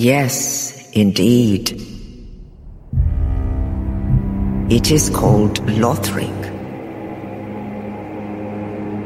Yes, 0.00 0.88
indeed. 0.92 1.72
It 4.70 4.92
is 4.92 5.10
called 5.10 5.58
Lothric, 5.66 6.40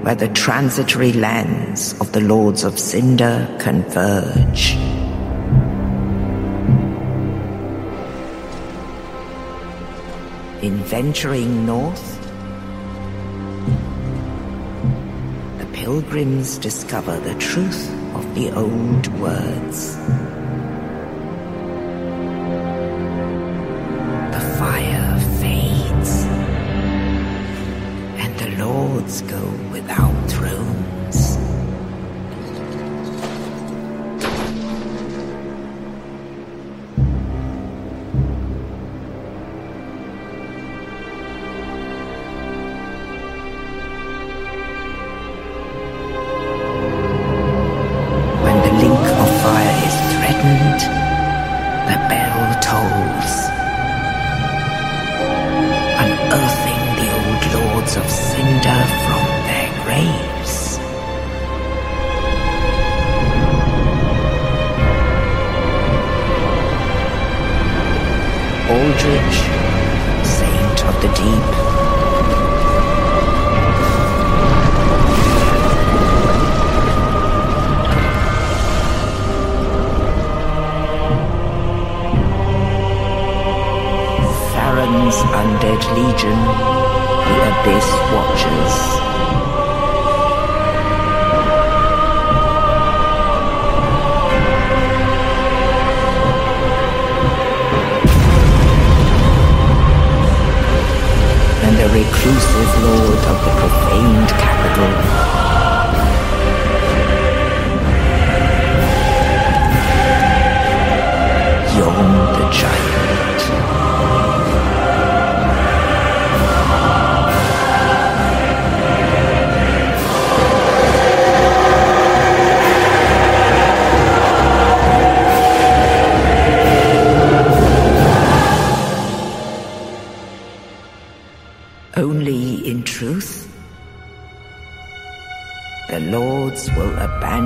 where 0.04 0.14
the 0.14 0.28
transitory 0.28 1.14
lands 1.14 1.98
of 1.98 2.12
the 2.12 2.20
Lords 2.20 2.62
of 2.62 2.78
Cinder 2.78 3.48
converge. 3.58 4.74
In 10.60 10.76
venturing 10.84 11.64
north, 11.64 12.20
the 15.56 15.66
pilgrims 15.72 16.58
discover 16.58 17.18
the 17.18 17.34
truth 17.36 17.90
of 18.14 18.34
the 18.34 18.50
old 18.50 19.06
words. 19.18 19.96
Go 29.20 29.44
without 29.70 30.30
thrones. 30.30 30.61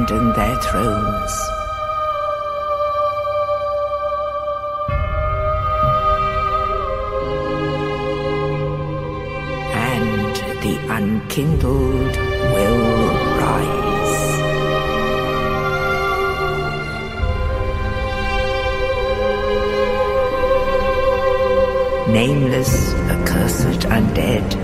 Abandon 0.07 0.33
their 0.35 0.57
thrones. 0.57 1.33
And 9.75 10.37
the 10.63 10.95
unkindled 10.95 12.17
will 12.55 12.83
rise. 13.41 13.77
nameless, 22.09 22.95
accursed 23.11 23.81
undead, 23.89 24.55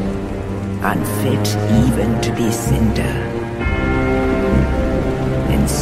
unfit 0.83 1.47
even 1.85 2.21
to 2.23 2.33
be 2.35 2.51
cinder. 2.51 3.32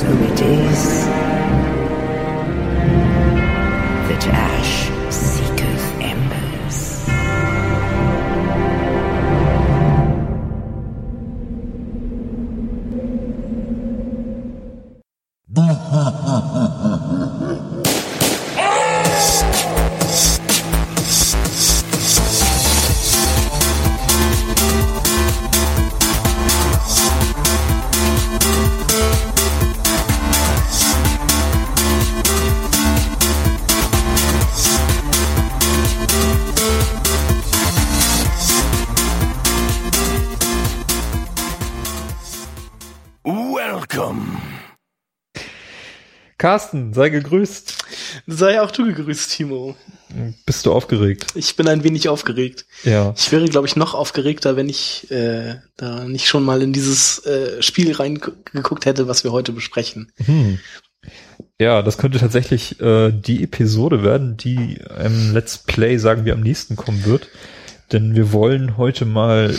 So 0.01 0.07
it 0.07 0.41
is 0.41 1.00
Carsten, 46.51 46.93
sei 46.93 47.11
gegrüßt. 47.11 47.77
Sei 48.27 48.61
auch 48.61 48.73
du 48.73 48.85
gegrüßt, 48.85 49.31
Timo. 49.31 49.77
Bist 50.47 50.67
du 50.67 50.73
aufgeregt? 50.73 51.27
Ich 51.37 51.55
bin 51.55 51.69
ein 51.69 51.85
wenig 51.85 52.09
aufgeregt. 52.09 52.67
Ja. 52.83 53.15
Ich 53.17 53.31
wäre, 53.31 53.45
glaube 53.45 53.69
ich, 53.69 53.77
noch 53.77 53.95
aufgeregter, 53.95 54.57
wenn 54.57 54.69
ich 54.69 55.09
äh, 55.13 55.61
da 55.77 56.03
nicht 56.07 56.27
schon 56.27 56.43
mal 56.43 56.61
in 56.61 56.73
dieses 56.73 57.25
äh, 57.25 57.63
Spiel 57.63 57.93
reingeguckt 57.93 58.85
hätte, 58.85 59.07
was 59.07 59.23
wir 59.23 59.31
heute 59.31 59.53
besprechen. 59.53 60.11
Hm. 60.25 60.59
Ja, 61.61 61.83
das 61.83 61.99
könnte 61.99 62.19
tatsächlich 62.19 62.81
äh, 62.81 63.13
die 63.13 63.45
Episode 63.45 64.03
werden, 64.03 64.37
die 64.37 64.81
im 65.05 65.33
Let's 65.33 65.59
Play, 65.59 65.99
sagen 65.99 66.25
wir, 66.25 66.33
am 66.33 66.41
nächsten 66.41 66.75
kommen 66.75 67.05
wird. 67.05 67.29
Denn 67.93 68.17
wir 68.17 68.33
wollen 68.33 68.77
heute 68.77 69.05
mal 69.05 69.55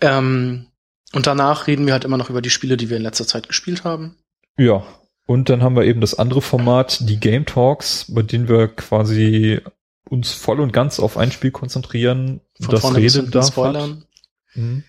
Ähm, 0.00 0.66
und 1.14 1.26
danach 1.26 1.66
reden 1.66 1.86
wir 1.86 1.94
halt 1.94 2.04
immer 2.04 2.18
noch 2.18 2.30
über 2.30 2.42
die 2.42 2.50
Spiele, 2.50 2.76
die 2.76 2.90
wir 2.90 2.98
in 2.98 3.02
letzter 3.02 3.26
Zeit 3.26 3.48
gespielt 3.48 3.84
haben. 3.84 4.16
Ja, 4.58 4.84
und 5.26 5.48
dann 5.48 5.62
haben 5.62 5.74
wir 5.74 5.84
eben 5.84 6.00
das 6.00 6.18
andere 6.18 6.42
Format, 6.42 7.08
die 7.08 7.18
Game 7.18 7.46
Talks, 7.46 8.06
bei 8.08 8.22
denen 8.22 8.48
wir 8.48 8.68
quasi 8.68 9.60
uns 10.08 10.32
voll 10.32 10.60
und 10.60 10.72
ganz 10.72 11.00
auf 11.00 11.16
ein 11.16 11.32
Spiel 11.32 11.50
konzentrieren, 11.50 12.40
Von 12.60 12.70
das 12.74 12.94
Rede 12.96 13.24
darf. 13.24 13.46
Hat. 13.46 13.52
spoilern. 13.52 14.04
Mhm. 14.54 14.84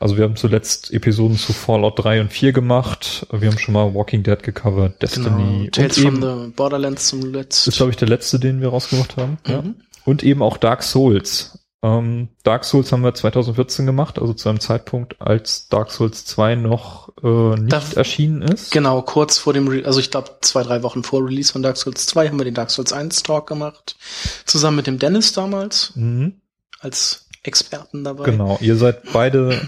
Also 0.00 0.16
wir 0.16 0.24
haben 0.24 0.36
zuletzt 0.36 0.92
Episoden 0.92 1.36
zu 1.36 1.52
Fallout 1.52 2.04
3 2.04 2.20
und 2.20 2.32
4 2.32 2.52
gemacht. 2.52 3.26
Wir 3.32 3.50
haben 3.50 3.58
schon 3.58 3.74
mal 3.74 3.94
Walking 3.94 4.22
Dead 4.22 4.40
gecovert, 4.42 5.02
Destiny 5.02 5.26
Genau. 5.26 5.70
Tales 5.72 5.98
und 5.98 6.04
from 6.04 6.22
the 6.46 6.52
Borderlands 6.52 7.08
zum 7.08 7.20
ist 7.20 7.26
letzten. 7.32 7.70
glaube 7.72 7.90
ich 7.90 7.96
der 7.96 8.08
letzte, 8.08 8.38
den 8.38 8.60
wir 8.60 8.68
rausgemacht 8.68 9.16
haben. 9.16 9.38
Ja. 9.46 9.62
Mhm. 9.62 9.74
Und 10.04 10.22
eben 10.22 10.40
auch 10.42 10.56
Dark 10.56 10.82
Souls. 10.84 11.58
Ähm, 11.82 12.28
Dark 12.42 12.64
Souls 12.64 12.90
haben 12.90 13.02
wir 13.02 13.14
2014 13.14 13.86
gemacht, 13.86 14.18
also 14.18 14.32
zu 14.34 14.48
einem 14.48 14.58
Zeitpunkt, 14.60 15.20
als 15.20 15.68
Dark 15.68 15.90
Souls 15.92 16.24
2 16.24 16.54
noch 16.56 17.10
äh, 17.22 17.56
nicht 17.60 17.72
Da- 17.72 17.82
erschienen 17.94 18.42
ist. 18.42 18.70
Genau, 18.72 19.02
kurz 19.02 19.38
vor 19.38 19.52
dem, 19.52 19.68
Re 19.68 19.82
also 19.84 20.00
ich 20.00 20.10
glaube 20.10 20.30
zwei, 20.40 20.62
drei 20.64 20.82
Wochen 20.82 21.02
vor 21.04 21.24
Release 21.24 21.52
von 21.52 21.62
Dark 21.62 21.76
Souls 21.76 22.06
2 22.06 22.28
haben 22.28 22.38
wir 22.38 22.44
den 22.44 22.54
Dark 22.54 22.70
Souls 22.70 22.92
1 22.92 23.22
Talk 23.24 23.46
gemacht. 23.48 23.96
Zusammen 24.44 24.76
mit 24.76 24.86
dem 24.88 24.98
Dennis 24.98 25.32
damals 25.32 25.92
Mhm. 25.94 26.34
als 26.80 27.26
Experten 27.44 28.02
dabei. 28.04 28.24
Genau, 28.24 28.58
ihr 28.60 28.76
seid 28.76 29.12
beide 29.12 29.60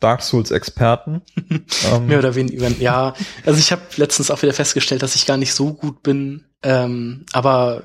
Dark 0.00 0.22
Souls 0.22 0.50
Experten. 0.50 1.22
ähm, 1.92 2.06
Mehr 2.06 2.18
oder 2.18 2.34
weniger. 2.34 2.68
Ja, 2.78 3.14
also 3.44 3.58
ich 3.58 3.72
habe 3.72 3.82
letztens 3.96 4.30
auch 4.30 4.42
wieder 4.42 4.52
festgestellt, 4.52 5.02
dass 5.02 5.14
ich 5.14 5.26
gar 5.26 5.36
nicht 5.36 5.54
so 5.54 5.72
gut 5.72 6.02
bin. 6.02 6.44
Ähm, 6.62 7.24
aber 7.32 7.84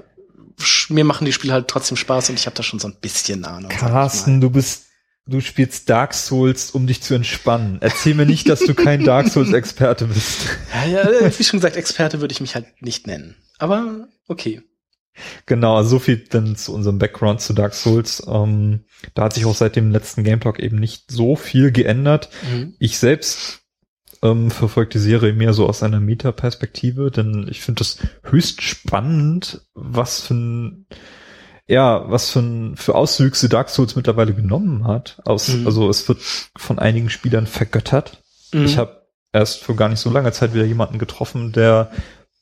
mir 0.90 1.06
machen 1.06 1.26
die 1.26 1.34
Spiele 1.34 1.54
halt 1.54 1.68
trotzdem 1.68 1.98
Spaß 1.98 2.30
und 2.30 2.40
ich 2.40 2.46
habe 2.46 2.56
da 2.56 2.64
schon 2.64 2.80
so 2.80 2.88
ein 2.88 2.98
bisschen 3.00 3.46
Ahnung. 3.46 3.72
Carsten, 3.72 4.42
du 4.42 4.50
bist, 4.50 4.88
du 5.26 5.40
spielst 5.40 5.90
Dark 5.90 6.14
Souls, 6.14 6.72
um 6.72 6.88
dich 6.88 7.02
zu 7.02 7.14
entspannen. 7.14 7.78
Erzähl 7.82 8.14
mir 8.14 8.26
nicht, 8.26 8.50
dass 8.50 8.60
du 8.60 8.74
kein 8.74 9.04
Dark 9.04 9.30
Souls 9.30 9.54
Experte 9.54 10.06
bist. 10.06 10.42
Ja, 10.74 11.04
ja, 11.04 11.40
wie 11.40 11.44
schon 11.44 11.60
gesagt, 11.60 11.78
Experte 11.78 12.22
würde 12.22 12.34
ich 12.34 12.42
mich 12.42 12.56
halt 12.56 12.66
nicht 12.82 13.08
nennen. 13.08 13.36
Aber 13.58 14.08
okay. 14.28 14.62
Genau, 15.46 15.78
also 15.78 15.92
so 15.92 16.00
viel 16.00 16.18
dann 16.18 16.56
zu 16.56 16.74
unserem 16.74 16.98
Background 16.98 17.42
zu 17.42 17.54
Dark 17.54 17.74
Souls. 17.74 18.24
Ähm, 18.28 18.86
da 19.14 19.24
hat 19.24 19.34
sich 19.34 19.46
auch 19.46 19.56
seit 19.56 19.76
dem 19.76 19.92
letzten 19.92 20.24
Game 20.24 20.40
Talk 20.40 20.60
eben 20.60 20.78
nicht 20.78 21.12
so 21.12 21.36
viel 21.36 21.72
geändert. 21.72 22.30
Mhm. 22.50 22.76
Ich 22.80 22.98
selbst 22.98 23.62
ähm, 24.22 24.52
verfolge 24.52 24.92
die 24.92 25.00
Serie 25.00 25.34
mehr 25.34 25.54
so 25.54 25.68
aus 25.68 25.84
einer 25.84 26.00
Meta-Perspektive, 26.00 27.12
denn 27.12 27.48
ich 27.50 27.62
finde 27.62 27.80
das 27.80 27.98
höchst 28.24 28.62
spannend, 28.62 29.62
was 29.74 30.22
für 30.22 30.36
ein, 30.36 30.86
ja, 31.68 32.10
was 32.10 32.30
für, 32.30 32.40
ein, 32.40 32.78
für 32.78 32.96
Auswüchse 32.96 33.50
Dark 33.50 33.70
Souls 33.70 33.96
mittlerweile 33.96 34.34
genommen 34.34 34.86
hat. 34.86 35.22
Aus, 35.26 35.50
Mhm. 35.50 35.66
Also 35.66 35.90
es 35.90 36.08
wird 36.08 36.20
von 36.56 36.80
einigen 36.80 37.10
Spielern 37.10 37.48
vergöttert. 37.48 38.22
Mhm. 38.54 38.66
Ich 38.66 38.78
habe 38.78 39.02
erst 39.34 39.64
vor 39.64 39.76
gar 39.76 39.90
nicht 39.90 40.00
so 40.00 40.10
langer 40.10 40.34
Zeit 40.34 40.54
wieder 40.54 40.66
jemanden 40.66 41.00
getroffen, 41.00 41.52
der 41.52 41.92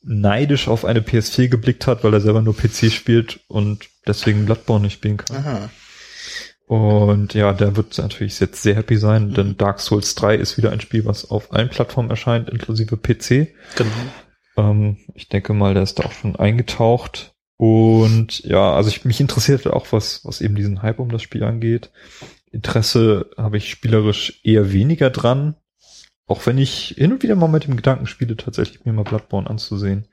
neidisch 0.02 0.68
auf 0.68 0.84
eine 0.84 1.00
PS4 1.00 1.48
geblickt 1.48 1.86
hat, 1.86 2.04
weil 2.04 2.14
er 2.14 2.20
selber 2.20 2.42
nur 2.42 2.56
PC 2.56 2.90
spielt 2.90 3.40
und 3.48 3.88
deswegen 4.06 4.46
Bloodborne 4.46 4.84
nicht 4.84 4.94
spielen 4.94 5.18
kann. 5.18 5.36
Aha. 5.36 5.70
Und 6.66 7.34
ja, 7.34 7.52
der 7.52 7.76
wird 7.76 7.98
natürlich 7.98 8.38
jetzt 8.38 8.62
sehr 8.62 8.76
happy 8.76 8.96
sein, 8.96 9.28
Mhm. 9.28 9.34
denn 9.34 9.56
Dark 9.56 9.80
Souls 9.80 10.14
3 10.14 10.36
ist 10.36 10.56
wieder 10.56 10.70
ein 10.70 10.80
Spiel, 10.80 11.04
was 11.04 11.28
auf 11.28 11.52
allen 11.52 11.68
Plattformen 11.68 12.10
erscheint, 12.10 12.48
inklusive 12.48 12.96
PC. 12.96 13.48
Genau. 13.76 13.90
Ähm, 14.56 14.98
ich 15.14 15.28
denke 15.28 15.52
mal, 15.52 15.74
der 15.74 15.82
ist 15.82 15.98
da 15.98 16.04
auch 16.04 16.12
schon 16.12 16.36
eingetaucht. 16.36 17.34
Und 17.56 18.40
ja, 18.44 18.72
also 18.72 18.88
ich, 18.88 19.04
mich 19.04 19.20
interessiert 19.20 19.66
auch, 19.66 19.88
was, 19.90 20.24
was 20.24 20.40
eben 20.40 20.54
diesen 20.54 20.80
Hype 20.80 21.00
um 21.00 21.10
das 21.10 21.22
Spiel 21.22 21.42
angeht. 21.42 21.90
Interesse 22.52 23.30
habe 23.36 23.58
ich 23.58 23.68
spielerisch 23.68 24.40
eher 24.44 24.72
weniger 24.72 25.10
dran. 25.10 25.56
Auch 26.30 26.46
wenn 26.46 26.56
ich 26.58 26.94
hin 26.96 27.12
und 27.12 27.24
wieder 27.24 27.34
mal 27.34 27.48
mit 27.48 27.64
dem 27.64 27.74
Gedanken 27.74 28.06
spiele, 28.06 28.36
tatsächlich 28.36 28.84
mir 28.84 28.92
mal 28.92 29.02
Bloodborne 29.02 29.50
anzusehen. 29.50 30.06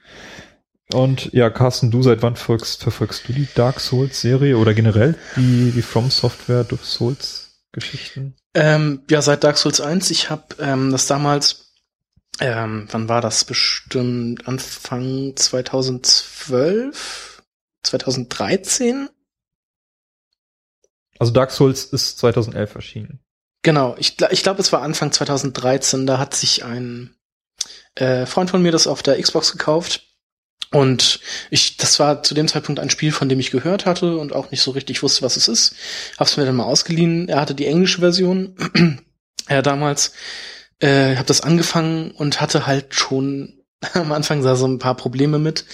Und 0.92 1.32
ja, 1.32 1.52
Carsten, 1.52 1.92
du 1.92 2.02
seit 2.02 2.24
wann 2.24 2.36
folgst, 2.36 2.82
verfolgst 2.82 3.30
du 3.30 3.34
die 3.34 3.48
Dark 3.54 3.80
Souls 3.80 4.20
Serie 4.20 4.58
oder 4.58 4.74
generell 4.74 5.14
die, 5.36 5.70
die 5.70 5.84
From 5.84 6.10
Software 6.10 6.64
Dark 6.64 6.84
Souls 6.84 7.62
Geschichten? 7.72 8.34
Ähm, 8.56 9.04
ja, 9.12 9.22
seit 9.22 9.44
Dark 9.44 9.60
Souls 9.60 9.80
1. 9.80 10.10
Ich 10.10 10.32
habe 10.32 10.56
ähm, 10.60 10.90
das 10.90 11.06
damals, 11.06 11.76
ähm, 12.40 12.88
wann 12.90 13.10
war 13.10 13.22
das? 13.22 13.46
Bestimmt 13.46 14.48
Anfang 14.48 15.36
2012, 15.36 17.44
2013? 17.84 19.08
Also 21.20 21.32
Dark 21.32 21.52
Souls 21.52 21.86
ist 21.86 22.18
2011 22.18 22.74
erschienen. 22.74 23.20
Genau, 23.64 23.96
ich, 23.98 24.16
ich 24.32 24.44
glaube, 24.44 24.62
es 24.62 24.72
war 24.72 24.82
Anfang 24.82 25.12
2013. 25.12 26.06
Da 26.06 26.20
hat 26.20 26.36
sich 26.36 26.64
ein 26.64 27.16
äh, 27.96 28.26
Freund 28.26 28.50
von 28.50 28.62
mir 28.62 28.72
das 28.72 28.88
auf 28.88 29.04
der 29.04 29.22
Xbox 29.22 29.52
gekauft. 29.52 30.04
Und 30.72 31.22
ich, 31.50 31.78
das 31.78 31.98
war 32.00 32.24
zu 32.24 32.34
dem 32.34 32.48
Zeitpunkt 32.48 32.80
ein 32.80 32.90
Spiel, 32.90 33.12
von 33.12 33.30
dem 33.30 33.40
ich 33.40 33.52
gehört 33.52 33.86
hatte 33.86 34.18
und 34.18 34.34
auch 34.34 34.52
nicht 34.52 34.62
so 34.62 34.72
richtig 34.72 35.02
wusste, 35.02 35.22
was 35.22 35.38
es 35.38 35.48
ist. 35.48 35.76
Hab's 36.18 36.36
mir 36.36 36.46
dann 36.46 36.56
mal 36.56 36.66
ausgeliehen. 36.66 37.30
Er 37.30 37.40
hatte 37.40 37.56
die 37.56 37.66
englische 37.66 38.00
Version. 38.00 38.56
ja, 39.50 39.62
damals. 39.62 40.12
Äh, 40.80 41.16
hab 41.16 41.26
das 41.26 41.42
angefangen 41.42 42.12
und 42.12 42.42
hatte 42.42 42.68
halt 42.68 42.94
schon 42.94 43.64
am 43.94 44.12
Anfang 44.12 44.44
da 44.44 44.56
so 44.56 44.68
ein 44.68 44.80
paar 44.80 44.96
Probleme 44.96 45.40
mit. 45.40 45.66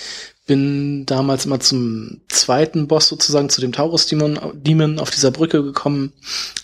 Bin 0.46 1.06
damals 1.06 1.46
immer 1.46 1.60
zum 1.60 2.22
zweiten 2.28 2.88
Boss 2.88 3.08
sozusagen, 3.08 3.50
zu 3.50 3.62
dem 3.62 3.72
Taurus-Demon 3.72 4.40
Demon 4.54 5.00
auf 5.00 5.10
dieser 5.10 5.32
Brücke 5.32 5.64
gekommen. 5.64 6.14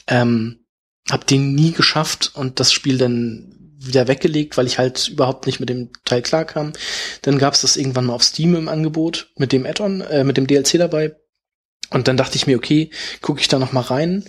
Ähm, 0.07 0.58
hab 1.09 1.25
den 1.27 1.55
nie 1.55 1.71
geschafft 1.71 2.31
und 2.35 2.59
das 2.59 2.71
Spiel 2.71 2.97
dann 2.97 3.55
wieder 3.79 4.07
weggelegt, 4.07 4.57
weil 4.57 4.67
ich 4.67 4.77
halt 4.77 5.07
überhaupt 5.07 5.45
nicht 5.45 5.59
mit 5.59 5.69
dem 5.69 5.91
Teil 6.03 6.21
klarkam. 6.21 6.73
Dann 7.21 7.37
gab's 7.37 7.61
das 7.61 7.77
irgendwann 7.77 8.05
mal 8.05 8.13
auf 8.13 8.23
Steam 8.23 8.55
im 8.55 8.67
Angebot 8.67 9.31
mit 9.37 9.51
dem 9.53 9.65
Add-on, 9.65 10.01
äh, 10.01 10.23
mit 10.23 10.37
dem 10.37 10.47
DLC 10.47 10.77
dabei. 10.77 11.15
Und 11.89 12.07
dann 12.07 12.17
dachte 12.17 12.35
ich 12.35 12.45
mir, 12.45 12.57
okay, 12.57 12.91
gucke 13.21 13.39
ich 13.39 13.47
da 13.47 13.57
noch 13.57 13.71
mal 13.71 13.81
rein. 13.81 14.25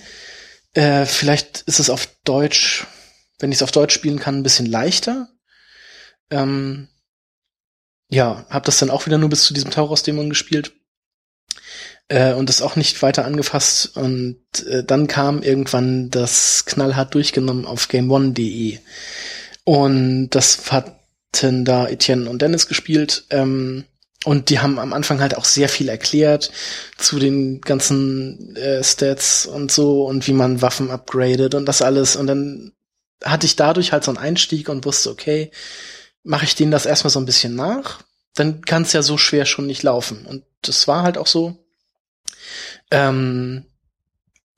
Äh, 0.72 1.04
vielleicht 1.04 1.62
ist 1.62 1.80
es 1.80 1.90
auf 1.90 2.08
Deutsch, 2.24 2.86
wenn 3.40 3.50
ich 3.50 3.58
es 3.58 3.62
auf 3.62 3.72
Deutsch 3.72 3.92
spielen 3.92 4.20
kann, 4.20 4.36
ein 4.36 4.42
bisschen 4.44 4.66
leichter. 4.66 5.28
Ähm, 6.30 6.88
ja, 8.08 8.46
habe 8.48 8.66
das 8.66 8.78
dann 8.78 8.90
auch 8.90 9.06
wieder 9.06 9.18
nur 9.18 9.28
bis 9.28 9.44
zu 9.44 9.52
diesem 9.52 9.70
Tauros-Dämon 9.70 10.30
gespielt 10.30 10.72
äh, 12.10 12.34
und 12.34 12.48
das 12.48 12.60
auch 12.60 12.76
nicht 12.76 13.00
weiter 13.02 13.24
angefasst. 13.24 13.96
Und 13.96 14.36
äh, 14.68 14.84
dann 14.84 15.06
kam 15.06 15.42
irgendwann 15.42 16.10
das 16.10 16.64
knallhart 16.66 17.14
durchgenommen 17.14 17.64
auf 17.64 17.88
GameOne.de. 17.88 18.78
Und 19.64 20.30
das 20.30 20.70
hatten 20.70 21.64
da 21.64 21.86
Etienne 21.86 22.28
und 22.28 22.42
Dennis 22.42 22.66
gespielt. 22.66 23.24
Ähm, 23.30 23.84
und 24.24 24.50
die 24.50 24.58
haben 24.58 24.78
am 24.78 24.92
Anfang 24.92 25.20
halt 25.20 25.36
auch 25.36 25.46
sehr 25.46 25.70
viel 25.70 25.88
erklärt 25.88 26.50
zu 26.98 27.18
den 27.18 27.62
ganzen 27.62 28.54
äh, 28.56 28.84
Stats 28.84 29.46
und 29.46 29.72
so 29.72 30.04
und 30.04 30.26
wie 30.26 30.34
man 30.34 30.60
Waffen 30.60 30.90
upgradet 30.90 31.54
und 31.54 31.64
das 31.64 31.80
alles. 31.80 32.16
Und 32.16 32.26
dann 32.26 32.72
hatte 33.24 33.46
ich 33.46 33.56
dadurch 33.56 33.92
halt 33.92 34.04
so 34.04 34.10
einen 34.10 34.18
Einstieg 34.18 34.68
und 34.68 34.84
wusste, 34.84 35.10
okay, 35.10 35.50
mache 36.22 36.44
ich 36.44 36.54
denen 36.54 36.72
das 36.72 36.84
erstmal 36.84 37.10
so 37.10 37.18
ein 37.18 37.24
bisschen 37.24 37.54
nach, 37.54 38.02
dann 38.34 38.62
kann 38.62 38.82
es 38.82 38.92
ja 38.92 39.00
so 39.00 39.16
schwer 39.16 39.46
schon 39.46 39.66
nicht 39.66 39.82
laufen. 39.84 40.26
Und 40.26 40.44
das 40.60 40.86
war 40.86 41.02
halt 41.02 41.16
auch 41.16 41.26
so. 41.26 41.56
Ähm, 42.90 43.66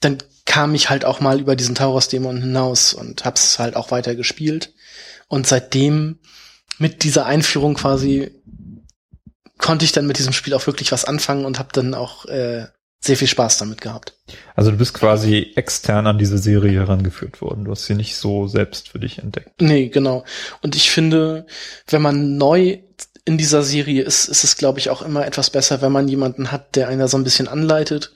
dann 0.00 0.18
kam 0.44 0.74
ich 0.74 0.90
halt 0.90 1.04
auch 1.04 1.20
mal 1.20 1.40
über 1.40 1.56
diesen 1.56 1.74
Tauros-Dämon 1.74 2.40
hinaus 2.40 2.92
und 2.92 3.24
hab's 3.24 3.58
halt 3.58 3.76
auch 3.76 3.90
weiter 3.90 4.14
gespielt. 4.14 4.74
Und 5.28 5.46
seitdem 5.46 6.18
mit 6.78 7.04
dieser 7.04 7.26
Einführung 7.26 7.74
quasi 7.74 8.30
konnte 9.58 9.84
ich 9.84 9.92
dann 9.92 10.06
mit 10.06 10.18
diesem 10.18 10.32
Spiel 10.32 10.54
auch 10.54 10.66
wirklich 10.66 10.92
was 10.92 11.04
anfangen 11.04 11.44
und 11.44 11.58
habe 11.58 11.68
dann 11.72 11.94
auch 11.94 12.26
äh, 12.26 12.66
sehr 13.00 13.16
viel 13.16 13.28
Spaß 13.28 13.58
damit 13.58 13.80
gehabt. 13.80 14.14
Also 14.54 14.70
du 14.70 14.76
bist 14.76 14.94
quasi 14.94 15.52
extern 15.56 16.06
an 16.06 16.18
diese 16.18 16.38
Serie 16.38 16.80
herangeführt 16.80 17.40
worden. 17.40 17.64
Du 17.64 17.70
hast 17.70 17.86
sie 17.86 17.94
nicht 17.94 18.16
so 18.16 18.46
selbst 18.46 18.88
für 18.88 18.98
dich 18.98 19.18
entdeckt. 19.18 19.60
Nee, 19.60 19.88
genau. 19.88 20.24
Und 20.60 20.76
ich 20.76 20.90
finde, 20.90 21.46
wenn 21.88 22.02
man 22.02 22.36
neu 22.36 22.78
in 23.24 23.38
dieser 23.38 23.62
Serie 23.62 24.02
ist, 24.02 24.26
ist 24.26 24.44
es, 24.44 24.56
glaube 24.56 24.78
ich, 24.78 24.90
auch 24.90 25.02
immer 25.02 25.26
etwas 25.26 25.50
besser, 25.50 25.80
wenn 25.80 25.92
man 25.92 26.08
jemanden 26.08 26.50
hat, 26.50 26.74
der 26.74 26.88
einer 26.88 27.08
so 27.08 27.16
ein 27.16 27.24
bisschen 27.24 27.48
anleitet, 27.48 28.12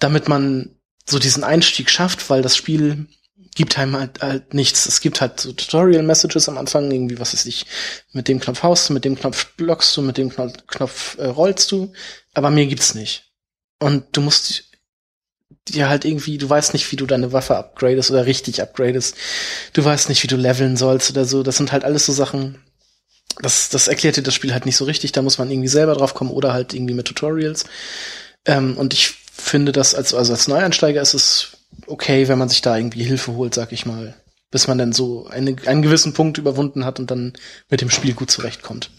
damit 0.00 0.28
man 0.28 0.76
so 1.08 1.18
diesen 1.18 1.44
Einstieg 1.44 1.88
schafft, 1.88 2.28
weil 2.28 2.42
das 2.42 2.56
Spiel 2.56 3.06
gibt 3.54 3.78
einem 3.78 3.96
halt, 3.96 4.20
halt 4.20 4.54
nichts. 4.54 4.86
Es 4.86 5.00
gibt 5.00 5.20
halt 5.20 5.40
so 5.40 5.52
Tutorial-Messages 5.52 6.48
am 6.48 6.58
Anfang, 6.58 6.90
irgendwie, 6.90 7.18
was 7.18 7.32
weiß 7.32 7.46
ich, 7.46 7.66
mit 8.12 8.28
dem 8.28 8.38
Knopf 8.38 8.62
haust 8.62 8.88
du, 8.88 8.92
mit 8.92 9.04
dem 9.04 9.16
Knopf 9.18 9.46
blockst 9.56 9.96
du, 9.96 10.02
mit 10.02 10.18
dem 10.18 10.30
Knopf, 10.30 10.66
Knopf 10.68 11.18
äh, 11.18 11.26
rollst 11.26 11.72
du, 11.72 11.92
aber 12.34 12.50
mir 12.50 12.66
gibt's 12.66 12.94
nicht. 12.94 13.32
Und 13.80 14.16
du 14.16 14.20
musst 14.20 14.64
dir 15.68 15.88
halt 15.88 16.04
irgendwie, 16.04 16.38
du 16.38 16.48
weißt 16.48 16.72
nicht, 16.72 16.90
wie 16.92 16.96
du 16.96 17.06
deine 17.06 17.32
Waffe 17.32 17.56
upgradest 17.56 18.10
oder 18.10 18.26
richtig 18.26 18.62
upgradest. 18.62 19.16
Du 19.72 19.84
weißt 19.84 20.08
nicht, 20.08 20.22
wie 20.22 20.28
du 20.28 20.36
leveln 20.36 20.76
sollst 20.76 21.10
oder 21.10 21.24
so. 21.24 21.42
Das 21.42 21.56
sind 21.56 21.72
halt 21.72 21.84
alles 21.84 22.06
so 22.06 22.12
Sachen, 22.12 22.62
das, 23.40 23.68
das 23.68 23.88
erklärt 23.88 24.16
dir 24.16 24.22
das 24.22 24.34
Spiel 24.34 24.52
halt 24.52 24.66
nicht 24.66 24.76
so 24.76 24.84
richtig. 24.84 25.12
Da 25.12 25.22
muss 25.22 25.38
man 25.38 25.50
irgendwie 25.50 25.68
selber 25.68 25.94
drauf 25.94 26.14
kommen 26.14 26.30
oder 26.30 26.52
halt 26.52 26.74
irgendwie 26.74 26.94
mit 26.94 27.06
Tutorials. 27.06 27.64
Ähm, 28.44 28.76
und 28.76 28.94
ich 28.94 29.14
finde 29.32 29.72
das 29.72 29.94
als, 29.94 30.14
also 30.14 30.32
als 30.32 30.48
Neueinsteiger 30.48 31.00
ist 31.00 31.14
es 31.14 31.58
okay, 31.86 32.28
wenn 32.28 32.38
man 32.38 32.48
sich 32.48 32.62
da 32.62 32.76
irgendwie 32.76 33.04
Hilfe 33.04 33.32
holt, 33.32 33.54
sag 33.54 33.72
ich 33.72 33.86
mal. 33.86 34.14
Bis 34.50 34.66
man 34.66 34.78
dann 34.78 34.92
so 34.92 35.26
eine, 35.26 35.56
einen 35.66 35.82
gewissen 35.82 36.14
Punkt 36.14 36.38
überwunden 36.38 36.84
hat 36.84 36.98
und 36.98 37.10
dann 37.10 37.34
mit 37.68 37.80
dem 37.80 37.90
Spiel 37.90 38.14
gut 38.14 38.30
zurechtkommt. 38.30 38.90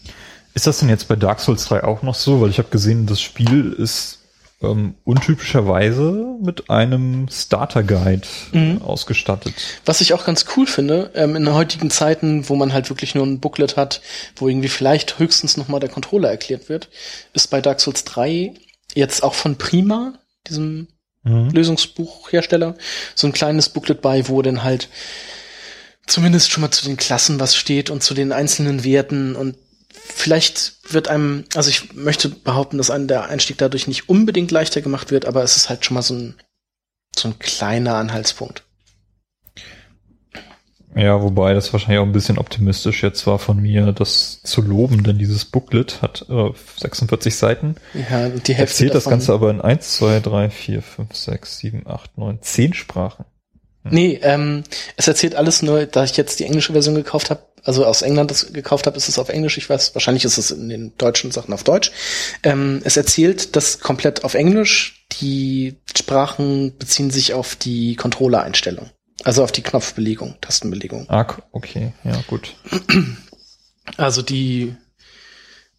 Ist 0.54 0.66
das 0.66 0.78
denn 0.78 0.88
jetzt 0.88 1.08
bei 1.08 1.16
Dark 1.16 1.40
Souls 1.40 1.64
3 1.64 1.84
auch 1.84 2.02
noch 2.02 2.14
so? 2.14 2.40
Weil 2.40 2.50
ich 2.50 2.58
habe 2.58 2.70
gesehen, 2.70 3.06
das 3.06 3.20
Spiel 3.20 3.72
ist 3.72 4.19
ähm, 4.62 4.94
untypischerweise 5.04 6.36
mit 6.40 6.68
einem 6.68 7.28
Starter 7.28 7.82
Guide 7.82 8.26
mhm. 8.52 8.82
ausgestattet. 8.82 9.54
Was 9.84 10.00
ich 10.00 10.12
auch 10.12 10.24
ganz 10.24 10.44
cool 10.56 10.66
finde, 10.66 11.10
ähm, 11.14 11.36
in 11.36 11.52
heutigen 11.52 11.90
Zeiten, 11.90 12.48
wo 12.48 12.56
man 12.56 12.72
halt 12.72 12.90
wirklich 12.90 13.14
nur 13.14 13.24
ein 13.24 13.40
Booklet 13.40 13.76
hat, 13.76 14.02
wo 14.36 14.48
irgendwie 14.48 14.68
vielleicht 14.68 15.18
höchstens 15.18 15.56
nochmal 15.56 15.80
der 15.80 15.88
Controller 15.88 16.30
erklärt 16.30 16.68
wird, 16.68 16.88
ist 17.32 17.48
bei 17.48 17.60
Dark 17.60 17.80
Souls 17.80 18.04
3 18.04 18.54
jetzt 18.94 19.22
auch 19.22 19.34
von 19.34 19.56
Prima, 19.56 20.14
diesem 20.46 20.88
mhm. 21.22 21.50
Lösungsbuchhersteller, 21.50 22.76
so 23.14 23.26
ein 23.26 23.32
kleines 23.32 23.70
Booklet 23.70 24.02
bei, 24.02 24.28
wo 24.28 24.42
dann 24.42 24.62
halt 24.62 24.88
zumindest 26.06 26.50
schon 26.50 26.62
mal 26.62 26.70
zu 26.70 26.84
den 26.84 26.96
Klassen 26.96 27.40
was 27.40 27.54
steht 27.54 27.88
und 27.88 28.02
zu 28.02 28.14
den 28.14 28.32
einzelnen 28.32 28.84
Werten 28.84 29.36
und 29.36 29.56
vielleicht 30.12 30.92
wird 30.92 31.08
einem, 31.08 31.44
also 31.54 31.70
ich 31.70 31.94
möchte 31.94 32.28
behaupten, 32.28 32.78
dass 32.78 32.90
einem 32.90 33.08
der 33.08 33.28
Einstieg 33.28 33.58
dadurch 33.58 33.86
nicht 33.88 34.08
unbedingt 34.08 34.50
leichter 34.50 34.80
gemacht 34.80 35.10
wird, 35.10 35.24
aber 35.24 35.42
es 35.42 35.56
ist 35.56 35.68
halt 35.68 35.84
schon 35.84 35.94
mal 35.94 36.02
so 36.02 36.14
ein, 36.14 36.34
so 37.16 37.28
ein 37.28 37.38
kleiner 37.38 37.96
Anhaltspunkt. 37.96 38.64
Ja, 40.96 41.22
wobei 41.22 41.54
das 41.54 41.72
wahrscheinlich 41.72 42.00
auch 42.00 42.04
ein 42.04 42.12
bisschen 42.12 42.38
optimistisch 42.38 43.02
jetzt 43.02 43.24
war 43.26 43.38
von 43.38 43.62
mir, 43.62 43.92
das 43.92 44.42
zu 44.42 44.60
loben, 44.60 45.04
denn 45.04 45.18
dieses 45.18 45.44
Booklet 45.44 46.02
hat 46.02 46.26
äh, 46.28 46.50
46 46.78 47.36
Seiten. 47.36 47.76
Ja, 47.94 48.28
die 48.28 48.54
Hälfte 48.54 48.84
Erzählt 48.84 48.94
das 48.94 49.04
Ganze 49.04 49.32
aber 49.32 49.50
in 49.50 49.60
1, 49.60 49.96
2, 49.96 50.20
3, 50.20 50.50
4, 50.50 50.82
5, 50.82 51.14
6, 51.14 51.58
7, 51.58 51.86
8, 51.86 52.18
9, 52.18 52.38
10 52.42 52.74
Sprachen. 52.74 53.24
Hm. 53.84 53.92
Nee, 53.92 54.20
ähm, 54.22 54.64
es 54.96 55.06
erzählt 55.06 55.36
alles 55.36 55.62
nur, 55.62 55.86
da 55.86 56.02
ich 56.02 56.16
jetzt 56.16 56.40
die 56.40 56.44
englische 56.44 56.72
Version 56.72 56.96
gekauft 56.96 57.30
habe, 57.30 57.42
also 57.64 57.84
aus 57.84 58.02
England 58.02 58.30
das 58.30 58.52
gekauft 58.52 58.86
habe, 58.86 58.96
ist 58.96 59.08
es 59.08 59.18
auf 59.18 59.28
Englisch, 59.28 59.58
ich 59.58 59.68
weiß, 59.68 59.94
wahrscheinlich 59.94 60.24
ist 60.24 60.38
es 60.38 60.50
in 60.50 60.68
den 60.68 60.96
deutschen 60.96 61.30
Sachen 61.30 61.52
auf 61.52 61.64
Deutsch. 61.64 61.92
Ähm, 62.42 62.80
es 62.84 62.96
erzählt 62.96 63.56
das 63.56 63.80
komplett 63.80 64.24
auf 64.24 64.34
Englisch. 64.34 65.06
Die 65.20 65.76
Sprachen 65.96 66.76
beziehen 66.78 67.10
sich 67.10 67.34
auf 67.34 67.56
die 67.56 67.96
Controller-Einstellung. 67.96 68.90
Also 69.24 69.44
auf 69.44 69.52
die 69.52 69.62
Knopfbelegung, 69.62 70.36
Tastenbelegung. 70.40 71.08
Ah, 71.10 71.26
okay, 71.52 71.92
ja, 72.04 72.22
gut. 72.26 72.54
Also 73.96 74.22
die, 74.22 74.76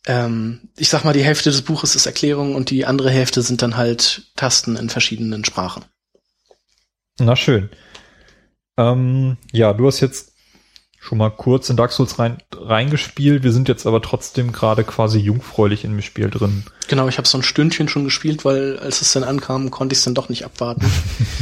ähm, 0.06 0.70
ich 0.76 0.90
sag 0.90 1.06
mal, 1.06 1.14
die 1.14 1.24
Hälfte 1.24 1.50
des 1.50 1.62
Buches 1.62 1.96
ist 1.96 2.08
Erklärung 2.08 2.56
und 2.56 2.70
die 2.70 2.86
andere 2.86 3.10
Hälfte 3.10 3.42
sind 3.42 3.62
dann 3.62 3.78
halt 3.78 4.24
Tasten 4.36 4.76
in 4.76 4.90
verschiedenen 4.90 5.46
Sprachen. 5.46 5.86
Na 7.20 7.38
schön. 7.38 7.70
Ähm, 8.78 9.38
ja, 9.52 9.74
du 9.74 9.88
hast 9.88 10.02
jetzt 10.02 10.31
schon 11.02 11.18
mal 11.18 11.32
kurz 11.32 11.70
in 11.70 11.78
Dark 11.78 11.92
Souls 11.92 12.20
rein, 12.20 12.38
reingespielt. 12.54 13.44
Wir 13.44 13.52
sind 13.52 13.68
jetzt 13.68 13.88
aber 13.88 14.04
trotzdem 14.04 14.52
gerade 14.52 14.84
quasi 14.84 15.18
jungfräulich 15.18 15.84
in 15.84 15.92
dem 15.92 16.02
Spiel 16.04 16.30
drin. 16.30 16.64
Genau, 16.88 17.08
ich 17.08 17.18
habe 17.18 17.28
so 17.28 17.40
ein 17.40 17.44
Stündchen 17.44 17.90
schon 17.90 18.06
gespielt, 18.06 18.46
weil 18.46 18.78
als 18.78 19.02
es 19.02 19.12
dann 19.12 19.24
ankam, 19.24 19.72
konnte 19.72 19.94
ich 19.94 20.00
es 20.00 20.06
dann 20.06 20.14
doch 20.14 20.30
nicht 20.30 20.46
abwarten. 20.46 20.86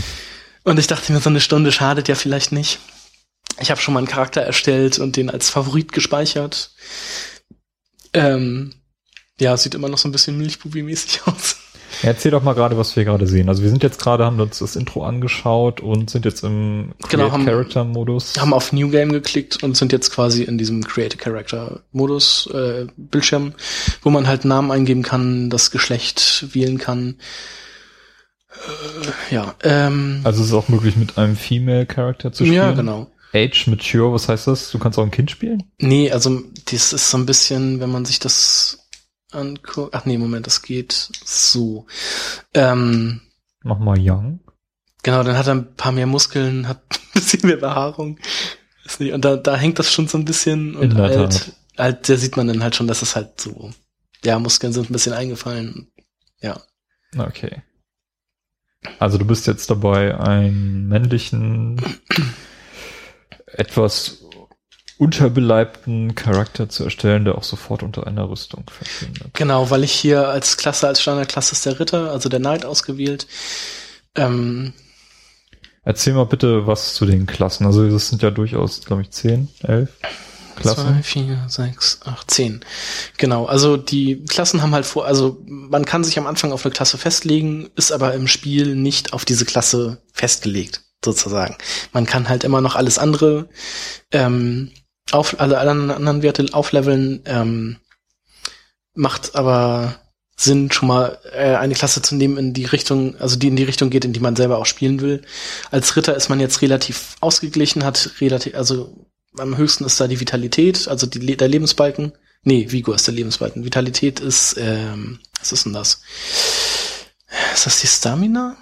Und 0.63 0.79
ich 0.79 0.87
dachte 0.87 1.11
mir, 1.11 1.19
so 1.19 1.29
eine 1.29 1.41
Stunde 1.41 1.73
schadet 1.73 2.07
ja 2.07 2.15
vielleicht 2.15 2.53
nicht. 2.53 2.79
Ich 3.59 3.69
habe 3.69 3.81
schon 3.81 3.93
mal 3.93 3.99
einen 3.99 4.07
Charakter 4.07 4.41
erstellt 4.41 4.99
und 4.99 5.17
den 5.17 5.29
als 5.29 5.49
Favorit 5.49 5.91
gespeichert. 5.91 6.71
Ähm, 8.13 8.75
ja, 9.39 9.57
sieht 9.57 9.73
immer 9.73 9.89
noch 9.89 9.97
so 9.97 10.07
ein 10.07 10.11
bisschen 10.11 10.37
Milchbubi-mäßig 10.41 11.21
aus. 11.25 11.57
Erzähl 12.03 12.31
doch 12.31 12.43
mal 12.43 12.53
gerade, 12.53 12.77
was 12.77 12.95
wir 12.95 13.05
gerade 13.05 13.27
sehen. 13.27 13.49
Also 13.49 13.63
wir 13.63 13.69
sind 13.69 13.83
jetzt 13.83 14.01
gerade, 14.01 14.25
haben 14.25 14.39
uns 14.39 14.59
das 14.59 14.75
Intro 14.75 15.03
angeschaut 15.03 15.81
und 15.81 16.09
sind 16.09 16.25
jetzt 16.25 16.43
im 16.43 16.93
Create 17.03 17.31
genau, 17.31 17.45
Character 17.45 17.83
Modus. 17.83 18.39
Haben 18.39 18.53
auf 18.53 18.73
New 18.73 18.89
Game 18.89 19.11
geklickt 19.11 19.63
und 19.63 19.77
sind 19.77 19.91
jetzt 19.91 20.11
quasi 20.11 20.43
in 20.43 20.57
diesem 20.57 20.83
Create 20.83 21.17
Character 21.17 21.81
Modus 21.91 22.47
äh, 22.53 22.87
Bildschirm, 22.97 23.53
wo 24.01 24.09
man 24.09 24.27
halt 24.27 24.45
Namen 24.45 24.71
eingeben 24.71 25.03
kann, 25.03 25.49
das 25.49 25.71
Geschlecht 25.71 26.53
wählen 26.53 26.77
kann. 26.77 27.15
Äh, 28.51 29.35
ja. 29.35 29.55
Ähm, 29.63 30.21
also 30.23 30.41
es 30.41 30.49
ist 30.49 30.53
auch 30.53 30.69
möglich, 30.69 30.95
mit 30.95 31.17
einem 31.17 31.35
Female 31.35 31.85
Character 31.85 32.31
zu 32.31 32.43
spielen. 32.43 32.55
Ja, 32.55 32.71
genau. 32.71 33.07
Age 33.33 33.67
Mature, 33.67 34.11
was 34.11 34.27
heißt 34.27 34.47
das? 34.47 34.71
Du 34.71 34.79
kannst 34.79 34.97
auch 34.97 35.03
ein 35.03 35.11
Kind 35.11 35.29
spielen? 35.29 35.63
Nee, 35.77 36.11
also 36.11 36.41
das 36.71 36.93
ist 36.93 37.09
so 37.09 37.17
ein 37.17 37.25
bisschen, 37.25 37.79
wenn 37.79 37.91
man 37.91 38.05
sich 38.05 38.19
das 38.19 38.78
anguckt. 39.31 39.93
Ach 39.93 40.05
nee, 40.05 40.17
Moment, 40.17 40.47
das 40.47 40.61
geht 40.61 40.93
so. 41.23 41.85
Ähm, 42.53 43.21
Mach 43.63 43.79
mal 43.79 43.97
Young. 43.99 44.39
Genau, 45.03 45.23
dann 45.23 45.37
hat 45.37 45.47
er 45.47 45.55
ein 45.55 45.75
paar 45.75 45.91
mehr 45.91 46.07
Muskeln, 46.07 46.67
hat 46.67 46.81
ein 46.91 46.99
bisschen 47.13 47.47
mehr 47.47 47.57
Behaarung. 47.57 48.19
Und 48.99 49.23
da, 49.23 49.35
da 49.35 49.55
hängt 49.55 49.79
das 49.79 49.91
schon 49.91 50.07
so 50.07 50.17
ein 50.17 50.25
bisschen. 50.25 50.75
Und 50.75 50.95
halt, 50.95 51.53
halt, 51.77 52.09
da 52.09 52.15
sieht 52.15 52.37
man 52.37 52.47
dann 52.47 52.63
halt 52.63 52.75
schon, 52.75 52.87
dass 52.87 53.01
es 53.01 53.15
halt 53.15 53.39
so, 53.39 53.71
ja, 54.23 54.39
Muskeln 54.39 54.73
sind 54.73 54.89
ein 54.89 54.93
bisschen 54.93 55.13
eingefallen. 55.13 55.91
Ja. 56.41 56.59
Okay. 57.17 57.61
Also 58.97 59.17
du 59.17 59.25
bist 59.25 59.45
jetzt 59.47 59.69
dabei, 59.69 60.17
einen 60.17 60.87
männlichen, 60.87 61.81
etwas 63.45 64.28
unterbeleibten 64.99 66.13
Charakter 66.13 66.67
zu 66.67 66.83
erstellen, 66.83 67.23
der 67.23 67.37
auch 67.37 67.43
sofort 67.43 67.83
unter 67.83 68.05
einer 68.05 68.29
Rüstung 68.29 68.65
verschwindet. 68.69 69.33
Genau, 69.33 69.69
weil 69.69 69.85
ich 69.85 69.93
hier 69.93 70.27
als 70.27 70.57
Klasse, 70.57 70.87
als 70.87 71.01
Standardklasse 71.01 71.53
ist 71.53 71.65
der 71.65 71.79
Ritter, 71.79 72.11
also 72.11 72.27
der 72.27 72.41
Knight 72.41 72.65
ausgewählt. 72.65 73.25
Ähm, 74.15 74.73
Erzähl 75.85 76.13
mal 76.13 76.25
bitte 76.25 76.67
was 76.67 76.95
zu 76.95 77.05
den 77.05 77.25
Klassen. 77.25 77.65
Also 77.65 77.89
das 77.89 78.09
sind 78.09 78.21
ja 78.21 78.29
durchaus, 78.29 78.81
glaube 78.81 79.01
ich, 79.01 79.11
zehn, 79.11 79.47
elf. 79.63 79.89
Klassen. 80.57 80.87
Zwei, 80.87 81.03
vier, 81.03 81.45
sechs, 81.47 82.01
acht, 82.03 82.29
zehn. 82.29 82.59
Genau, 83.17 83.45
also 83.45 83.77
die 83.77 84.25
Klassen 84.25 84.61
haben 84.61 84.73
halt 84.73 84.85
vor, 84.85 85.05
also 85.05 85.41
man 85.47 85.85
kann 85.85 86.03
sich 86.03 86.19
am 86.19 86.27
Anfang 86.27 86.51
auf 86.51 86.65
eine 86.65 86.73
Klasse 86.73 86.97
festlegen, 86.97 87.69
ist 87.77 87.93
aber 87.93 88.13
im 88.13 88.27
Spiel 88.27 88.75
nicht 88.75 89.13
auf 89.13 89.23
diese 89.23 89.45
Klasse 89.45 90.01
festgelegt, 90.11 90.81
sozusagen. 91.05 91.55
Man 91.93 92.05
kann 92.05 92.27
halt 92.27 92.43
immer 92.43 92.59
noch 92.59 92.75
alles 92.75 92.97
andere 92.97 93.47
ähm, 94.11 94.71
auf 95.11 95.39
alle, 95.39 95.59
anderen 95.59 96.21
Werte 96.21 96.45
aufleveln, 96.51 97.21
ähm, 97.25 97.77
macht 98.93 99.35
aber 99.35 99.99
Sinn, 100.35 100.71
schon 100.71 100.87
mal 100.87 101.19
äh, 101.33 101.55
eine 101.55 101.73
Klasse 101.73 102.01
zu 102.01 102.15
nehmen 102.15 102.37
in 102.37 102.53
die 102.53 102.65
Richtung, 102.65 103.17
also 103.17 103.35
die 103.35 103.49
in 103.49 103.57
die 103.57 103.63
Richtung 103.63 103.89
geht, 103.89 104.05
in 104.05 104.13
die 104.13 104.21
man 104.21 104.37
selber 104.37 104.57
auch 104.57 104.65
spielen 104.65 105.01
will. 105.01 105.21
Als 105.69 105.95
Ritter 105.97 106.15
ist 106.15 106.29
man 106.29 106.39
jetzt 106.39 106.61
relativ 106.61 107.15
ausgeglichen, 107.19 107.83
hat 107.83 108.11
relativ, 108.21 108.55
also 108.55 109.05
am 109.37 109.57
höchsten 109.57 109.83
ist 109.83 109.99
da 109.99 110.07
die 110.07 110.19
Vitalität, 110.19 110.87
also 110.87 111.07
die, 111.07 111.35
der 111.35 111.47
Lebensbalken. 111.49 112.13
Nee, 112.43 112.67
Vigo 112.69 112.93
ist 112.93 113.05
der 113.05 113.13
Lebensbalken. 113.15 113.65
Vitalität 113.65 114.21
ist, 114.21 114.55
ähm, 114.57 115.19
was 115.39 115.51
ist 115.51 115.65
denn 115.65 115.73
das? 115.73 116.01
Ist 117.53 117.65
das 117.65 117.81
die 117.81 117.87
Stamina? 117.87 118.55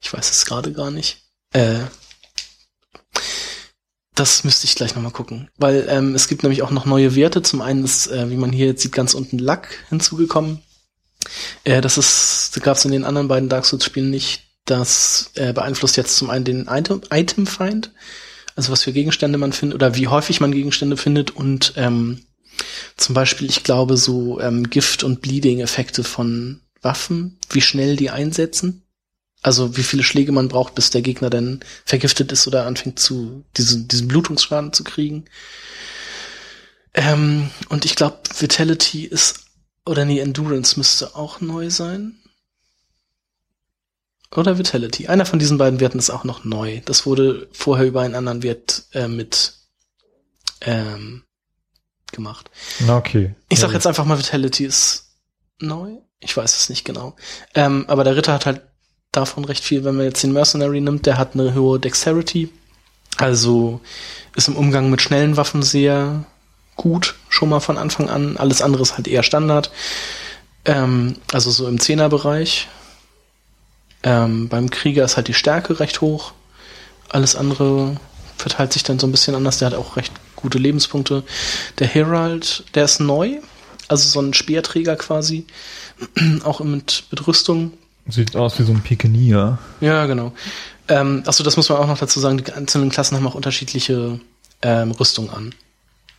Ich 0.00 0.12
weiß 0.12 0.28
es 0.28 0.44
gerade 0.44 0.72
gar 0.72 0.90
nicht. 0.90 1.22
Äh, 1.52 1.78
das 4.14 4.44
müsste 4.44 4.66
ich 4.66 4.74
gleich 4.74 4.94
nochmal 4.94 5.12
gucken. 5.12 5.48
Weil 5.56 5.86
ähm, 5.88 6.14
es 6.14 6.28
gibt 6.28 6.42
nämlich 6.42 6.62
auch 6.62 6.70
noch 6.70 6.84
neue 6.84 7.14
Werte. 7.14 7.42
Zum 7.42 7.62
einen 7.62 7.84
ist, 7.84 8.08
äh, 8.08 8.30
wie 8.30 8.36
man 8.36 8.52
hier 8.52 8.66
jetzt 8.66 8.82
sieht, 8.82 8.92
ganz 8.92 9.14
unten 9.14 9.38
Lack 9.38 9.68
hinzugekommen. 9.88 10.60
Äh, 11.64 11.80
das 11.80 11.98
ist, 11.98 12.50
das 12.54 12.62
gab 12.62 12.76
es 12.76 12.84
in 12.84 12.92
den 12.92 13.04
anderen 13.04 13.28
beiden 13.28 13.48
Dark 13.48 13.64
Souls-Spielen 13.64 14.10
nicht. 14.10 14.44
Das 14.64 15.30
äh, 15.34 15.52
beeinflusst 15.52 15.96
jetzt 15.96 16.16
zum 16.16 16.30
einen 16.30 16.44
den 16.44 16.68
Item-Find, 16.68 17.90
also 18.54 18.70
was 18.70 18.84
für 18.84 18.92
Gegenstände 18.92 19.38
man 19.38 19.52
findet 19.52 19.74
oder 19.74 19.96
wie 19.96 20.06
häufig 20.06 20.40
man 20.40 20.52
Gegenstände 20.52 20.96
findet 20.96 21.32
und 21.32 21.72
ähm, 21.76 22.20
zum 22.96 23.14
Beispiel, 23.14 23.48
ich 23.48 23.64
glaube, 23.64 23.96
so 23.96 24.40
ähm, 24.40 24.70
Gift- 24.70 25.02
und 25.02 25.20
Bleeding-Effekte 25.20 26.04
von 26.04 26.60
Waffen, 26.80 27.38
wie 27.50 27.60
schnell 27.60 27.96
die 27.96 28.10
einsetzen. 28.10 28.81
Also 29.42 29.76
wie 29.76 29.82
viele 29.82 30.02
Schläge 30.04 30.32
man 30.32 30.48
braucht, 30.48 30.74
bis 30.74 30.90
der 30.90 31.02
Gegner 31.02 31.28
dann 31.30 31.60
vergiftet 31.84 32.30
ist 32.32 32.46
oder 32.46 32.66
anfängt 32.66 32.98
zu 33.00 33.44
diesen, 33.56 33.88
diesen 33.88 34.08
Blutungsschaden 34.08 34.72
zu 34.72 34.84
kriegen. 34.84 35.24
Ähm, 36.94 37.50
und 37.68 37.84
ich 37.84 37.96
glaube, 37.96 38.18
Vitality 38.38 39.04
ist, 39.04 39.46
oder 39.86 40.04
nee, 40.04 40.20
Endurance 40.20 40.78
müsste 40.78 41.16
auch 41.16 41.40
neu 41.40 41.70
sein. 41.70 42.18
oder 44.34 44.56
Vitality. 44.58 45.08
Einer 45.08 45.26
von 45.26 45.38
diesen 45.38 45.58
beiden 45.58 45.80
Werten 45.80 45.98
ist 45.98 46.10
auch 46.10 46.24
noch 46.24 46.44
neu. 46.44 46.80
Das 46.86 47.04
wurde 47.04 47.48
vorher 47.52 47.86
über 47.86 48.00
einen 48.02 48.14
anderen 48.14 48.42
Wert 48.42 48.84
äh, 48.92 49.08
mit 49.08 49.54
ähm, 50.62 51.24
gemacht. 52.12 52.50
Na, 52.80 52.96
okay. 52.96 53.34
Ich 53.48 53.60
sag 53.60 53.68
Ja, 53.68 53.74
jetzt 53.74 53.86
einfach 53.86 54.04
mal, 54.04 54.18
Vitality 54.18 54.64
ist 54.64 55.16
neu. 55.58 55.98
Ich 56.20 56.36
weiß 56.36 56.56
es 56.56 56.68
nicht 56.68 56.84
genau. 56.84 57.16
Ähm, 57.54 57.84
aber 57.88 58.04
der 58.04 58.16
Ritter 58.16 58.32
hat 58.32 58.46
halt 58.46 58.62
davon 59.12 59.44
recht 59.44 59.62
viel. 59.62 59.84
Wenn 59.84 59.96
man 59.96 60.06
jetzt 60.06 60.22
den 60.22 60.32
Mercenary 60.32 60.80
nimmt, 60.80 61.06
der 61.06 61.18
hat 61.18 61.34
eine 61.34 61.54
hohe 61.54 61.78
Dexterity. 61.78 62.50
Also 63.18 63.80
ist 64.34 64.48
im 64.48 64.56
Umgang 64.56 64.90
mit 64.90 65.02
schnellen 65.02 65.36
Waffen 65.36 65.62
sehr 65.62 66.24
gut, 66.76 67.14
schon 67.28 67.50
mal 67.50 67.60
von 67.60 67.78
Anfang 67.78 68.08
an. 68.08 68.38
Alles 68.38 68.62
andere 68.62 68.82
ist 68.82 68.96
halt 68.96 69.06
eher 69.06 69.22
Standard. 69.22 69.70
Ähm, 70.64 71.16
also 71.32 71.50
so 71.50 71.68
im 71.68 71.78
Zehnerbereich. 71.78 72.68
Ähm, 74.02 74.48
beim 74.48 74.70
Krieger 74.70 75.04
ist 75.04 75.16
halt 75.16 75.28
die 75.28 75.34
Stärke 75.34 75.78
recht 75.78 76.00
hoch. 76.00 76.32
Alles 77.10 77.36
andere 77.36 77.96
verteilt 78.38 78.72
sich 78.72 78.82
dann 78.82 78.98
so 78.98 79.06
ein 79.06 79.12
bisschen 79.12 79.34
anders. 79.34 79.58
Der 79.58 79.66
hat 79.66 79.74
auch 79.74 79.96
recht 79.96 80.12
gute 80.34 80.58
Lebenspunkte. 80.58 81.22
Der 81.78 81.86
Herald, 81.86 82.64
der 82.74 82.86
ist 82.86 82.98
neu. 82.98 83.40
Also 83.88 84.08
so 84.08 84.20
ein 84.20 84.32
Speerträger 84.32 84.96
quasi. 84.96 85.46
auch 86.44 86.60
mit, 86.60 87.04
mit 87.10 87.26
Rüstung. 87.26 87.72
Sieht 88.08 88.34
aus 88.36 88.58
wie 88.58 88.64
so 88.64 88.72
ein 88.72 88.80
Pikenier. 88.82 89.58
Ja, 89.80 90.06
genau. 90.06 90.32
Ähm, 90.88 91.22
achso, 91.26 91.44
das 91.44 91.56
muss 91.56 91.68
man 91.68 91.78
auch 91.78 91.86
noch 91.86 91.98
dazu 91.98 92.18
sagen. 92.20 92.38
Die 92.38 92.52
einzelnen 92.52 92.90
Klassen 92.90 93.16
haben 93.16 93.26
auch 93.26 93.34
unterschiedliche 93.36 94.18
ähm, 94.62 94.90
Rüstungen 94.92 95.30
an. 95.30 95.54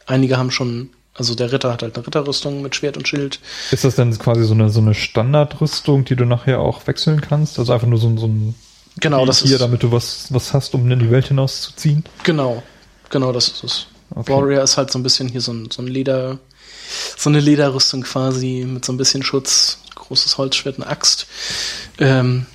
Einige 0.06 0.38
haben 0.38 0.50
schon, 0.52 0.90
also 1.14 1.36
der 1.36 1.52
Ritter 1.52 1.72
hat 1.74 1.82
halt 1.82 1.96
eine 1.98 2.08
Ritterrüstung 2.08 2.62
mit 2.62 2.76
Schwert 2.76 2.96
und 2.98 3.08
Schild. 3.08 3.40
Ist 3.72 3.84
das 3.84 3.96
dann 3.96 4.18
quasi 4.18 4.44
so 4.46 4.54
eine, 4.54 4.70
so 4.70 4.80
eine 4.80 4.94
Standardrüstung, 4.94 6.06
die 6.06 6.16
du 6.16 6.26
nachher 6.26 6.60
auch 6.60 6.88
wechseln 6.88 7.20
kannst? 7.22 7.60
Also 7.60 7.74
einfach 7.74 7.88
nur 7.88 8.00
so, 8.00 8.08
ein- 8.08 8.18
so 8.18 8.28
ein 8.28 8.56
Genau, 9.00 9.26
das 9.26 9.42
hier, 9.42 9.56
ist. 9.56 9.62
damit 9.62 9.84
du 9.84 9.92
was, 9.92 10.28
was 10.30 10.54
hast, 10.54 10.74
um 10.76 10.90
in 10.90 11.00
die 11.00 11.10
Welt 11.12 11.28
hinauszuziehen? 11.28 12.04
Genau, 12.24 12.64
genau, 13.10 13.32
das 13.32 13.48
ist 13.50 13.64
es. 13.64 13.88
Okay. 14.16 14.32
Warrior 14.32 14.64
ist 14.64 14.78
halt 14.78 14.92
so 14.92 15.00
ein 15.00 15.04
bisschen 15.04 15.28
hier 15.28 15.42
so 15.42 15.52
ein, 15.52 15.70
so 15.72 15.82
ein 15.82 15.88
Leder, 15.88 16.38
so 17.18 17.30
eine 17.30 17.40
Lederrüstung 17.40 18.02
quasi 18.04 18.66
mit 18.68 18.86
so 18.86 18.94
ein 18.94 18.98
bisschen 18.98 19.24
Schutz, 19.24 19.80
großes 20.14 20.38
Holzschwert, 20.38 20.76
eine 20.76 20.86
Axt. 20.86 21.26
Ähm, 21.98 22.46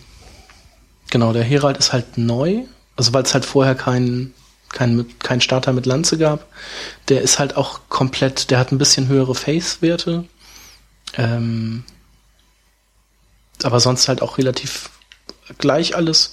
genau, 1.10 1.32
der 1.32 1.42
Herald 1.42 1.76
ist 1.76 1.92
halt 1.92 2.16
neu, 2.16 2.62
also 2.94 3.12
weil 3.12 3.24
es 3.24 3.34
halt 3.34 3.44
vorher 3.44 3.74
keinen 3.74 4.32
kein, 4.68 5.06
kein 5.18 5.40
Starter 5.40 5.72
mit 5.72 5.86
Lanze 5.86 6.18
gab. 6.18 6.46
Der 7.08 7.22
ist 7.22 7.38
halt 7.38 7.56
auch 7.56 7.80
komplett, 7.88 8.50
der 8.50 8.58
hat 8.58 8.70
ein 8.70 8.78
bisschen 8.78 9.08
höhere 9.08 9.34
Face-Werte. 9.34 10.24
Ähm, 11.16 11.84
aber 13.62 13.80
sonst 13.80 14.06
halt 14.08 14.22
auch 14.22 14.38
relativ 14.38 14.90
gleich 15.56 15.96
alles. 15.96 16.30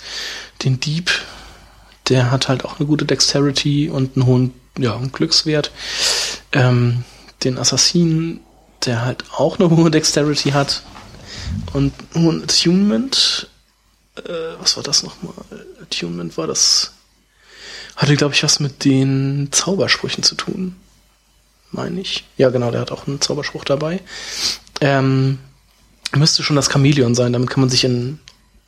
Den 0.64 0.80
Dieb, 0.80 1.12
der 2.10 2.30
hat 2.30 2.50
halt 2.50 2.66
auch 2.66 2.78
eine 2.78 2.88
gute 2.88 3.06
Dexterity 3.06 3.90
und 3.90 4.16
einen 4.16 4.26
hohen 4.26 4.54
ja, 4.78 4.96
einen 4.96 5.14
Glückswert. 5.14 5.72
Ähm, 6.52 7.06
den 7.46 7.58
Assassinen, 7.58 8.42
der 8.86 9.04
halt 9.04 9.24
auch 9.32 9.58
eine 9.58 9.70
hohe 9.70 9.90
Dexterity 9.90 10.52
hat 10.52 10.84
und 11.74 11.94
hohen 12.14 12.44
Attunement. 12.44 13.50
Äh, 14.18 14.22
was 14.60 14.78
war 14.78 14.84
das 14.84 15.04
nochmal? 15.04 15.34
Attunement 15.82 16.38
war 16.38 16.48
das. 16.48 16.94
Hatte, 17.96 18.16
glaube 18.16 18.34
ich, 18.34 18.44
was 18.44 18.60
mit 18.60 18.84
den 18.84 19.50
Zaubersprüchen 19.52 20.24
zu 20.24 20.36
tun. 20.36 20.76
Meine 21.72 22.02
ich. 22.02 22.26
Ja, 22.38 22.50
genau, 22.50 22.72
der 22.72 22.82
hat 22.82 22.92
auch 22.92 23.08
einen 23.08 23.22
Zauberspruch 23.22 23.64
dabei. 23.66 24.02
Ähm, 24.82 25.40
müsste 26.14 26.44
schon 26.44 26.56
das 26.56 26.72
Chamäleon 26.72 27.16
sein, 27.16 27.34
damit 27.34 27.50
kann 27.50 27.62
man 27.62 27.70
sich 27.70 27.84
in 27.84 28.20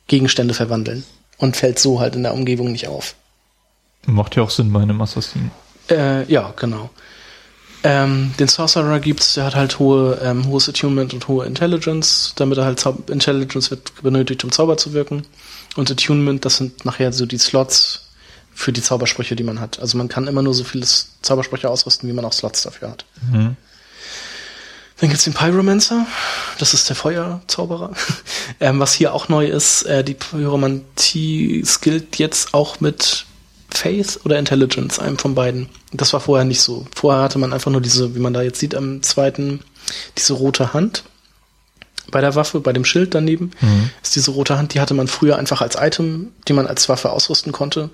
Gegenstände 0.06 0.54
verwandeln. 0.54 1.04
Und 1.36 1.56
fällt 1.56 1.78
so 1.78 2.00
halt 2.00 2.16
in 2.16 2.24
der 2.24 2.34
Umgebung 2.34 2.72
nicht 2.72 2.88
auf. 2.88 3.14
Macht 4.06 4.36
ja 4.36 4.42
auch 4.42 4.50
Sinn 4.50 4.72
bei 4.72 4.80
einem 4.80 5.00
Assassin. 5.00 5.50
Äh, 5.90 6.24
ja, 6.30 6.52
genau. 6.56 6.90
Ähm, 7.88 8.34
den 8.38 8.48
Sorcerer 8.48 9.00
gibt's, 9.00 9.32
der 9.32 9.46
hat 9.46 9.54
halt 9.54 9.78
hohe, 9.78 10.20
ähm, 10.22 10.46
hohes 10.46 10.68
Attunement 10.68 11.14
und 11.14 11.26
hohe 11.26 11.46
Intelligence, 11.46 12.34
damit 12.36 12.58
er 12.58 12.66
halt 12.66 12.78
Zau 12.78 12.98
Intelligence 13.10 13.70
wird 13.70 14.02
benötigt, 14.02 14.44
um 14.44 14.52
Zauber 14.52 14.76
zu 14.76 14.92
wirken. 14.92 15.22
Und 15.74 15.90
Attunement, 15.90 16.44
das 16.44 16.58
sind 16.58 16.84
nachher 16.84 17.14
so 17.14 17.24
die 17.24 17.38
Slots 17.38 18.10
für 18.52 18.74
die 18.74 18.82
Zaubersprüche, 18.82 19.36
die 19.36 19.42
man 19.42 19.58
hat. 19.58 19.80
Also 19.80 19.96
man 19.96 20.08
kann 20.08 20.26
immer 20.26 20.42
nur 20.42 20.52
so 20.52 20.64
viele 20.64 20.84
Zaubersprüche 21.22 21.70
ausrüsten, 21.70 22.06
wie 22.10 22.12
man 22.12 22.26
auch 22.26 22.34
Slots 22.34 22.60
dafür 22.60 22.90
hat. 22.90 23.06
Mhm. 23.32 23.56
Dann 25.00 25.08
gibt's 25.08 25.24
den 25.24 25.32
Pyromancer, 25.32 26.06
das 26.58 26.74
ist 26.74 26.90
der 26.90 26.96
Feuerzauberer. 26.96 27.94
ähm, 28.60 28.80
was 28.80 28.92
hier 28.92 29.14
auch 29.14 29.30
neu 29.30 29.46
ist, 29.46 29.84
äh, 29.84 30.04
die 30.04 30.12
Pyromantie 30.12 31.64
skillt 31.64 32.16
jetzt 32.18 32.52
auch 32.52 32.80
mit 32.80 33.24
Faith 33.70 34.20
oder 34.24 34.38
Intelligence, 34.38 34.98
einem 34.98 35.18
von 35.18 35.34
beiden. 35.34 35.68
Das 35.92 36.12
war 36.12 36.20
vorher 36.20 36.44
nicht 36.44 36.60
so. 36.62 36.86
Vorher 36.94 37.22
hatte 37.22 37.38
man 37.38 37.52
einfach 37.52 37.70
nur 37.70 37.80
diese, 37.80 38.14
wie 38.14 38.18
man 38.20 38.32
da 38.34 38.42
jetzt 38.42 38.58
sieht 38.60 38.74
am 38.74 39.02
zweiten, 39.02 39.60
diese 40.16 40.32
rote 40.34 40.72
Hand 40.72 41.04
bei 42.10 42.20
der 42.22 42.34
Waffe, 42.34 42.60
bei 42.60 42.72
dem 42.72 42.84
Schild 42.86 43.14
daneben, 43.14 43.50
Mhm. 43.60 43.90
ist 44.02 44.16
diese 44.16 44.30
rote 44.30 44.56
Hand, 44.56 44.72
die 44.74 44.80
hatte 44.80 44.94
man 44.94 45.08
früher 45.08 45.36
einfach 45.36 45.60
als 45.60 45.76
Item, 45.76 46.32
die 46.48 46.54
man 46.54 46.66
als 46.66 46.88
Waffe 46.88 47.10
ausrüsten 47.10 47.52
konnte 47.52 47.90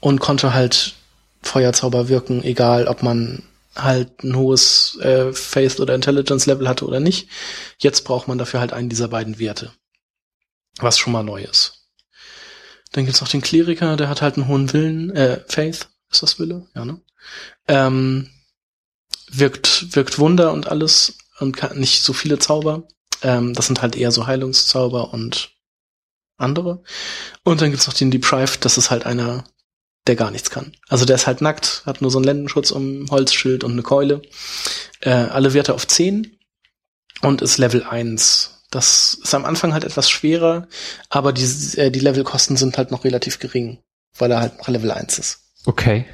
und 0.00 0.18
konnte 0.18 0.52
halt 0.54 0.94
Feuerzauber 1.42 2.08
wirken, 2.08 2.42
egal 2.42 2.88
ob 2.88 3.02
man 3.04 3.44
halt 3.76 4.22
ein 4.24 4.36
hohes 4.36 4.98
äh, 5.00 5.32
Faith 5.32 5.78
oder 5.80 5.94
Intelligence 5.94 6.46
Level 6.46 6.68
hatte 6.68 6.84
oder 6.86 7.00
nicht. 7.00 7.28
Jetzt 7.78 8.02
braucht 8.04 8.26
man 8.28 8.36
dafür 8.38 8.60
halt 8.60 8.72
einen 8.72 8.88
dieser 8.88 9.08
beiden 9.08 9.38
Werte. 9.38 9.72
Was 10.78 10.98
schon 10.98 11.12
mal 11.12 11.22
neu 11.22 11.42
ist. 11.42 11.81
Dann 12.92 13.04
gibt's 13.04 13.20
noch 13.20 13.28
den 13.28 13.40
Kleriker, 13.40 13.96
der 13.96 14.08
hat 14.08 14.22
halt 14.22 14.36
einen 14.36 14.48
hohen 14.48 14.72
Willen, 14.72 15.10
äh, 15.10 15.40
Faith, 15.48 15.88
ist 16.10 16.22
das 16.22 16.38
Wille? 16.38 16.66
Ja, 16.74 16.84
ne? 16.84 17.00
Ähm, 17.68 18.28
wirkt, 19.30 19.96
wirkt 19.96 20.18
Wunder 20.18 20.52
und 20.52 20.68
alles 20.68 21.16
und 21.38 21.56
kann 21.56 21.78
nicht 21.78 22.02
so 22.02 22.12
viele 22.12 22.38
Zauber. 22.38 22.86
Ähm, 23.22 23.54
das 23.54 23.66
sind 23.66 23.82
halt 23.82 23.96
eher 23.96 24.10
so 24.10 24.26
Heilungszauber 24.26 25.12
und 25.12 25.52
andere. 26.36 26.82
Und 27.44 27.60
dann 27.60 27.70
gibt's 27.70 27.86
noch 27.86 27.94
den 27.94 28.10
Deprived, 28.10 28.64
das 28.64 28.78
ist 28.78 28.90
halt 28.90 29.06
einer, 29.06 29.44
der 30.06 30.16
gar 30.16 30.30
nichts 30.30 30.50
kann. 30.50 30.72
Also 30.88 31.04
der 31.04 31.16
ist 31.16 31.26
halt 31.26 31.40
nackt, 31.40 31.82
hat 31.86 32.02
nur 32.02 32.10
so 32.10 32.18
einen 32.18 32.24
Lendenschutz 32.24 32.70
um 32.70 33.06
Holzschild 33.10 33.64
und 33.64 33.72
eine 33.72 33.82
Keule. 33.82 34.22
Äh, 35.00 35.10
alle 35.10 35.54
Werte 35.54 35.74
auf 35.74 35.86
10 35.86 36.38
und 37.22 37.40
ist 37.40 37.58
Level 37.58 37.84
1. 37.84 38.61
Das 38.72 39.18
ist 39.22 39.34
am 39.34 39.44
Anfang 39.44 39.74
halt 39.74 39.84
etwas 39.84 40.10
schwerer, 40.10 40.66
aber 41.10 41.32
die, 41.32 41.44
äh, 41.76 41.90
die 41.90 42.00
Levelkosten 42.00 42.56
sind 42.56 42.78
halt 42.78 42.90
noch 42.90 43.04
relativ 43.04 43.38
gering, 43.38 43.78
weil 44.16 44.30
er 44.30 44.40
halt 44.40 44.58
noch 44.58 44.68
Level 44.68 44.90
1 44.90 45.18
ist. 45.18 45.40
Okay. 45.66 46.06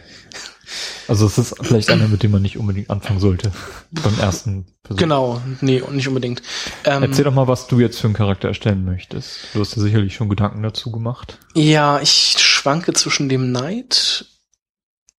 Also 1.06 1.26
es 1.26 1.38
ist 1.38 1.54
vielleicht 1.62 1.88
einer, 1.88 2.08
mit 2.08 2.22
dem 2.22 2.32
man 2.32 2.42
nicht 2.42 2.58
unbedingt 2.58 2.90
anfangen 2.90 3.20
sollte. 3.20 3.52
Beim 3.90 4.18
ersten 4.18 4.66
Versuch. 4.84 4.98
Genau, 4.98 5.40
nee, 5.60 5.80
und 5.80 5.94
nicht 5.96 6.08
unbedingt. 6.08 6.42
Ähm, 6.84 7.04
Erzähl 7.04 7.24
doch 7.24 7.32
mal, 7.32 7.46
was 7.46 7.68
du 7.68 7.78
jetzt 7.78 8.00
für 8.00 8.08
einen 8.08 8.14
Charakter 8.14 8.48
erstellen 8.48 8.84
möchtest. 8.84 9.54
Du 9.54 9.60
hast 9.60 9.76
ja 9.76 9.82
sicherlich 9.82 10.14
schon 10.14 10.28
Gedanken 10.28 10.62
dazu 10.62 10.90
gemacht. 10.90 11.38
Ja, 11.54 12.00
ich 12.00 12.34
schwanke 12.38 12.92
zwischen 12.92 13.28
dem 13.28 13.48
Knight 13.48 14.26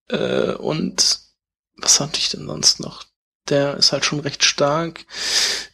äh, 0.09 0.53
und 0.53 1.19
was 1.77 1.99
hatte 2.01 2.19
ich 2.19 2.29
denn 2.29 2.45
sonst 2.45 2.81
noch? 2.81 3.05
Der 3.49 3.77
ist 3.77 3.91
halt 3.91 4.05
schon 4.05 4.19
recht 4.19 4.43
stark. 4.43 5.05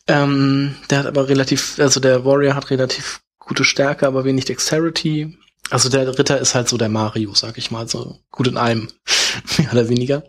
Ähm, 0.08 0.76
der 0.90 1.00
hat 1.00 1.06
aber 1.08 1.28
relativ, 1.30 1.80
also 1.80 2.00
der 2.00 2.26
Warrior 2.26 2.56
hat 2.56 2.70
relativ 2.70 3.22
gute 3.40 3.64
Stärke, 3.64 4.08
aber 4.08 4.24
wenig 4.26 4.46
Dexterity. 4.46 5.38
Also 5.72 5.90
der 5.90 6.18
Ritter 6.18 6.40
ist 6.40 6.54
halt 6.56 6.70
so 6.70 6.78
der 6.78 6.90
Mario, 6.90 7.34
sag 7.34 7.58
ich 7.58 7.72
mal, 7.72 7.88
so 7.88 8.20
gut 8.32 8.48
in 8.48 8.58
allem, 8.58 8.88
mehr 9.58 9.72
oder 9.72 9.90
weniger. 9.90 10.24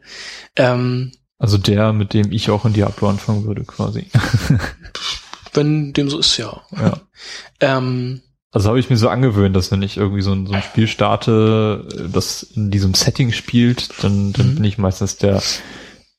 Ähm, 0.57 1.13
Also 1.39 1.59
der, 1.59 1.93
mit 1.93 2.15
dem 2.15 2.33
ich 2.33 2.51
auch 2.51 2.65
in 2.65 2.73
Diablo 2.73 3.09
anfangen 3.11 3.45
würde, 3.45 3.65
quasi. 3.65 4.07
wenn 5.55 5.93
dem 5.93 6.11
so 6.11 6.19
ist, 6.19 6.37
ja. 6.37 6.63
ja. 6.73 7.01
Ähm, 7.61 8.21
Also 8.53 8.69
habe 8.69 8.79
ich 8.81 8.91
mir 8.91 8.97
so 8.99 9.09
angewöhnt, 9.09 9.57
dass 9.57 9.71
wenn 9.71 9.83
ich 9.83 9.97
irgendwie 9.97 10.23
so 10.23 10.33
ein, 10.33 10.47
so 10.47 10.53
ein 10.55 10.63
Spiel 10.63 10.87
starte, 10.89 11.87
das 12.13 12.43
in 12.43 12.71
diesem 12.71 12.93
Setting 12.95 13.33
spielt, 13.33 13.91
dann, 14.03 14.33
dann 14.33 14.51
Mhm. 14.51 14.55
bin 14.57 14.65
ich 14.65 14.79
meistens 14.79 15.17
der, 15.17 15.43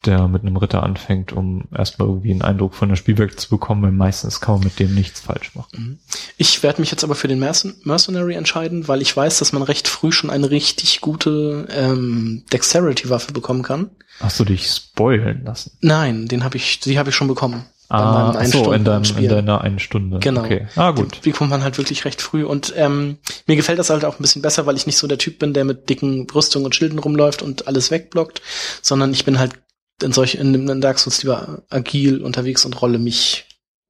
der 0.05 0.27
mit 0.27 0.43
einem 0.43 0.57
Ritter 0.57 0.83
anfängt, 0.83 1.33
um 1.33 1.65
erstmal 1.75 2.07
irgendwie 2.07 2.31
einen 2.31 2.41
Eindruck 2.43 2.75
von 2.75 2.89
der 2.89 2.95
Spielwelt 2.95 3.39
zu 3.39 3.49
bekommen, 3.49 3.81
weil 3.81 3.91
meistens 3.91 4.39
kann 4.39 4.55
man 4.55 4.63
mit 4.65 4.79
dem 4.79 4.93
nichts 4.93 5.21
falsch 5.21 5.55
machen. 5.55 5.99
Ich 6.37 6.61
werde 6.63 6.81
mich 6.81 6.91
jetzt 6.91 7.03
aber 7.03 7.15
für 7.15 7.27
den 7.27 7.39
Mercen 7.39 7.75
Mercenary 7.83 8.35
entscheiden, 8.35 8.87
weil 8.87 9.01
ich 9.01 9.15
weiß, 9.15 9.39
dass 9.39 9.53
man 9.53 9.63
recht 9.63 9.87
früh 9.87 10.11
schon 10.11 10.29
eine 10.29 10.49
richtig 10.51 11.01
gute 11.01 11.67
ähm, 11.71 12.43
Dexterity-Waffe 12.53 13.33
bekommen 13.33 13.63
kann. 13.63 13.89
Hast 14.19 14.39
du 14.39 14.45
dich 14.45 14.67
spoilen 14.67 15.43
lassen? 15.45 15.71
Nein, 15.81 16.27
den 16.27 16.43
habe 16.43 16.57
ich, 16.57 16.79
die 16.79 16.97
habe 16.99 17.09
ich 17.09 17.15
schon 17.15 17.27
bekommen. 17.27 17.65
Ah, 17.89 18.33
so, 18.33 18.73
in, 18.73 18.81
Ein-Stunden- 18.81 18.83
deinem, 18.83 19.17
in 19.17 19.29
deiner 19.29 19.61
einen 19.61 19.79
Stunde. 19.79 20.19
Genau. 20.19 20.41
Okay. 20.43 20.67
Ah, 20.75 20.91
gut. 20.91 21.21
Die 21.23 21.31
bekommt 21.31 21.51
man 21.51 21.63
halt 21.63 21.77
wirklich 21.77 22.03
recht 22.03 22.21
früh. 22.21 22.43
Und 22.43 22.73
ähm, 22.75 23.17
mir 23.45 23.55
gefällt 23.55 23.79
das 23.79 23.89
halt 23.89 24.03
auch 24.03 24.19
ein 24.19 24.21
bisschen 24.21 24.41
besser, 24.41 24.65
weil 24.65 24.75
ich 24.75 24.87
nicht 24.87 24.97
so 24.97 25.07
der 25.07 25.17
Typ 25.17 25.39
bin, 25.39 25.53
der 25.53 25.63
mit 25.63 25.89
dicken 25.89 26.27
Rüstungen 26.29 26.65
und 26.65 26.75
Schilden 26.75 26.99
rumläuft 26.99 27.41
und 27.41 27.67
alles 27.67 27.89
wegblockt, 27.89 28.41
sondern 28.81 29.13
ich 29.13 29.23
bin 29.23 29.39
halt 29.39 29.53
in 30.01 30.13
solch 30.13 30.35
in, 30.35 30.69
in 30.69 30.81
Dark 30.81 30.99
Souls 30.99 31.23
lieber 31.23 31.63
agil 31.69 32.21
unterwegs 32.21 32.65
und 32.65 32.81
rolle 32.81 32.99
mich 32.99 33.45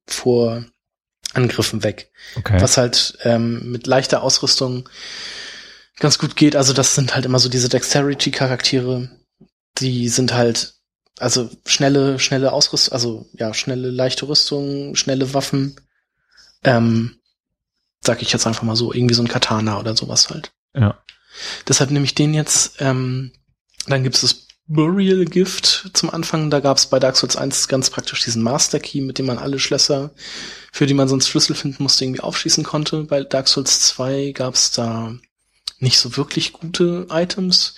vor 0.06 0.64
Angriffen 1.34 1.82
weg. 1.82 2.10
Okay. 2.36 2.60
Was 2.60 2.76
halt 2.76 3.18
ähm, 3.22 3.70
mit 3.70 3.86
leichter 3.86 4.22
Ausrüstung 4.22 4.88
ganz 5.98 6.18
gut 6.18 6.36
geht. 6.36 6.56
Also 6.56 6.72
das 6.72 6.94
sind 6.94 7.14
halt 7.14 7.26
immer 7.26 7.38
so 7.38 7.48
diese 7.48 7.68
Dexterity-Charaktere. 7.68 9.10
Die 9.78 10.08
sind 10.08 10.32
halt, 10.32 10.74
also 11.18 11.50
schnelle, 11.66 12.18
schnelle 12.18 12.52
Ausrüstung, 12.52 12.92
also 12.92 13.28
ja, 13.34 13.52
schnelle, 13.52 13.90
leichte 13.90 14.28
Rüstung, 14.28 14.94
schnelle 14.94 15.34
Waffen. 15.34 15.76
Ähm, 16.64 17.16
sag 18.00 18.22
ich 18.22 18.32
jetzt 18.32 18.46
einfach 18.46 18.62
mal 18.62 18.76
so, 18.76 18.92
irgendwie 18.92 19.14
so 19.14 19.22
ein 19.22 19.28
Katana 19.28 19.78
oder 19.78 19.96
sowas 19.96 20.30
halt. 20.30 20.52
Ja. 20.74 21.02
Deshalb 21.66 21.90
nehme 21.90 22.04
ich 22.04 22.14
den 22.14 22.34
jetzt. 22.34 22.76
Ähm, 22.80 23.32
dann 23.86 24.02
gibt 24.02 24.16
es 24.16 24.22
das 24.22 24.47
Burial 24.68 25.24
Gift 25.24 25.90
zum 25.94 26.10
Anfang. 26.10 26.50
Da 26.50 26.60
gab 26.60 26.76
es 26.76 26.86
bei 26.86 26.98
Dark 26.98 27.16
Souls 27.16 27.36
1 27.36 27.68
ganz 27.68 27.90
praktisch 27.90 28.22
diesen 28.24 28.42
Master 28.42 28.78
Key, 28.78 29.00
mit 29.00 29.18
dem 29.18 29.26
man 29.26 29.38
alle 29.38 29.58
Schlösser, 29.58 30.10
für 30.72 30.86
die 30.86 30.94
man 30.94 31.08
sonst 31.08 31.28
Schlüssel 31.28 31.56
finden 31.56 31.82
musste, 31.82 32.04
irgendwie 32.04 32.20
aufschließen 32.20 32.64
konnte. 32.64 33.04
Bei 33.04 33.22
Dark 33.24 33.48
Souls 33.48 33.80
2 33.80 34.32
gab 34.32 34.54
es 34.54 34.70
da 34.70 35.14
nicht 35.78 35.98
so 35.98 36.16
wirklich 36.16 36.52
gute 36.52 37.06
Items. 37.10 37.74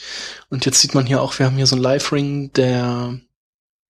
Und 0.49 0.67
jetzt 0.67 0.81
sieht 0.81 0.95
man 0.95 1.07
hier 1.07 1.23
auch, 1.23 1.39
wir 1.39 1.47
haben 1.47 1.57
hier 1.57 1.67
so 1.67 1.77
einen 1.77 1.83
Life 1.83 2.15
Ring, 2.15 2.53
der 2.55 3.19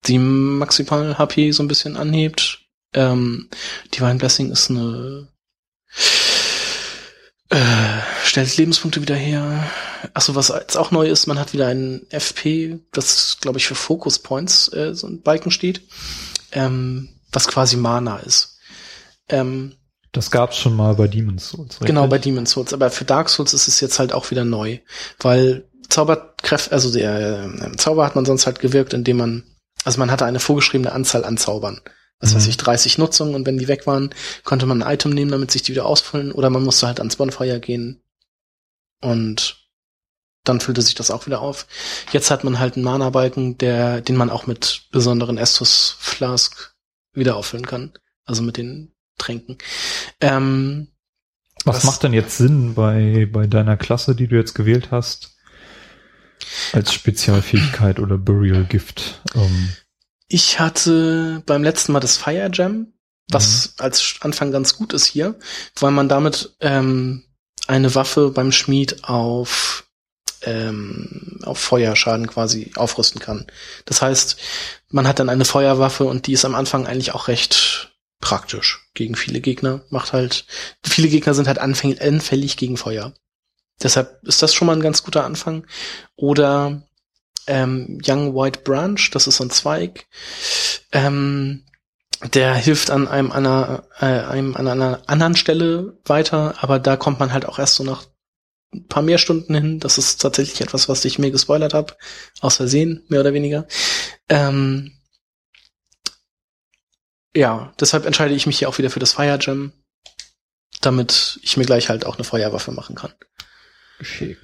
die 0.06 0.18
maximal 0.18 1.18
HP 1.18 1.52
so 1.52 1.62
ein 1.62 1.68
bisschen 1.68 1.96
anhebt. 1.96 2.66
Ähm, 2.92 3.48
Divine 3.94 4.16
Blessing 4.16 4.50
ist 4.50 4.70
eine 4.70 5.28
äh, 7.50 8.00
stellt 8.24 8.56
Lebenspunkte 8.56 9.02
wieder 9.02 9.16
her. 9.16 9.70
Achso, 10.14 10.34
was 10.34 10.48
jetzt 10.48 10.76
auch 10.76 10.90
neu 10.90 11.08
ist, 11.08 11.26
man 11.26 11.38
hat 11.38 11.52
wieder 11.52 11.66
einen 11.66 12.06
FP, 12.10 12.80
das 12.92 13.38
glaube 13.40 13.58
ich 13.58 13.66
für 13.66 13.74
Focus 13.74 14.18
Points 14.18 14.72
äh, 14.72 14.94
so 14.94 15.06
ein 15.06 15.22
Balken 15.22 15.50
steht, 15.50 15.82
ähm, 16.52 17.08
was 17.32 17.48
quasi 17.48 17.76
Mana 17.76 18.18
ist. 18.18 18.58
Ähm, 19.28 19.74
Das 20.12 20.30
gab's 20.30 20.56
schon 20.56 20.74
mal 20.74 20.94
bei 20.94 21.06
Demon's 21.08 21.48
Souls. 21.50 21.72
richtig? 21.74 21.86
Genau, 21.86 22.06
bei 22.08 22.18
Demon's 22.18 22.50
Souls. 22.52 22.72
Aber 22.72 22.90
für 22.90 23.04
Dark 23.04 23.28
Souls 23.28 23.54
ist 23.54 23.68
es 23.68 23.80
jetzt 23.80 23.98
halt 23.98 24.12
auch 24.12 24.30
wieder 24.30 24.44
neu. 24.44 24.78
Weil 25.20 25.68
Zauberkräfte, 25.88 26.72
also 26.72 26.90
der 26.92 27.44
äh, 27.62 27.76
Zauber 27.76 28.04
hat 28.06 28.14
man 28.16 28.24
sonst 28.24 28.46
halt 28.46 28.58
gewirkt, 28.60 28.92
indem 28.94 29.18
man, 29.18 29.44
also 29.84 29.98
man 29.98 30.10
hatte 30.10 30.24
eine 30.24 30.40
vorgeschriebene 30.40 30.92
Anzahl 30.92 31.24
an 31.24 31.36
Zaubern. 31.36 31.80
Was 32.20 32.34
weiß 32.34 32.44
Mhm. 32.44 32.50
ich, 32.50 32.56
30 32.58 32.98
Nutzungen 32.98 33.34
und 33.34 33.46
wenn 33.46 33.56
die 33.58 33.68
weg 33.68 33.86
waren, 33.86 34.10
konnte 34.44 34.66
man 34.66 34.82
ein 34.82 34.92
Item 34.94 35.12
nehmen, 35.12 35.30
damit 35.30 35.50
sich 35.50 35.62
die 35.62 35.72
wieder 35.72 35.86
ausfüllen. 35.86 36.32
Oder 36.32 36.50
man 36.50 36.62
musste 36.64 36.86
halt 36.86 36.98
ans 37.00 37.16
Bonfire 37.16 37.60
gehen 37.60 38.02
und 39.00 39.59
dann 40.44 40.60
füllte 40.60 40.82
sich 40.82 40.94
das 40.94 41.10
auch 41.10 41.26
wieder 41.26 41.40
auf. 41.40 41.66
Jetzt 42.12 42.30
hat 42.30 42.44
man 42.44 42.58
halt 42.58 42.74
einen 42.76 42.84
Mana-Balken, 42.84 43.58
der, 43.58 44.00
den 44.00 44.16
man 44.16 44.30
auch 44.30 44.46
mit 44.46 44.84
besonderen 44.90 45.38
Estus 45.38 45.96
Flask 45.98 46.74
wieder 47.12 47.36
auffüllen 47.36 47.66
kann. 47.66 47.92
Also 48.24 48.42
mit 48.42 48.56
den 48.56 48.92
Tränken. 49.18 49.58
Ähm, 50.20 50.88
Was 51.64 51.76
Was- 51.78 51.84
macht 51.84 52.02
denn 52.04 52.12
jetzt 52.14 52.38
Sinn 52.38 52.74
bei, 52.74 53.28
bei 53.30 53.46
deiner 53.46 53.76
Klasse, 53.76 54.14
die 54.14 54.28
du 54.28 54.36
jetzt 54.36 54.54
gewählt 54.54 54.88
hast? 54.90 55.36
Als 56.72 56.92
Spezialfähigkeit 56.94 57.98
oder 58.00 58.16
Burial 58.16 58.64
Gift? 58.64 59.20
Ähm, 59.34 59.70
Ich 60.28 60.58
hatte 60.58 61.42
beim 61.46 61.62
letzten 61.62 61.92
Mal 61.92 62.00
das 62.00 62.16
Fire 62.16 62.50
Jam, 62.52 62.92
was 63.30 63.74
als 63.78 64.16
Anfang 64.20 64.52
ganz 64.52 64.76
gut 64.76 64.92
ist 64.92 65.04
hier, 65.06 65.38
weil 65.78 65.90
man 65.90 66.08
damit 66.08 66.54
ähm, 66.60 67.24
eine 67.66 67.94
Waffe 67.94 68.30
beim 68.30 68.52
Schmied 68.52 69.04
auf 69.04 69.86
ähm, 70.42 71.38
auf 71.42 71.58
Feuerschaden 71.58 72.26
quasi 72.26 72.72
aufrüsten 72.76 73.20
kann. 73.20 73.46
Das 73.84 74.02
heißt, 74.02 74.36
man 74.88 75.06
hat 75.06 75.18
dann 75.18 75.28
eine 75.28 75.44
Feuerwaffe 75.44 76.04
und 76.04 76.26
die 76.26 76.32
ist 76.32 76.44
am 76.44 76.54
Anfang 76.54 76.86
eigentlich 76.86 77.14
auch 77.14 77.28
recht 77.28 77.92
praktisch 78.20 78.88
gegen 78.94 79.16
viele 79.16 79.40
Gegner. 79.40 79.82
Macht 79.90 80.12
halt 80.12 80.44
viele 80.84 81.08
Gegner 81.08 81.34
sind 81.34 81.48
halt 81.48 81.58
anfällig 81.58 82.56
gegen 82.56 82.76
Feuer. 82.76 83.14
Deshalb 83.82 84.22
ist 84.24 84.42
das 84.42 84.52
schon 84.54 84.66
mal 84.66 84.76
ein 84.76 84.82
ganz 84.82 85.02
guter 85.02 85.24
Anfang. 85.24 85.66
Oder 86.16 86.82
ähm, 87.46 87.98
Young 88.04 88.34
White 88.34 88.60
Branch, 88.60 89.00
das 89.12 89.26
ist 89.26 89.36
so 89.36 89.44
ein 89.44 89.50
Zweig, 89.50 90.06
ähm, 90.92 91.64
der 92.34 92.54
hilft 92.54 92.90
an 92.90 93.08
einem, 93.08 93.32
einer, 93.32 93.84
äh, 93.98 94.04
einem 94.04 94.54
an 94.54 94.68
einer 94.68 95.00
anderen 95.06 95.36
Stelle 95.36 95.98
weiter, 96.04 96.54
aber 96.60 96.78
da 96.78 96.96
kommt 96.96 97.18
man 97.18 97.32
halt 97.32 97.46
auch 97.46 97.58
erst 97.58 97.76
so 97.76 97.84
nach 97.84 98.04
ein 98.72 98.86
paar 98.86 99.02
mehr 99.02 99.18
Stunden 99.18 99.54
hin. 99.54 99.80
Das 99.80 99.98
ist 99.98 100.20
tatsächlich 100.20 100.60
etwas, 100.60 100.88
was 100.88 101.04
ich 101.04 101.18
mir 101.18 101.30
gespoilert 101.30 101.74
habe, 101.74 101.96
aus 102.40 102.56
Versehen, 102.56 103.04
mehr 103.08 103.20
oder 103.20 103.34
weniger. 103.34 103.66
Ähm, 104.28 104.92
ja, 107.34 107.72
deshalb 107.78 108.06
entscheide 108.06 108.34
ich 108.34 108.46
mich 108.46 108.58
hier 108.58 108.68
auch 108.68 108.78
wieder 108.78 108.90
für 108.90 109.00
das 109.00 109.12
Fire 109.12 109.38
Gem, 109.38 109.72
damit 110.80 111.38
ich 111.42 111.56
mir 111.56 111.64
gleich 111.64 111.88
halt 111.88 112.06
auch 112.06 112.16
eine 112.16 112.24
Feuerwaffe 112.24 112.72
machen 112.72 112.96
kann. 112.96 113.12
geschickt. 113.98 114.40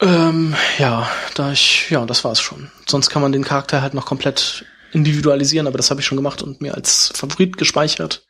Ähm, 0.00 0.56
ja, 0.78 1.10
da 1.34 1.52
ich, 1.52 1.88
ja, 1.90 2.04
das 2.04 2.24
war's 2.24 2.40
schon. 2.40 2.70
Sonst 2.86 3.10
kann 3.10 3.22
man 3.22 3.32
den 3.32 3.44
Charakter 3.44 3.80
halt 3.80 3.94
noch 3.94 4.06
komplett 4.06 4.64
individualisieren, 4.92 5.66
aber 5.66 5.76
das 5.76 5.90
habe 5.90 6.00
ich 6.00 6.06
schon 6.06 6.16
gemacht 6.16 6.42
und 6.42 6.60
mir 6.60 6.74
als 6.74 7.12
Favorit 7.14 7.56
gespeichert. 7.56 8.26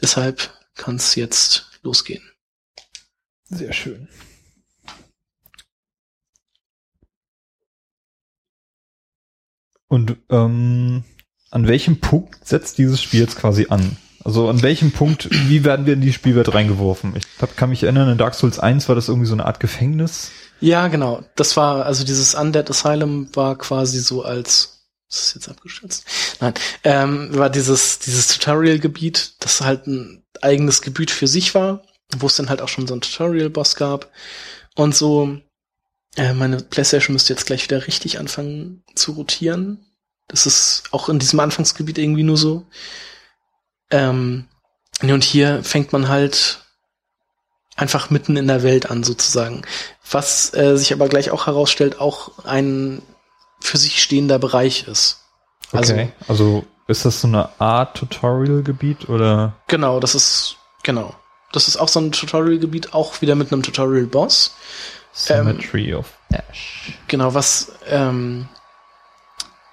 Deshalb 0.00 0.50
kann 0.74 0.96
es 0.96 1.14
jetzt 1.14 1.70
losgehen. 1.82 2.29
Sehr 3.50 3.72
schön. 3.72 4.08
Und 9.88 10.16
ähm, 10.30 11.02
an 11.50 11.66
welchem 11.66 11.98
Punkt 11.98 12.46
setzt 12.46 12.78
dieses 12.78 13.02
Spiel 13.02 13.20
jetzt 13.20 13.36
quasi 13.36 13.66
an? 13.68 13.96
Also 14.22 14.48
an 14.48 14.62
welchem 14.62 14.92
Punkt, 14.92 15.28
wie 15.48 15.64
werden 15.64 15.84
wir 15.84 15.94
in 15.94 16.00
die 16.00 16.12
Spielwelt 16.12 16.54
reingeworfen? 16.54 17.16
Ich 17.16 17.24
hab, 17.40 17.56
kann 17.56 17.70
mich 17.70 17.82
erinnern, 17.82 18.08
in 18.08 18.18
Dark 18.18 18.34
Souls 18.34 18.60
1 18.60 18.88
war 18.88 18.94
das 18.94 19.08
irgendwie 19.08 19.26
so 19.26 19.34
eine 19.34 19.46
Art 19.46 19.58
Gefängnis. 19.58 20.30
Ja, 20.60 20.86
genau. 20.86 21.24
Das 21.34 21.56
war, 21.56 21.86
also 21.86 22.04
dieses 22.04 22.34
Undead 22.36 22.70
Asylum 22.70 23.34
war 23.34 23.58
quasi 23.58 23.98
so 23.98 24.22
als, 24.22 24.86
ist 25.08 25.20
das 25.20 25.34
jetzt 25.34 25.48
abgestürzt? 25.48 26.04
Nein, 26.38 26.54
ähm, 26.84 27.30
war 27.32 27.50
dieses, 27.50 27.98
dieses 27.98 28.28
Tutorial-Gebiet, 28.28 29.34
das 29.40 29.62
halt 29.62 29.88
ein 29.88 30.22
eigenes 30.40 30.82
Gebiet 30.82 31.10
für 31.10 31.26
sich 31.26 31.54
war, 31.54 31.82
wo 32.18 32.26
es 32.26 32.36
dann 32.36 32.48
halt 32.48 32.60
auch 32.62 32.68
schon 32.68 32.86
so 32.86 32.94
einen 32.94 33.00
Tutorial-Boss 33.00 33.76
gab. 33.76 34.10
Und 34.74 34.94
so, 34.94 35.38
äh, 36.16 36.32
meine 36.32 36.58
Playstation 36.58 37.14
müsste 37.14 37.32
jetzt 37.32 37.46
gleich 37.46 37.64
wieder 37.64 37.86
richtig 37.86 38.18
anfangen 38.18 38.82
zu 38.94 39.12
rotieren. 39.12 39.84
Das 40.28 40.46
ist 40.46 40.84
auch 40.92 41.08
in 41.08 41.18
diesem 41.18 41.40
Anfangsgebiet 41.40 41.98
irgendwie 41.98 42.22
nur 42.22 42.36
so. 42.36 42.66
Ähm, 43.90 44.46
und 45.02 45.24
hier 45.24 45.64
fängt 45.64 45.92
man 45.92 46.08
halt 46.08 46.64
einfach 47.76 48.10
mitten 48.10 48.36
in 48.36 48.46
der 48.46 48.62
Welt 48.62 48.90
an, 48.90 49.02
sozusagen. 49.02 49.62
Was 50.10 50.54
äh, 50.54 50.76
sich 50.76 50.92
aber 50.92 51.08
gleich 51.08 51.30
auch 51.30 51.46
herausstellt, 51.46 52.00
auch 52.00 52.44
ein 52.44 53.02
für 53.60 53.78
sich 53.78 54.02
stehender 54.02 54.38
Bereich 54.38 54.86
ist. 54.88 55.20
Also, 55.72 55.94
Okay. 55.94 56.12
Also 56.28 56.64
ist 56.86 57.04
das 57.04 57.20
so 57.20 57.28
eine 57.28 57.48
Art 57.60 57.96
Tutorial-Gebiet 57.96 59.08
oder? 59.08 59.54
genau, 59.68 60.00
das 60.00 60.14
ist, 60.14 60.56
genau. 60.82 61.14
Das 61.52 61.68
ist 61.68 61.76
auch 61.76 61.88
so 61.88 62.00
ein 62.00 62.12
Tutorial-Gebiet, 62.12 62.94
auch 62.94 63.20
wieder 63.20 63.34
mit 63.34 63.52
einem 63.52 63.62
Tutorial-Boss. 63.62 64.54
Symmetry 65.12 65.94
of 65.94 66.06
Ash. 66.32 66.92
Genau, 67.08 67.34
was, 67.34 67.72
ähm, 67.88 68.48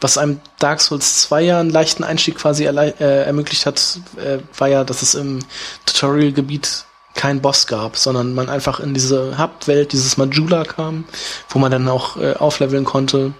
was 0.02 0.18
einem 0.18 0.40
Dark 0.60 0.82
Souls 0.82 1.22
2 1.22 1.42
ja 1.44 1.60
einen 1.60 1.70
leichten 1.70 2.04
Einstieg 2.04 2.38
quasi 2.38 2.66
äh, 2.66 3.24
ermöglicht 3.24 3.66
hat, 3.66 4.00
äh, 4.18 4.40
war 4.58 4.68
ja, 4.68 4.84
dass 4.84 5.02
es 5.02 5.14
im 5.14 5.40
Tutorial-Gebiet 5.86 6.86
keinen 7.14 7.42
Boss 7.42 7.68
gab, 7.68 7.98
sondern 7.98 8.34
man 8.34 8.50
einfach 8.50 8.80
in 8.80 8.94
diese 8.94 9.38
Hauptwelt, 9.38 9.92
dieses 9.92 10.18
Majula 10.18 10.64
kam, 10.64 11.06
wo 11.50 11.60
man 11.60 11.72
dann 11.72 11.90
auch 11.90 12.18
äh, 12.18 12.34
aufleveln 12.34 12.86
konnte 12.86 13.34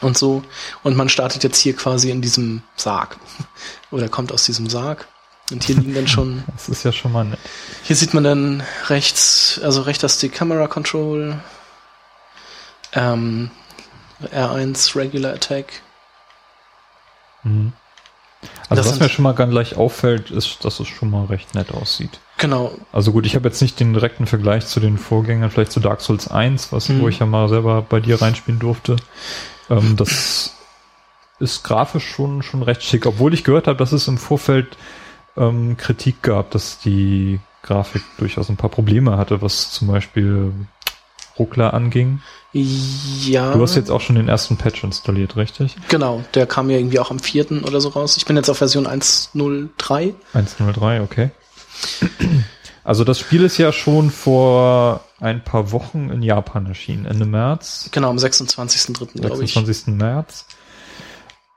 und 0.00 0.16
so. 0.16 0.42
Und 0.82 0.96
man 0.96 1.08
startet 1.08 1.42
jetzt 1.42 1.58
hier 1.58 1.74
quasi 1.74 2.10
in 2.10 2.22
diesem 2.22 2.62
Sarg. 2.76 3.16
Oder 3.90 4.08
kommt 4.08 4.32
aus 4.32 4.44
diesem 4.44 4.68
Sarg. 4.68 5.08
Und 5.50 5.64
hier 5.64 5.76
liegen 5.76 5.94
dann 5.94 6.06
schon 6.08 6.44
Das 6.56 6.68
ist 6.68 6.84
ja 6.84 6.92
schon 6.92 7.12
mal 7.12 7.24
nett. 7.24 7.38
hier 7.82 7.96
sieht 7.96 8.14
man 8.14 8.24
dann 8.24 8.62
rechts, 8.88 9.60
also 9.62 9.82
rechter 9.82 10.08
Stick 10.08 10.32
Camera 10.34 10.66
Control, 10.68 11.38
ähm, 12.92 13.50
R1 14.32 14.96
Regular 14.96 15.34
Attack. 15.34 15.82
Mhm. 17.42 17.72
Also 18.68 18.82
Das 18.82 18.92
was 18.92 19.00
mir 19.00 19.08
schon 19.10 19.22
mal 19.24 19.34
ganz 19.34 19.52
leicht 19.52 19.76
auffällt, 19.76 20.30
ist, 20.30 20.64
dass 20.64 20.80
es 20.80 20.88
schon 20.88 21.10
mal 21.10 21.26
recht 21.26 21.54
nett 21.54 21.72
aussieht. 21.72 22.20
Genau, 22.38 22.72
Also 22.92 23.12
gut, 23.12 23.26
ich 23.26 23.34
habe 23.34 23.48
jetzt 23.48 23.60
nicht 23.60 23.78
den 23.80 23.92
direkten 23.92 24.26
Vergleich 24.26 24.66
zu 24.66 24.80
den 24.80 24.96
Vorgängern, 24.96 25.50
vielleicht 25.50 25.72
zu 25.72 25.80
Dark 25.80 26.00
Souls 26.00 26.28
1, 26.28 26.72
was, 26.72 26.88
Mhm. 26.88 27.00
wo 27.00 27.08
ich 27.08 27.18
ja 27.18 27.26
mal 27.26 27.48
selber 27.50 27.82
bei 27.82 28.00
dir 28.00 28.22
reinspielen 28.22 28.58
durfte. 28.58 28.96
Ähm, 29.68 29.96
das 29.96 30.54
ist 31.38 31.64
grafisch 31.64 32.06
schon, 32.08 32.42
schon 32.42 32.62
recht 32.62 32.82
schick, 32.82 33.04
obwohl 33.04 33.34
ich 33.34 33.44
gehört 33.44 33.66
habe, 33.66 33.76
dass 33.78 33.92
es 33.92 34.08
im 34.08 34.16
Vorfeld 34.16 34.76
ähm, 35.40 35.76
Kritik 35.76 36.22
gab, 36.22 36.50
dass 36.52 36.78
die 36.78 37.40
Grafik 37.62 38.02
durchaus 38.18 38.48
ein 38.48 38.56
paar 38.56 38.70
Probleme 38.70 39.16
hatte, 39.16 39.42
was 39.42 39.72
zum 39.72 39.88
Beispiel 39.88 40.52
Ruckler 41.38 41.74
anging. 41.74 42.20
Ja. 42.52 43.52
Du 43.52 43.62
hast 43.62 43.76
jetzt 43.76 43.90
auch 43.90 44.00
schon 44.00 44.16
den 44.16 44.28
ersten 44.28 44.56
Patch 44.56 44.84
installiert, 44.84 45.36
richtig? 45.36 45.76
Genau, 45.88 46.22
der 46.34 46.46
kam 46.46 46.68
ja 46.68 46.78
irgendwie 46.78 46.98
auch 46.98 47.10
am 47.10 47.18
vierten 47.18 47.64
oder 47.64 47.80
so 47.80 47.90
raus. 47.90 48.16
Ich 48.16 48.26
bin 48.26 48.36
jetzt 48.36 48.50
auf 48.50 48.58
Version 48.58 48.86
1.03. 48.86 50.14
1.03, 50.34 51.02
okay. 51.02 51.30
Also 52.82 53.04
das 53.04 53.18
Spiel 53.18 53.44
ist 53.44 53.58
ja 53.58 53.72
schon 53.72 54.10
vor 54.10 55.04
ein 55.20 55.44
paar 55.44 55.70
Wochen 55.70 56.10
in 56.10 56.22
Japan 56.22 56.66
erschienen, 56.66 57.06
Ende 57.06 57.24
März. 57.24 57.88
Genau, 57.92 58.10
am 58.10 58.16
26.03. 58.16 59.20
glaube 59.20 59.44
ich. 59.44 59.52
26. 59.52 59.94
März. 59.94 60.46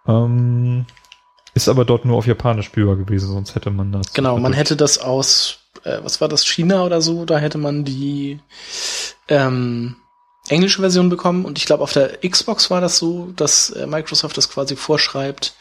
Ähm, 0.08 0.86
ist 1.54 1.68
aber 1.68 1.86
dort 1.86 2.06
nur 2.06 2.18
auf 2.18 2.28
Japanisch 2.28 2.66
spielbar 2.66 2.96
gewesen, 2.96 3.32
sonst 3.32 3.56
hätte 3.56 3.70
man 3.70 3.92
das. 3.92 4.14
Genau, 4.14 4.38
man 4.38 4.54
hätte 4.54 4.76
das 4.76 4.98
aus, 4.98 5.60
äh, 5.84 6.00
was 6.02 6.22
war 6.22 6.28
das, 6.28 6.46
China 6.46 6.84
oder 6.84 7.02
so, 7.02 7.26
da 7.26 7.38
hätte 7.38 7.58
man 7.58 7.84
die 7.84 8.40
ähm, 9.28 9.96
englische 10.50 10.82
Version 10.82 11.10
bekommen 11.10 11.46
und 11.46 11.58
ich 11.58 11.66
glaube 11.66 11.84
auf 11.84 11.94
der 11.94 12.18
Xbox 12.28 12.70
war 12.70 12.82
das 12.82 12.98
so, 12.98 13.32
dass 13.36 13.70
äh, 13.70 13.88
Microsoft 13.88 14.38
das 14.38 14.50
quasi 14.50 14.76
vorschreibt, 14.76 15.54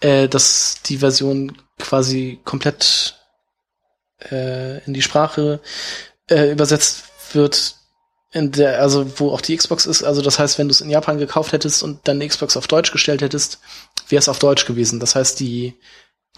äh, 0.00 0.28
dass 0.28 0.82
die 0.84 0.98
Version 0.98 1.56
quasi 1.78 2.40
komplett 2.44 3.20
äh, 4.30 4.84
in 4.84 4.94
die 4.94 5.02
Sprache 5.02 5.60
äh, 6.28 6.50
übersetzt 6.52 7.04
wird, 7.32 7.76
in 8.32 8.52
der, 8.52 8.80
also 8.80 9.18
wo 9.18 9.30
auch 9.30 9.40
die 9.40 9.56
Xbox 9.56 9.86
ist. 9.86 10.02
Also 10.02 10.22
das 10.22 10.38
heißt, 10.38 10.58
wenn 10.58 10.68
du 10.68 10.72
es 10.72 10.80
in 10.80 10.90
Japan 10.90 11.18
gekauft 11.18 11.52
hättest 11.52 11.82
und 11.82 12.00
dann 12.04 12.20
die 12.20 12.28
Xbox 12.28 12.56
auf 12.56 12.66
Deutsch 12.66 12.92
gestellt 12.92 13.22
hättest, 13.22 13.60
wäre 14.08 14.18
es 14.20 14.28
auf 14.28 14.38
Deutsch 14.38 14.66
gewesen. 14.66 15.00
Das 15.00 15.14
heißt, 15.14 15.40
die, 15.40 15.74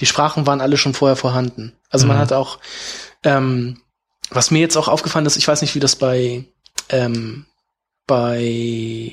die 0.00 0.07
Sprachen 0.07 0.46
waren 0.46 0.61
alle 0.61 0.76
schon 0.76 0.94
vorher 0.94 1.16
vorhanden. 1.16 1.72
Also 1.90 2.07
man 2.07 2.16
Mhm. 2.16 2.20
hat 2.20 2.33
auch, 2.33 2.59
ähm, 3.24 3.81
was 4.31 4.50
mir 4.50 4.61
jetzt 4.61 4.76
auch 4.76 4.88
aufgefallen 4.88 5.26
ist, 5.26 5.37
ich 5.37 5.48
weiß 5.48 5.62
nicht, 5.62 5.74
wie 5.74 5.81
das 5.81 5.96
bei, 5.96 6.44
ähm, 6.88 7.46
bei, 8.07 9.12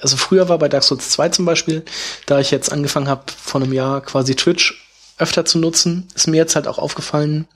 also 0.00 0.16
früher 0.16 0.48
war 0.48 0.58
bei 0.58 0.68
Dark 0.68 0.84
Souls 0.84 1.10
2 1.10 1.30
zum 1.30 1.44
Beispiel, 1.44 1.84
da 2.26 2.38
ich 2.38 2.50
jetzt 2.50 2.70
angefangen 2.72 3.08
habe, 3.08 3.24
vor 3.36 3.60
einem 3.60 3.72
Jahr 3.72 4.00
quasi 4.02 4.34
Twitch 4.36 4.86
öfter 5.18 5.44
zu 5.44 5.58
nutzen, 5.58 6.08
ist 6.14 6.28
mir 6.28 6.36
jetzt 6.38 6.54
halt 6.54 6.66
auch 6.68 6.78
aufgefallen, 6.78 7.46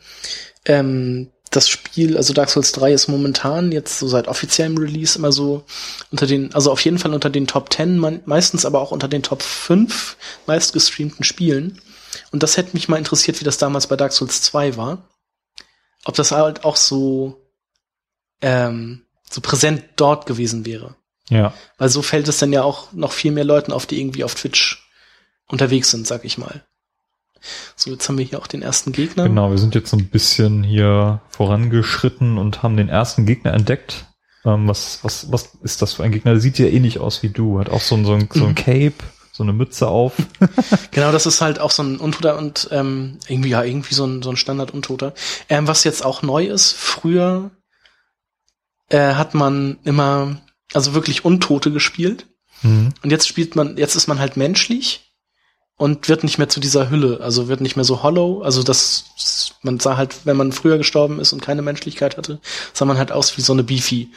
ähm, 0.67 1.31
das 1.57 1.69
Spiel, 1.69 2.17
also 2.17 2.33
Dark 2.33 2.51
Souls 2.51 2.73
3 2.73 2.93
ist 2.93 3.09
momentan 3.09 3.73
jetzt 3.73 3.99
so 3.99 4.09
seit 4.09 4.29
offiziellem 4.29 4.77
Release 4.77 5.19
immer 5.19 5.33
so 5.33 5.65
unter 6.11 6.27
den, 6.27 6.55
also 6.55 6.73
auf 6.73 6.81
jeden 6.81 6.99
Fall 6.99 7.15
unter 7.15 7.31
den 7.31 7.47
Top 7.47 7.73
10, 7.73 7.99
man, 7.99 8.23
meistens 8.27 8.65
aber 8.65 8.81
auch 8.81 8.91
unter 8.91 9.09
den 9.09 9.23
Top 9.23 9.43
5 9.43 10.17
meistgestreamten 10.47 11.25
Spielen. 11.25 11.81
Und 12.33 12.43
das 12.43 12.57
hätte 12.57 12.75
mich 12.75 12.89
mal 12.89 12.99
interessiert, 12.99 13.41
wie 13.41 13.45
das 13.45 13.59
damals 13.59 13.87
bei 13.87 13.97
Dark 13.97 14.13
Souls 14.13 14.43
2 14.43 14.77
war. 14.77 15.09
Ob 16.05 16.15
das 16.15 16.33
halt 16.33 16.65
auch 16.65 16.77
so, 16.77 17.41
ähm, 18.41 19.03
so 19.31 19.41
präsent 19.41 19.85
dort 19.97 20.27
gewesen 20.27 20.67
wäre. 20.67 20.97
Ja. 21.31 21.55
Weil 21.79 21.89
so 21.89 22.03
fällt 22.03 22.29
es 22.29 22.39
dann 22.39 22.53
ja 22.53 22.63
auch 22.63 22.93
noch 22.93 23.13
viel 23.13 23.33
mehr 23.33 23.45
Leuten 23.45 23.73
auf, 23.73 23.87
die 23.87 24.01
irgendwie 24.01 24.25
auf 24.25 24.35
Twitch 24.35 24.87
unterwegs 25.47 25.91
sind, 25.91 26.07
sag 26.07 26.25
ich 26.25 26.39
mal. 26.39 26.65
So, 27.77 27.91
jetzt 27.91 28.09
haben 28.09 28.19
wir 28.19 28.25
hier 28.25 28.39
auch 28.39 28.47
den 28.47 28.63
ersten 28.63 28.93
Gegner. 28.93 29.25
Genau, 29.29 29.51
wir 29.51 29.59
sind 29.59 29.75
jetzt 29.75 29.91
so 29.91 29.97
ein 29.97 30.09
bisschen 30.09 30.63
hier 30.63 31.21
vorangeschritten 31.31 32.39
und 32.39 32.63
haben 32.63 32.77
den 32.77 32.89
ersten 32.89 33.27
Gegner 33.27 33.53
entdeckt. 33.55 34.07
Ähm, 34.45 34.69
was, 34.69 35.01
was, 35.03 35.31
was 35.33 35.51
ist 35.63 35.83
das 35.83 35.95
für 35.95 36.05
ein 36.05 36.13
Gegner? 36.13 36.33
Der 36.33 36.41
sieht 36.41 36.59
ja 36.59 36.67
ähnlich 36.67 36.99
aus 36.99 37.23
wie 37.23 37.29
du. 37.31 37.59
Hat 37.61 37.71
auch 37.71 37.81
so 37.81 37.95
ein, 37.95 38.05
so 38.05 38.15
ein, 38.15 38.29
so 38.33 38.47
ein 38.47 38.55
Cape, 38.55 38.95
so 39.33 39.43
eine 39.43 39.53
Mütze 39.53 39.89
auf. 39.89 40.15
Genau, 40.91 41.11
das 41.11 41.27
ist 41.27 41.41
halt 41.41 41.59
auch 41.59 41.73
so 41.73 41.83
ein 41.83 41.97
Untoter 41.99 42.39
und 42.39 42.69
ähm, 42.71 43.19
irgendwie 43.27 43.49
ja 43.49 43.65
irgendwie 43.65 43.95
so 43.95 44.07
ein, 44.07 44.23
so 44.23 44.31
ein 44.31 44.37
Standard-Untoter. 44.37 45.13
Ähm, 45.49 45.67
was 45.67 45.83
jetzt 45.83 46.05
auch 46.05 46.23
neu 46.23 46.47
ist, 46.47 46.73
früher 46.73 47.51
äh, 48.91 49.15
hat 49.15 49.35
man 49.35 49.79
immer 49.83 50.37
also 50.73 50.95
wirklich 50.95 51.25
Untote 51.25 51.73
gespielt 51.73 52.27
Mhm. 52.63 52.95
und 53.03 53.11
jetzt 53.11 53.29
spielt 53.29 53.57
man, 53.57 53.77
jetzt 53.77 53.95
ist 53.95 54.07
man 54.07 54.19
halt 54.19 54.37
menschlich 54.37 55.14
und 55.77 56.09
wird 56.09 56.25
nicht 56.25 56.39
mehr 56.39 56.49
zu 56.49 56.61
dieser 56.61 56.91
Hülle, 56.91 57.21
also 57.21 57.49
wird 57.49 57.61
nicht 57.61 57.77
mehr 57.77 57.85
so 57.85 58.03
hollow, 58.03 58.43
also 58.43 58.63
das 58.63 59.55
man 59.63 59.81
sah 59.81 59.97
halt, 59.97 60.27
wenn 60.27 60.37
man 60.37 60.53
früher 60.53 60.79
gestorben 60.79 61.19
ist 61.19 61.33
und 61.33 61.43
keine 61.43 61.63
Menschlichkeit 61.63 62.17
hatte, 62.17 62.41
sah 62.73 62.85
man 62.85 62.99
halt 62.99 63.13
aus 63.13 63.37
wie 63.37 63.41
so 63.41 63.53
eine 63.53 63.65
Beefy. 63.65 64.13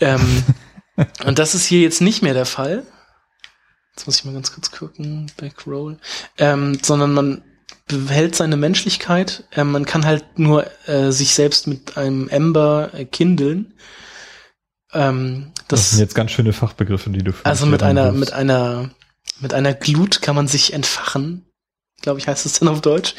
Ähm, 0.00 0.44
und 1.24 1.38
das 1.38 1.54
ist 1.54 1.66
hier 1.66 1.80
jetzt 1.80 2.00
nicht 2.00 2.22
mehr 2.22 2.34
der 2.34 2.46
Fall. 2.46 2.84
Jetzt 3.94 4.06
muss 4.06 4.16
ich 4.20 4.24
mal 4.24 4.34
ganz 4.34 4.52
kurz 4.52 4.70
gucken, 4.70 5.30
Backroll. 5.36 5.98
Ähm, 6.38 6.78
sondern 6.82 7.12
man 7.12 7.42
behält 7.88 8.36
seine 8.36 8.56
Menschlichkeit. 8.56 9.44
Ähm, 9.52 9.72
man 9.72 9.84
kann 9.86 10.06
halt 10.06 10.38
nur 10.38 10.66
äh, 10.86 11.10
sich 11.10 11.34
selbst 11.34 11.66
mit 11.66 11.96
einem 11.96 12.28
Ember 12.28 12.90
äh, 12.94 13.04
kindeln. 13.04 13.74
Ähm, 14.92 15.52
Das, 15.66 15.80
das, 15.80 15.90
sind 15.90 16.00
jetzt 16.00 16.14
ganz 16.14 16.30
schöne 16.30 16.52
Fachbegriffe, 16.52 17.10
die 17.10 17.24
du 17.24 17.32
also 17.42 17.66
mit 17.66 17.82
einer, 17.82 18.06
reinwirfst. 18.06 18.20
mit 18.20 18.32
einer, 18.32 18.90
mit 19.40 19.54
einer 19.54 19.74
Glut 19.74 20.22
kann 20.22 20.36
man 20.36 20.48
sich 20.48 20.72
entfachen. 20.72 21.44
Glaube 22.00 22.20
ich, 22.20 22.28
heißt 22.28 22.46
es 22.46 22.58
dann 22.58 22.68
auf 22.68 22.80
Deutsch. 22.80 23.14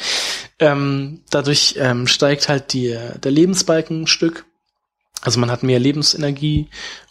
Ähm, 0.58 1.22
dadurch 1.30 1.74
ähm, 1.78 2.06
steigt 2.06 2.48
halt 2.48 2.72
die, 2.72 2.96
der 3.22 3.30
Lebensbalken 3.30 4.02
ein 4.02 4.06
Stück. 4.06 4.46
Also 5.20 5.38
man 5.38 5.50
hat 5.50 5.62
mehr 5.62 5.78
Lebensenergie 5.78 6.68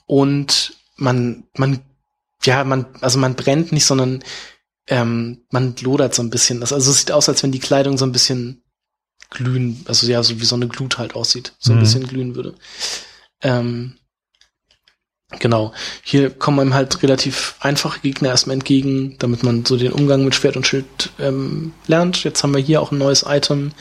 und 0.08 0.74
man, 0.96 1.44
man, 1.56 1.82
ja, 2.44 2.64
man, 2.64 2.88
also 3.02 3.20
man 3.20 3.36
brennt 3.36 3.72
nicht, 3.72 3.86
sondern 3.86 4.24
ähm, 4.88 5.46
man 5.52 5.76
lodert 5.82 6.16
so 6.16 6.24
ein 6.24 6.32
bisschen. 6.32 6.60
Das, 6.60 6.74
also 6.74 6.90
es 6.90 7.00
sieht 7.00 7.12
aus, 7.12 7.30
als 7.30 7.44
wenn 7.44 7.52
die 7.52 7.60
Kleidung 7.60 7.98
so 8.00 8.06
ein 8.06 8.12
bisschen 8.12 8.64
glühen, 9.30 9.84
also 9.88 10.08
ja, 10.08 10.24
so 10.24 10.40
wie 10.42 10.46
so 10.46 10.56
eine 10.56 10.68
Glut 10.68 10.98
halt 10.98 11.14
aussieht, 11.14 11.54
so 11.60 11.72
ein 11.72 11.76
Mhm. 11.78 11.82
bisschen 11.82 12.08
glühen 12.08 12.36
würde. 12.36 12.56
Ähm, 13.42 13.99
Genau. 15.38 15.74
Hier 16.04 16.32
kommen 16.32 16.60
einem 16.60 16.74
halt 16.74 17.04
relativ 17.04 17.56
einfache 17.60 18.00
Gegner 18.00 18.30
erstmal 18.30 18.56
entgegen, 18.56 19.16
damit 19.20 19.44
man 19.44 19.64
so 19.64 19.78
den 19.78 19.92
Umgang 19.92 20.24
mit 20.24 20.34
Schwert 20.34 20.58
und 20.58 20.66
Schild 20.66 21.12
ähm, 21.20 21.74
lernt. 21.86 22.24
Jetzt 22.24 22.42
haben 22.42 22.56
wir 22.56 22.62
hier 22.62 22.82
auch 22.82 22.92
ein 22.92 22.98
neues 22.98 23.24
Item, 23.28 23.72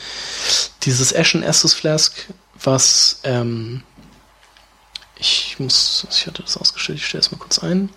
dieses 0.83 1.15
Ashen 1.15 1.41
Estus 1.41 1.73
Flask, 1.73 2.13
was 2.61 3.19
ähm, 3.23 3.81
ich 5.17 5.55
muss, 5.59 6.05
ich 6.11 6.27
hatte 6.27 6.43
das 6.43 6.55
ausgestellt, 6.55 6.99
ich 6.99 7.07
stelle 7.07 7.21
es 7.21 7.31
mal 7.31 7.39
kurz 7.39 7.59
ein, 7.59 7.89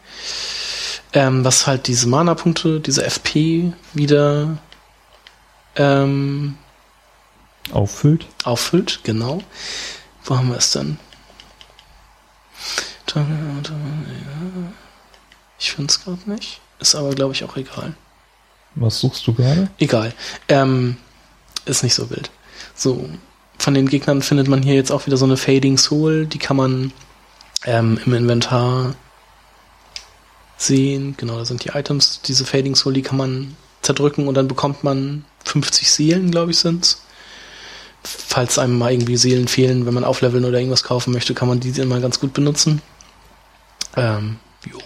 ähm, 1.13 1.45
was 1.45 1.67
halt 1.67 1.89
diese 1.89 2.09
Mana-Punkte, 2.09 2.81
diese 2.81 3.05
FP 3.05 3.75
wieder 3.93 4.57
ähm, 5.77 6.57
auffüllt. 7.71 8.27
auffüllt, 8.45 9.01
genau. 9.05 9.43
Wo 10.25 10.37
haben 10.37 10.49
wir 10.49 10.57
es 10.57 10.71
dann? 10.73 10.99
Ich 15.59 15.73
finde 15.73 15.91
es 15.91 16.03
gerade 16.03 16.31
nicht. 16.31 16.61
Ist 16.79 16.95
aber, 16.95 17.11
glaube 17.11 17.33
ich, 17.35 17.45
auch 17.45 17.57
egal. 17.57 17.95
Was 18.75 19.01
suchst 19.01 19.27
du 19.27 19.35
gerade? 19.35 19.71
Egal. 19.79 20.15
Ähm, 20.49 20.97
ist 21.65 21.83
nicht 21.83 21.95
so 21.95 22.11
wild. 22.11 22.31
So, 22.75 23.09
von 23.59 23.75
den 23.75 23.89
Gegnern 23.89 24.23
findet 24.23 24.49
man 24.49 24.63
hier 24.63 24.75
jetzt 24.75 24.91
auch 24.91 25.07
wieder 25.07 25.17
so 25.17 25.25
eine 25.25 25.37
Fading 25.37 25.79
Soul. 25.79 26.27
Die 26.27 26.39
kann 26.39 26.57
man 26.57 26.93
ähm, 27.65 28.01
im 28.05 28.15
Inventar 28.15 28.95
sehen. 30.57 31.15
Genau, 31.17 31.37
da 31.39 31.45
sind 31.45 31.65
die 31.65 31.71
Items. 31.71 32.23
Diese 32.23 32.45
Fading 32.45 32.75
Soul, 32.75 32.95
die 32.95 33.03
kann 33.03 33.19
man 33.19 33.57
zerdrücken 33.83 34.29
und 34.29 34.35
dann 34.35 34.49
bekommt 34.49 34.85
man 34.85 35.25
50 35.45 35.91
Seelen, 35.91 36.31
glaube 36.31 36.53
ich, 36.53 36.59
sind's. 36.59 37.03
Falls 38.03 38.59
einem 38.59 38.79
mal 38.79 38.93
irgendwie 38.93 39.17
Seelen 39.17 39.47
fehlen, 39.47 39.87
wenn 39.87 39.95
man 39.95 40.05
aufleveln 40.05 40.45
oder 40.45 40.59
irgendwas 40.59 40.83
kaufen 40.83 41.13
möchte, 41.13 41.35
kann 41.35 41.49
man 41.49 41.61
die 41.61 41.71
immer 41.81 42.01
ganz 42.01 42.19
gut 42.19 42.33
benutzen. 42.33 42.83
Ähm, 43.97 44.37
jo. 44.71 44.79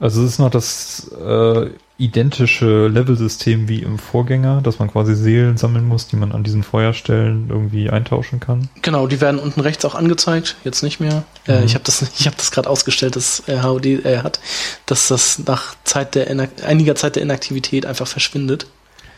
Also 0.00 0.22
es 0.22 0.32
ist 0.32 0.38
noch 0.38 0.50
das 0.50 1.10
äh, 1.20 1.70
identische 2.00 2.86
Levelsystem 2.86 3.68
wie 3.68 3.82
im 3.82 3.98
Vorgänger, 3.98 4.60
dass 4.62 4.78
man 4.78 4.88
quasi 4.88 5.16
Seelen 5.16 5.56
sammeln 5.56 5.84
muss, 5.84 6.06
die 6.06 6.14
man 6.14 6.30
an 6.30 6.44
diesen 6.44 6.62
Feuerstellen 6.62 7.48
irgendwie 7.50 7.90
eintauschen 7.90 8.38
kann. 8.38 8.68
Genau, 8.82 9.08
die 9.08 9.20
werden 9.20 9.40
unten 9.40 9.60
rechts 9.60 9.84
auch 9.84 9.96
angezeigt, 9.96 10.54
jetzt 10.62 10.82
nicht 10.84 11.00
mehr. 11.00 11.24
Äh, 11.48 11.58
Mhm. 11.58 11.66
ich 11.66 11.74
habe 11.74 11.82
das, 11.84 12.02
ich 12.16 12.26
habe 12.26 12.36
das 12.36 12.52
gerade 12.52 12.70
ausgestellt, 12.70 13.16
dass 13.16 13.42
äh, 13.48 13.60
HOD 13.62 13.86
äh, 13.86 14.18
hat, 14.22 14.38
dass 14.86 15.08
das 15.08 15.40
nach 15.40 15.74
Zeit 15.82 16.14
der 16.14 16.28
einiger 16.64 16.94
Zeit 16.94 17.16
der 17.16 17.24
Inaktivität 17.24 17.84
einfach 17.84 18.06
verschwindet. 18.06 18.68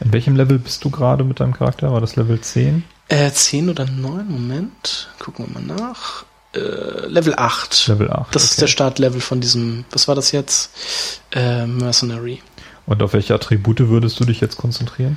In 0.02 0.14
welchem 0.14 0.34
Level 0.34 0.58
bist 0.58 0.82
du 0.82 0.88
gerade 0.88 1.24
mit 1.24 1.40
deinem 1.40 1.52
Charakter? 1.52 1.92
War 1.92 2.00
das 2.00 2.16
Level 2.16 2.40
10? 2.40 2.84
Äh, 3.08 3.30
10 3.30 3.68
oder 3.68 3.84
9, 3.84 4.26
Moment, 4.30 5.10
gucken 5.18 5.44
wir 5.52 5.60
mal 5.60 5.76
nach. 5.76 6.24
Äh, 6.54 7.06
Level 7.06 7.34
8. 7.36 7.88
Level 7.88 8.10
8. 8.10 8.34
Das 8.34 8.44
ist 8.44 8.52
okay. 8.52 8.60
der 8.60 8.66
Startlevel 8.66 9.20
von 9.20 9.40
diesem, 9.40 9.84
was 9.90 10.08
war 10.08 10.14
das 10.14 10.32
jetzt? 10.32 10.70
Äh, 11.32 11.66
Mercenary. 11.66 12.42
Und 12.86 13.02
auf 13.02 13.12
welche 13.12 13.34
Attribute 13.34 13.88
würdest 13.88 14.18
du 14.18 14.24
dich 14.24 14.40
jetzt 14.40 14.56
konzentrieren? 14.56 15.16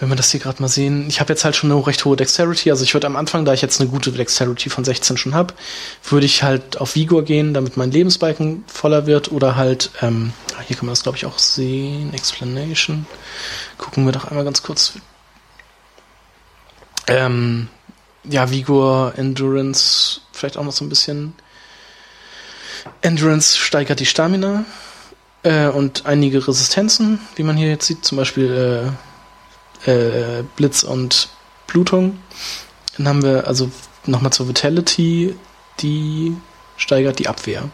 Wenn 0.00 0.10
wir 0.10 0.16
das 0.16 0.30
hier 0.30 0.38
gerade 0.38 0.62
mal 0.62 0.68
sehen, 0.68 1.08
ich 1.08 1.18
habe 1.18 1.32
jetzt 1.32 1.44
halt 1.44 1.56
schon 1.56 1.72
eine 1.72 1.84
recht 1.84 2.04
hohe 2.04 2.16
Dexterity, 2.16 2.70
also 2.70 2.84
ich 2.84 2.94
würde 2.94 3.08
am 3.08 3.16
Anfang, 3.16 3.44
da 3.44 3.52
ich 3.52 3.62
jetzt 3.62 3.80
eine 3.80 3.90
gute 3.90 4.12
Dexterity 4.12 4.70
von 4.70 4.84
16 4.84 5.16
schon 5.16 5.34
habe, 5.34 5.54
würde 6.08 6.24
ich 6.24 6.44
halt 6.44 6.80
auf 6.80 6.94
Vigor 6.94 7.24
gehen, 7.24 7.52
damit 7.52 7.76
mein 7.76 7.90
Lebensbalken 7.90 8.62
voller 8.68 9.06
wird 9.06 9.32
oder 9.32 9.56
halt, 9.56 9.90
ähm, 10.00 10.32
ah, 10.56 10.62
hier 10.64 10.76
kann 10.76 10.86
man 10.86 10.92
das 10.92 11.02
glaube 11.02 11.18
ich 11.18 11.26
auch 11.26 11.38
sehen, 11.38 12.14
Explanation. 12.14 13.06
Gucken 13.76 14.04
wir 14.04 14.12
doch 14.12 14.26
einmal 14.26 14.44
ganz 14.44 14.62
kurz. 14.62 14.92
Ähm, 17.08 17.68
ja, 18.30 18.50
Vigor, 18.50 19.12
Endurance, 19.16 20.20
vielleicht 20.32 20.56
auch 20.56 20.64
noch 20.64 20.72
so 20.72 20.84
ein 20.84 20.88
bisschen. 20.88 21.34
Endurance 23.02 23.56
steigert 23.58 24.00
die 24.00 24.06
Stamina 24.06 24.64
äh, 25.42 25.66
und 25.68 26.06
einige 26.06 26.46
Resistenzen, 26.46 27.20
wie 27.36 27.42
man 27.42 27.56
hier 27.56 27.68
jetzt 27.68 27.86
sieht, 27.86 28.04
zum 28.04 28.16
Beispiel 28.18 28.92
äh, 29.86 29.90
äh, 30.40 30.44
Blitz 30.56 30.82
und 30.82 31.28
Blutung. 31.66 32.18
Dann 32.96 33.08
haben 33.08 33.22
wir 33.22 33.46
also 33.46 33.70
nochmal 34.06 34.32
zur 34.32 34.48
Vitality, 34.48 35.34
die 35.80 36.36
steigert 36.76 37.18
die 37.18 37.28
Abwehr. 37.28 37.68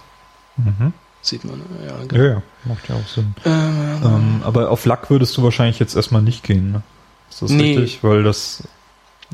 Mhm. 0.57 0.93
Sieht 1.23 1.45
man, 1.45 1.63
ja. 1.87 1.93
Ja, 1.93 2.05
Genau. 2.07 2.25
ja, 2.25 2.43
macht 2.65 2.89
ja 2.89 2.97
auch 2.97 3.09
Sinn. 3.09 3.35
Äh, 3.45 3.49
Ähm, 3.49 4.43
aber 4.45 4.71
auf 4.71 4.85
Lack 4.85 5.09
würdest 5.11 5.37
du 5.37 5.43
wahrscheinlich 5.43 5.79
jetzt 5.79 5.97
erstmal 5.97 6.21
nicht 6.23 6.43
gehen, 6.43 6.73
ne? 6.73 6.83
Ist 7.31 7.41
das 7.43 7.51
Nee. 7.51 7.77
richtig? 7.79 8.05
Weil 8.05 8.23
das, 8.23 8.63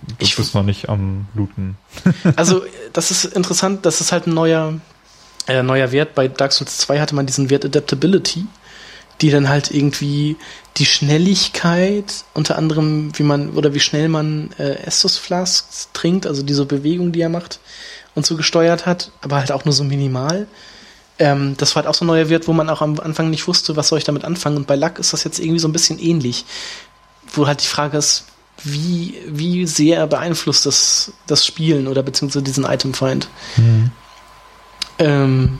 du 0.07 0.15
Ich- 0.25 0.37
bist 0.37 0.55
noch 0.55 0.63
nicht 0.63 0.89
am 0.89 1.27
Looten. 1.35 1.77
Also, 2.37 2.63
das 2.93 3.11
ist 3.11 3.25
interessant, 3.25 3.85
das 3.87 4.01
ist 4.01 4.13
halt 4.13 4.27
ein 4.27 4.35
neuer, 4.35 4.75
äh, 5.47 5.63
neuer 5.63 5.93
Wert. 5.93 6.15
Bei 6.15 6.29
Dark 6.29 6.53
Souls 6.53 6.79
2 6.79 7.01
hatte 7.01 7.15
man 7.15 7.27
diesen 7.27 7.51
Wert 7.51 7.65
Adaptability, 7.65 8.47
die 9.21 9.31
dann 9.31 9.49
halt 9.49 9.71
irgendwie 9.71 10.37
die 10.77 10.87
Schnelligkeit, 10.87 12.25
unter 12.35 12.57
anderem, 12.57 13.13
wie 13.19 13.23
man, 13.23 13.51
oder 13.51 13.75
wie 13.75 13.81
schnell 13.81 14.09
man 14.09 14.51
äh, 14.59 14.75
Estus 14.85 15.17
Flasks 15.19 15.89
trinkt, 15.93 16.27
also 16.27 16.43
diese 16.43 16.65
Bewegung, 16.65 17.13
die 17.13 17.21
er 17.21 17.29
macht 17.29 17.61
und 18.15 18.27
so 18.27 18.37
gesteuert 18.37 18.87
hat, 18.87 19.13
aber 19.21 19.37
halt 19.37 19.53
auch 19.53 19.65
nur 19.65 19.73
so 19.75 19.85
minimal. 19.85 20.47
Ähm, 21.19 21.55
das 21.59 21.75
war 21.77 21.83
halt 21.83 21.91
auch 21.91 21.95
so 21.95 22.05
ein 22.05 22.09
neuer 22.09 22.29
Wert, 22.31 22.49
wo 22.49 22.53
man 22.53 22.71
auch 22.71 22.81
am 22.81 22.99
Anfang 22.99 23.29
nicht 23.31 23.47
wusste, 23.47 23.77
was 23.77 23.89
soll 23.89 23.99
ich 23.99 24.05
damit 24.05 24.25
anfangen. 24.25 24.57
Und 24.57 24.67
bei 24.67 24.77
Luck 24.77 24.99
ist 24.99 25.13
das 25.13 25.23
jetzt 25.25 25.39
irgendwie 25.39 25.59
so 25.61 25.69
ein 25.69 25.73
bisschen 25.73 25.99
ähnlich, 25.99 26.45
wo 27.35 27.47
halt 27.47 27.63
die 27.63 27.67
Frage 27.67 27.99
ist, 27.99 28.25
wie, 28.63 29.19
wie 29.27 29.67
sehr 29.67 30.07
beeinflusst 30.07 30.67
das 30.67 31.13
das 31.27 31.47
Spielen 31.47 31.89
oder 31.89 32.03
beziehungsweise 32.03 32.43
diesen 32.43 32.65
Item-Find. 32.65 33.29
Ähm, 34.99 35.59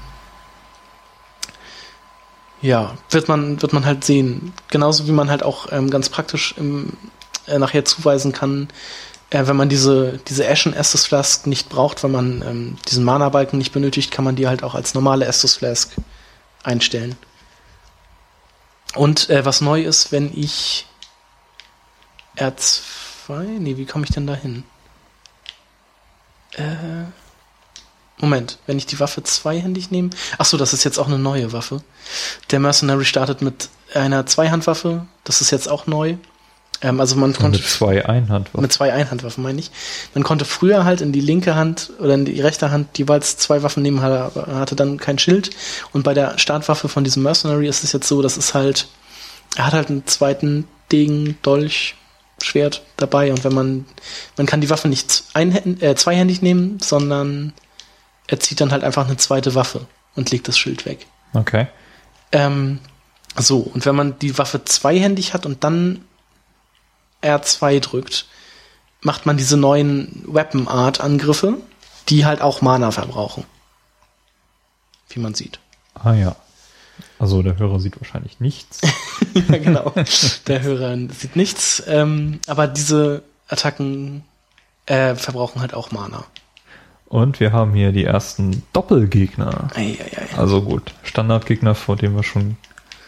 ja, 2.63 2.95
wird 3.09 3.29
man, 3.29 3.63
wird 3.63 3.73
man 3.73 3.85
halt 3.87 4.05
sehen. 4.05 4.53
Genauso 4.69 5.07
wie 5.07 5.13
man 5.13 5.31
halt 5.31 5.43
auch 5.43 5.73
ähm, 5.73 5.91
ganz 5.91 6.09
praktisch 6.11 6.55
im, 6.59 6.93
äh, 7.47 7.59
nachher 7.59 7.85
zuweisen 7.85 8.33
kann, 8.33 8.69
äh, 9.31 9.47
wenn 9.47 9.57
man 9.57 9.69
diese, 9.69 10.21
diese 10.29 10.49
Ashen 10.49 10.75
Estus 10.75 11.07
Flask 11.07 11.47
nicht 11.47 11.69
braucht, 11.69 12.03
weil 12.03 12.11
man 12.11 12.43
ähm, 12.43 12.77
diesen 12.89 13.05
Mana-Balken 13.05 13.59
nicht 13.59 13.73
benötigt, 13.73 14.11
kann 14.11 14.25
man 14.25 14.37
die 14.37 14.47
halt 14.47 14.63
auch 14.63 14.75
als 14.75 14.95
normale 14.95 15.25
Estus 15.25 15.57
Flask 15.57 15.93
einstellen. 16.63 17.17
Und 18.95 19.31
äh, 19.31 19.45
was 19.45 19.61
neu 19.61 19.83
ist, 19.83 20.13
wenn 20.13 20.31
ich 20.37 20.87
R2, 22.37 23.43
nee, 23.59 23.77
wie 23.77 23.87
komme 23.87 24.05
ich 24.05 24.11
denn 24.11 24.27
da 24.27 24.35
hin? 24.35 24.65
Äh, 26.55 27.05
Moment, 28.19 28.59
wenn 28.67 28.77
ich 28.77 28.87
die 28.87 29.01
Waffe 29.01 29.23
zweihändig 29.23 29.91
nehme. 29.91 30.11
Ach 30.39 30.45
so, 30.45 30.57
das 30.57 30.73
ist 30.73 30.85
jetzt 30.85 30.99
auch 30.99 31.07
eine 31.07 31.19
neue 31.19 31.53
Waffe. 31.53 31.83
Der 32.51 32.61
Mercenary 32.61 33.05
startet 33.05 33.41
mit 33.41 33.71
einer 33.95 34.27
Zweihandwaffe. 34.27 35.07
Das 35.25 35.41
ist 35.41 35.51
jetzt 35.51 35.69
auch 35.69 35.87
neu. 35.87 36.17
Ähm, 36.83 37.01
also 37.01 37.17
man 37.17 37.33
konnte 37.33 37.59
Mit 37.59 37.67
zwei 37.67 38.05
Einhandwaffen. 38.05 38.61
mit 38.63 38.73
zwei 38.73 38.93
Einhandwaffen 38.93 39.43
meine 39.43 39.61
ich. 39.61 39.71
Man 40.15 40.25
konnte 40.25 40.45
früher 40.45 40.85
halt 40.85 41.01
in 41.01 41.13
die 41.13 41.21
linke 41.21 41.55
Hand 41.55 41.93
oder 41.99 42.15
in 42.15 42.25
die 42.25 42.41
rechte 42.41 42.71
Hand 42.71 42.97
jeweils 42.99 43.37
zwei 43.37 43.63
Waffen 43.63 43.83
nehmen, 43.83 44.03
hatte, 44.03 44.47
hatte 44.55 44.77
dann 44.77 44.99
kein 44.99 45.19
Schild. 45.19 45.51
Und 45.93 46.03
bei 46.03 46.15
der 46.15 46.39
Startwaffe 46.39 46.89
von 46.89 47.05
diesem 47.05 47.23
Mercenary 47.23 47.69
ist 47.69 47.85
es 47.85 47.93
jetzt 47.93 48.09
so, 48.09 48.23
dass 48.23 48.37
es 48.37 48.55
halt, 48.55 48.89
er 49.57 49.67
hat 49.67 49.73
halt 49.73 49.89
einen 49.91 50.07
zweiten 50.07 50.69
Degen, 50.93 51.39
Dolch, 51.43 51.95
Schwert 52.43 52.83
dabei. 52.97 53.31
Und 53.31 53.45
wenn 53.45 53.55
man, 53.55 53.87
man 54.37 54.47
kann 54.47 54.61
die 54.61 54.71
Waffe 54.71 54.89
nicht 54.89 55.25
einhänd, 55.35 55.83
äh, 55.83 55.95
zweihändig 55.95 56.43
nehmen, 56.43 56.81
sondern 56.81 57.53
er 58.27 58.41
zieht 58.41 58.61
dann 58.61 58.73
halt 58.73 58.85
einfach 58.85 59.07
eine 59.07 59.17
zweite 59.17 59.55
Waffe 59.55 59.87
und 60.15 60.31
legt 60.31 60.49
das 60.49 60.59
Schild 60.59 60.87
weg. 60.87 61.07
Okay. 61.33 61.67
Ähm, 62.33 62.79
so, 63.37 63.59
und 63.59 63.87
wenn 63.87 63.95
man 63.95 64.19
die 64.19 64.39
Waffe 64.39 64.65
zweihändig 64.65 65.35
hat 65.35 65.47
und 65.47 65.65
dann 65.65 66.05
R2 67.23 67.81
drückt, 67.81 68.27
macht 69.01 69.27
man 69.27 69.37
diese 69.37 69.57
neuen 69.57 70.25
Weapon 70.27 70.69
Art 70.69 71.01
Angriffe, 71.01 71.59
die 72.09 72.27
halt 72.27 72.43
auch 72.43 72.61
Mana 72.61 72.91
verbrauchen. 72.91 73.45
Wie 75.09 75.21
man 75.21 75.35
sieht. 75.35 75.59
Ah 75.95 76.15
ja. 76.15 76.37
Also 77.21 77.43
der 77.43 77.59
Hörer 77.59 77.79
sieht 77.81 78.01
wahrscheinlich 78.01 78.41
nichts. 78.41 78.81
ja, 79.49 79.59
genau. 79.59 79.93
Der 80.47 80.63
Hörer 80.63 80.97
sieht 81.17 81.37
nichts, 81.37 81.83
ähm, 81.87 82.41
aber 82.47 82.67
diese 82.67 83.23
Attacken 83.49 84.25
äh, 84.87 85.15
verbrauchen 85.15 85.61
halt 85.61 85.75
auch 85.75 85.93
Mana. 85.93 86.25
Und 87.07 87.39
wir 87.41 87.53
haben 87.53 87.75
hier 87.75 87.93
die 87.93 88.05
ersten 88.05 88.63
Doppelgegner. 88.73 89.69
Ei, 89.75 89.99
ei, 90.01 90.23
ei. 90.33 90.39
Also 90.39 90.63
gut, 90.63 90.95
Standardgegner, 91.03 91.75
vor 91.75 91.97
dem 91.97 92.17
wir 92.17 92.23
schon 92.23 92.57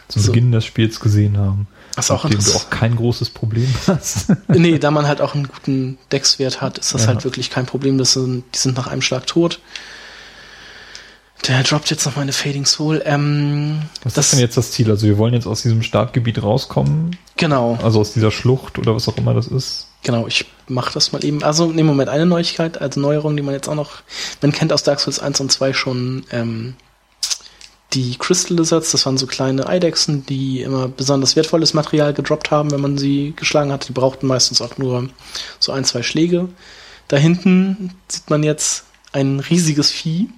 zu 0.09 0.19
So. 0.19 0.31
Beginn 0.31 0.51
des 0.51 0.65
Spiels 0.65 0.99
gesehen 0.99 1.37
haben. 1.37 1.67
Was 1.95 2.11
auch 2.11 2.23
mit 2.25 2.33
dem 2.33 2.43
du 2.43 2.51
auch 2.53 2.69
kein 2.69 2.95
großes 2.95 3.29
Problem 3.31 3.73
hast. 3.87 4.27
Nee, 4.49 4.77
da 4.77 4.91
man 4.91 5.07
halt 5.07 5.21
auch 5.21 5.33
einen 5.33 5.47
guten 5.47 5.97
Deckswert 6.11 6.61
hat, 6.61 6.77
ist 6.77 6.93
das 6.93 7.03
Ja. 7.03 7.07
halt 7.07 7.23
wirklich 7.23 7.49
kein 7.49 7.65
Problem. 7.65 7.97
Das 7.97 8.13
sind, 8.13 8.43
die 8.53 8.59
sind 8.59 8.77
nach 8.77 8.87
einem 8.87 9.01
Schlag 9.01 9.25
tot. 9.25 9.59
Der 11.47 11.61
droppt 11.63 11.89
jetzt 11.89 12.05
noch 12.05 12.15
meine 12.15 12.31
Fading 12.31 12.65
Soul. 12.65 13.01
Ähm, 13.05 13.81
Was 14.03 14.13
das 14.13 14.25
ist 14.27 14.31
denn 14.33 14.39
jetzt 14.39 14.55
das 14.55 14.71
Ziel? 14.71 14.89
Also 14.89 15.07
wir 15.07 15.17
wollen 15.17 15.33
jetzt 15.33 15.45
aus 15.45 15.61
diesem 15.61 15.83
Startgebiet 15.83 16.41
rauskommen, 16.41 17.17
Genau, 17.35 17.77
also 17.83 17.99
aus 17.99 18.13
dieser 18.13 18.31
Schlucht 18.31 18.77
oder 18.77 18.95
was 18.95 19.07
auch 19.09 19.17
immer 19.17 19.33
das 19.33 19.47
ist. 19.47 19.87
genau. 20.03 20.27
Ich 20.27 20.45
mache 20.67 20.93
das 20.93 21.11
mal 21.11 21.23
eben. 21.25 21.43
Also, 21.43 21.69
im 21.69 21.85
Moment 21.85 22.09
eine 22.09 22.25
Neuigkeit, 22.25 22.79
also 22.79 22.99
Neuerung, 23.01 23.35
die 23.35 23.43
man 23.43 23.53
jetzt 23.53 23.67
auch 23.67 23.75
noch, 23.75 24.03
man 24.41 24.51
kennt 24.53 24.71
aus 24.71 24.83
Dark 24.83 24.99
Souls 25.01 25.19
1 25.19 25.41
und 25.41 25.51
2 25.51 25.73
schon 25.73 26.23
ähm, 26.31 26.75
die 27.91 28.15
Crystal 28.17 28.55
Lizards. 28.55 28.91
Das 28.91 29.05
waren 29.05 29.17
so 29.17 29.27
kleine 29.27 29.67
Eidechsen, 29.67 30.25
die 30.25 30.61
immer 30.61 30.87
besonders 30.87 31.35
wertvolles 31.35 31.73
Material 31.73 32.13
gedroppt 32.13 32.51
haben, 32.51 32.71
wenn 32.71 32.81
man 32.81 32.97
sie 32.97 33.33
geschlagen 33.35 33.71
hat. 33.73 33.89
Die 33.89 33.93
brauchten 33.93 34.27
meistens 34.27 34.61
auch 34.61 34.77
nur 34.77 35.09
so 35.59 35.73
ein, 35.73 35.83
zwei 35.83 36.03
Schläge. 36.03 36.47
Da 37.09 37.17
hinten 37.17 37.91
sieht 38.07 38.29
man 38.29 38.43
jetzt 38.43 38.85
ein 39.11 39.39
riesiges 39.41 39.91
Vieh. 39.91 40.29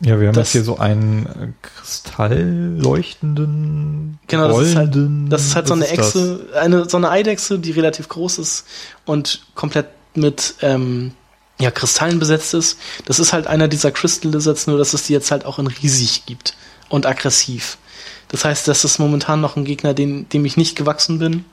Ja, 0.00 0.20
wir 0.20 0.28
haben 0.28 0.34
Das- 0.34 0.48
jetzt 0.48 0.52
hier 0.52 0.64
so 0.64 0.78
einen 0.78 1.26
äh, 1.26 1.48
kristallleuchtenden, 1.62 4.18
Genau, 4.26 4.48
das 4.48 4.68
ist 4.68 4.76
halt, 4.76 4.94
das 5.28 5.44
ist 5.46 5.54
halt 5.56 5.66
so 5.68 5.74
eine 5.74 5.84
das? 5.84 5.92
Echse, 5.92 6.46
eine, 6.60 6.88
so 6.88 6.96
eine 6.96 7.10
Eidechse, 7.10 7.58
die 7.58 7.70
relativ 7.72 8.08
groß 8.08 8.38
ist 8.38 8.64
und 9.06 9.42
komplett 9.54 9.86
mit 10.14 10.54
ähm, 10.62 11.12
ja, 11.58 11.70
Kristallen 11.70 12.18
besetzt 12.18 12.54
ist. 12.54 12.78
Das 13.06 13.18
ist 13.18 13.32
halt 13.32 13.46
einer 13.46 13.68
dieser 13.68 13.90
Crystal 13.90 14.30
Lizards, 14.30 14.66
nur 14.66 14.78
dass 14.78 14.94
es 14.94 15.04
die 15.04 15.12
jetzt 15.12 15.30
halt 15.30 15.44
auch 15.44 15.58
in 15.58 15.66
riesig 15.66 16.26
gibt 16.26 16.54
und 16.88 17.06
aggressiv. 17.06 17.78
Das 18.28 18.44
heißt, 18.44 18.68
das 18.68 18.84
ist 18.84 18.98
momentan 18.98 19.40
noch 19.40 19.56
ein 19.56 19.64
Gegner, 19.64 19.94
den, 19.94 20.28
dem 20.28 20.44
ich 20.44 20.56
nicht 20.56 20.76
gewachsen 20.76 21.18
bin. 21.18 21.44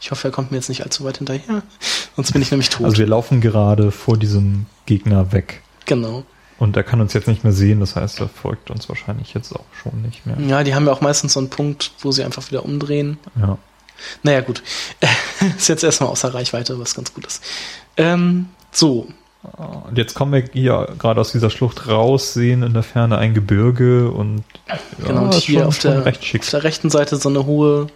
Ich 0.00 0.10
hoffe, 0.10 0.28
er 0.28 0.32
kommt 0.32 0.50
mir 0.50 0.56
jetzt 0.58 0.68
nicht 0.68 0.82
allzu 0.82 1.04
weit 1.04 1.18
hinterher. 1.18 1.62
Sonst 2.16 2.32
bin 2.32 2.42
ich 2.42 2.50
nämlich 2.50 2.70
tot. 2.70 2.86
Also 2.86 2.98
wir 2.98 3.06
laufen 3.06 3.40
gerade 3.40 3.90
vor 3.90 4.16
diesem 4.16 4.66
Gegner 4.86 5.32
weg. 5.32 5.62
genau. 5.86 6.24
Und 6.60 6.76
er 6.76 6.84
kann 6.84 7.00
uns 7.00 7.12
jetzt 7.14 7.26
nicht 7.26 7.42
mehr 7.42 7.52
sehen, 7.52 7.80
das 7.80 7.96
heißt, 7.96 8.20
er 8.20 8.28
folgt 8.28 8.70
uns 8.70 8.88
wahrscheinlich 8.88 9.34
jetzt 9.34 9.52
auch 9.52 9.64
schon 9.82 10.02
nicht 10.02 10.24
mehr. 10.26 10.36
Ja, 10.46 10.62
die 10.62 10.74
haben 10.74 10.86
ja 10.86 10.92
auch 10.92 11.00
meistens 11.00 11.32
so 11.32 11.40
einen 11.40 11.50
Punkt, 11.50 11.90
wo 12.00 12.12
sie 12.12 12.22
einfach 12.22 12.48
wieder 12.50 12.64
umdrehen. 12.64 13.18
Ja. 13.40 13.58
Naja, 14.22 14.40
gut. 14.42 14.62
ist 15.58 15.68
jetzt 15.68 15.82
erstmal 15.82 16.10
außer 16.10 16.32
Reichweite, 16.32 16.78
was 16.78 16.94
ganz 16.94 17.12
gut 17.12 17.26
ist. 17.26 17.42
Ähm, 17.96 18.46
so, 18.72 19.08
Und 19.88 19.96
jetzt 19.98 20.14
kommen 20.14 20.32
wir 20.32 20.44
hier 20.52 20.94
gerade 20.98 21.20
aus 21.20 21.32
dieser 21.32 21.48
Schlucht 21.50 21.88
raus, 21.88 22.34
sehen 22.34 22.62
in 22.62 22.74
der 22.74 22.82
Ferne 22.82 23.16
ein 23.18 23.32
Gebirge 23.34 24.10
und 24.10 24.44
ja, 24.68 24.78
genau, 25.06 25.22
und 25.24 25.34
hier 25.34 25.60
schon- 25.60 25.68
auf, 25.68 25.80
schon 25.80 26.04
der, 26.04 26.06
auf 26.40 26.50
der 26.50 26.62
rechten 26.62 26.90
Seite 26.90 27.16
so 27.16 27.30
eine 27.30 27.46
hohe 27.46 27.86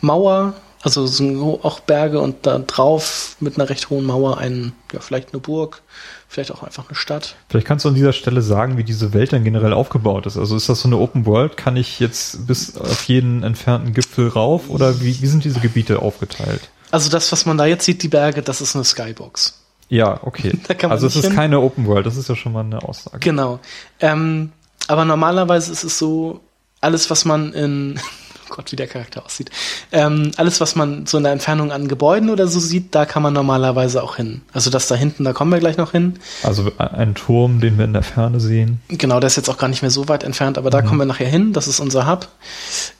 Mauer, 0.00 0.54
also 0.82 1.06
so 1.06 1.58
auch 1.64 1.80
Berge 1.80 2.20
und 2.20 2.46
da 2.46 2.58
drauf 2.60 3.36
mit 3.40 3.56
einer 3.58 3.68
recht 3.68 3.90
hohen 3.90 4.04
Mauer 4.06 4.38
ein, 4.38 4.72
ja, 4.92 5.00
vielleicht 5.00 5.32
eine 5.32 5.40
Burg, 5.40 5.82
vielleicht 6.28 6.52
auch 6.52 6.62
einfach 6.62 6.88
eine 6.88 6.94
Stadt. 6.94 7.36
Vielleicht 7.48 7.66
kannst 7.66 7.84
du 7.84 7.88
an 7.88 7.94
dieser 7.94 8.12
Stelle 8.12 8.42
sagen, 8.42 8.76
wie 8.76 8.84
diese 8.84 9.14
Welt 9.14 9.32
dann 9.32 9.44
generell 9.44 9.72
aufgebaut 9.72 10.26
ist. 10.26 10.36
Also 10.36 10.56
ist 10.56 10.68
das 10.68 10.82
so 10.82 10.88
eine 10.88 10.98
Open 10.98 11.26
World? 11.26 11.56
Kann 11.56 11.76
ich 11.76 11.98
jetzt 11.98 12.46
bis 12.46 12.76
auf 12.76 13.04
jeden 13.04 13.42
entfernten 13.42 13.94
Gipfel 13.94 14.28
rauf 14.28 14.68
oder 14.68 15.00
wie, 15.00 15.20
wie 15.20 15.26
sind 15.26 15.44
diese 15.44 15.60
Gebiete 15.60 16.02
aufgeteilt? 16.02 16.68
Also 16.90 17.10
das, 17.10 17.32
was 17.32 17.46
man 17.46 17.58
da 17.58 17.66
jetzt 17.66 17.84
sieht, 17.84 18.02
die 18.02 18.08
Berge, 18.08 18.42
das 18.42 18.60
ist 18.60 18.76
eine 18.76 18.84
Skybox. 18.84 19.58
Ja, 19.88 20.20
okay. 20.22 20.52
Also 20.82 21.06
es 21.06 21.16
ist 21.16 21.24
hin. 21.26 21.34
keine 21.34 21.60
Open 21.60 21.86
World, 21.86 22.06
das 22.06 22.16
ist 22.16 22.28
ja 22.28 22.36
schon 22.36 22.52
mal 22.52 22.64
eine 22.64 22.82
Aussage. 22.82 23.18
Genau. 23.20 23.58
Ähm, 24.00 24.52
aber 24.86 25.04
normalerweise 25.04 25.72
ist 25.72 25.84
es 25.84 25.98
so, 25.98 26.40
alles, 26.80 27.10
was 27.10 27.24
man 27.24 27.52
in 27.52 27.98
Gott, 28.48 28.72
wie 28.72 28.76
der 28.76 28.86
Charakter 28.86 29.24
aussieht. 29.24 29.50
Ähm, 29.92 30.32
alles, 30.36 30.60
was 30.60 30.76
man 30.76 31.06
so 31.06 31.18
in 31.18 31.24
der 31.24 31.32
Entfernung 31.32 31.72
an 31.72 31.88
Gebäuden 31.88 32.30
oder 32.30 32.46
so 32.48 32.60
sieht, 32.60 32.94
da 32.94 33.04
kann 33.04 33.22
man 33.22 33.32
normalerweise 33.32 34.02
auch 34.02 34.16
hin. 34.16 34.42
Also 34.52 34.70
das 34.70 34.88
da 34.88 34.94
hinten, 34.94 35.24
da 35.24 35.32
kommen 35.32 35.52
wir 35.52 35.58
gleich 35.58 35.76
noch 35.76 35.92
hin. 35.92 36.18
Also 36.42 36.70
ein 36.78 37.14
Turm, 37.14 37.60
den 37.60 37.78
wir 37.78 37.84
in 37.84 37.92
der 37.92 38.02
Ferne 38.02 38.40
sehen. 38.40 38.80
Genau, 38.88 39.20
der 39.20 39.28
ist 39.28 39.36
jetzt 39.36 39.48
auch 39.48 39.58
gar 39.58 39.68
nicht 39.68 39.82
mehr 39.82 39.90
so 39.90 40.08
weit 40.08 40.22
entfernt, 40.22 40.58
aber 40.58 40.70
da 40.70 40.82
kommen 40.82 40.98
wir 40.98 41.06
nachher 41.06 41.28
hin. 41.28 41.52
Das 41.52 41.68
ist 41.68 41.80
unser 41.80 42.10
Hub. 42.10 42.28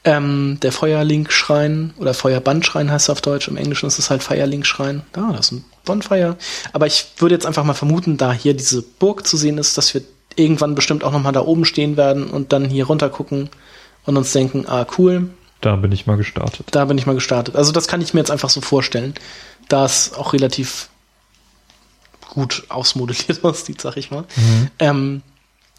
Ähm, 0.05 0.59
der 0.63 0.73
Feuerlink-Schrein 0.73 1.95
oder 1.99 2.15
Feuerbandschrein 2.15 2.91
heißt 2.91 3.09
er 3.09 3.13
auf 3.13 3.21
Deutsch. 3.21 3.49
Im 3.49 3.57
Englischen 3.57 3.87
ist 3.87 3.99
es 3.99 4.11
halt 4.11 4.23
Firelink-Schrein. 4.23 5.03
Da, 5.13 5.33
das 5.33 5.47
ist 5.47 5.53
ein 5.53 5.65
Bonfire. 5.85 6.37
Aber 6.73 6.87
ich 6.87 7.07
würde 7.19 7.35
jetzt 7.35 7.47
einfach 7.47 7.65
mal 7.65 7.75
vermuten, 7.75 8.17
da 8.17 8.33
hier 8.33 8.55
diese 8.55 8.83
Burg 8.83 9.27
zu 9.27 9.37
sehen 9.37 9.59
ist, 9.59 9.79
dass 9.79 9.95
wir 9.95 10.03
irgendwann 10.37 10.75
bestimmt 10.75 11.05
auch 11.05 11.13
noch 11.13 11.23
mal 11.23 11.33
da 11.33 11.41
oben 11.41 11.65
stehen 11.65 11.97
werden 11.97 12.29
und 12.29 12.53
dann 12.53 12.65
hier 12.65 12.87
runter 12.87 13.09
gucken 13.09 13.49
und 14.07 14.17
uns 14.17 14.33
denken, 14.33 14.65
ah 14.67 14.87
cool, 14.97 15.31
Da 15.61 15.77
bin 15.77 15.91
ich 15.93 16.07
mal 16.07 16.17
gestartet. 16.17 16.67
da 16.71 16.85
bin 16.85 16.99
ich 16.99 17.07
mal 17.07 17.15
gestartet. 17.15 17.57
Also 17.57 17.73
das 17.73 17.89
kann 17.89 18.01
ich 18.01 18.15
mir 18.15 18.21
jetzt 18.21 18.31
einfach 18.31 18.51
so 18.51 18.61
vorstellen, 18.61 19.15
da 19.69 19.85
es 19.85 20.15
auch 20.15 20.33
relativ 20.33 20.89
gut 22.29 22.65
ausmodelliert 22.69 23.43
aussieht, 23.45 23.81
sag 23.81 23.97
ich 23.97 24.11
mal. 24.11 24.25
Ähm, 24.79 25.23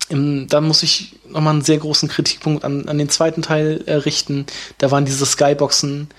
im, 0.10 0.48
da 0.48 0.60
muss 0.60 0.84
ich 0.84 1.16
nochmal 1.30 1.54
einen 1.54 1.62
sehr 1.62 1.78
großen 1.78 2.10
Kritikpunkt 2.10 2.66
an, 2.66 2.90
an 2.90 2.98
den 2.98 3.10
zweiten 3.10 3.42
Teil 3.42 3.84
äh, 3.86 3.94
richten. 3.94 4.48
Da 4.80 4.92
waren 4.92 5.06
diese 5.06 5.26
Skyboxen 5.26 6.10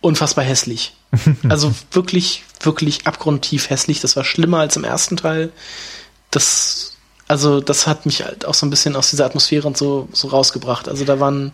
unfassbar 0.00 0.44
hässlich. 0.44 0.94
Also 1.48 1.72
wirklich, 1.92 2.44
wirklich 2.60 3.06
abgrundtief 3.06 3.70
hässlich. 3.70 4.00
Das 4.00 4.16
war 4.16 4.24
schlimmer 4.24 4.58
als 4.58 4.76
im 4.76 4.84
ersten 4.84 5.16
Teil. 5.16 5.50
Das, 6.30 6.96
also 7.26 7.60
das 7.60 7.86
hat 7.86 8.06
mich 8.06 8.22
halt 8.24 8.44
auch 8.44 8.54
so 8.54 8.66
ein 8.66 8.70
bisschen 8.70 8.96
aus 8.96 9.10
dieser 9.10 9.24
Atmosphäre 9.24 9.66
und 9.66 9.76
so, 9.76 10.08
so 10.12 10.28
rausgebracht. 10.28 10.88
Also 10.88 11.04
da 11.04 11.18
waren 11.18 11.52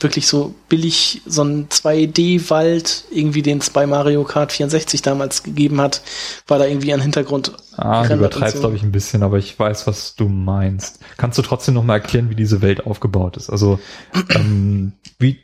wirklich 0.00 0.26
so 0.26 0.54
billig 0.68 1.22
so 1.26 1.42
ein 1.42 1.68
2D-Wald, 1.68 3.04
irgendwie 3.10 3.42
den 3.42 3.58
es 3.58 3.70
bei 3.70 3.86
Mario 3.86 4.24
Kart 4.24 4.52
64 4.52 5.02
damals 5.02 5.42
gegeben 5.42 5.80
hat, 5.80 6.02
war 6.46 6.58
da 6.58 6.66
irgendwie 6.66 6.92
ein 6.92 7.00
Hintergrund. 7.00 7.52
Ah, 7.76 8.06
du 8.06 8.14
übertreibst, 8.14 8.56
so. 8.56 8.60
glaube 8.60 8.76
ich, 8.76 8.82
ein 8.82 8.92
bisschen, 8.92 9.22
aber 9.22 9.38
ich 9.38 9.58
weiß, 9.58 9.86
was 9.86 10.14
du 10.14 10.28
meinst. 10.28 11.00
Kannst 11.16 11.38
du 11.38 11.42
trotzdem 11.42 11.74
noch 11.74 11.84
mal 11.84 11.94
erklären, 11.94 12.30
wie 12.30 12.34
diese 12.34 12.62
Welt 12.62 12.86
aufgebaut 12.86 13.36
ist? 13.36 13.50
Also, 13.50 13.78
ähm, 14.34 14.92
wie 15.18 15.38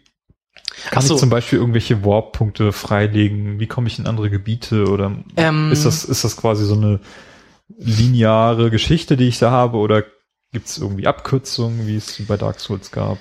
kann 0.90 1.02
so. 1.02 1.14
ich 1.14 1.20
zum 1.20 1.30
Beispiel 1.30 1.58
irgendwelche 1.58 2.04
Warp-Punkte 2.04 2.72
freilegen? 2.72 3.58
Wie 3.60 3.66
komme 3.66 3.88
ich 3.88 3.98
in 3.98 4.06
andere 4.06 4.30
Gebiete? 4.30 4.86
Oder 4.88 5.16
Ähm, 5.36 5.72
ist 5.72 5.84
das, 5.84 6.04
ist 6.04 6.24
das 6.24 6.36
quasi 6.36 6.64
so 6.64 6.74
eine 6.74 7.00
lineare 7.78 8.70
Geschichte, 8.70 9.16
die 9.16 9.28
ich 9.28 9.38
da 9.38 9.50
habe? 9.50 9.78
Oder 9.78 10.04
gibt 10.52 10.66
es 10.66 10.78
irgendwie 10.78 11.06
Abkürzungen, 11.06 11.86
wie 11.86 11.96
es 11.96 12.20
bei 12.26 12.36
Dark 12.36 12.60
Souls 12.60 12.90
gab? 12.90 13.18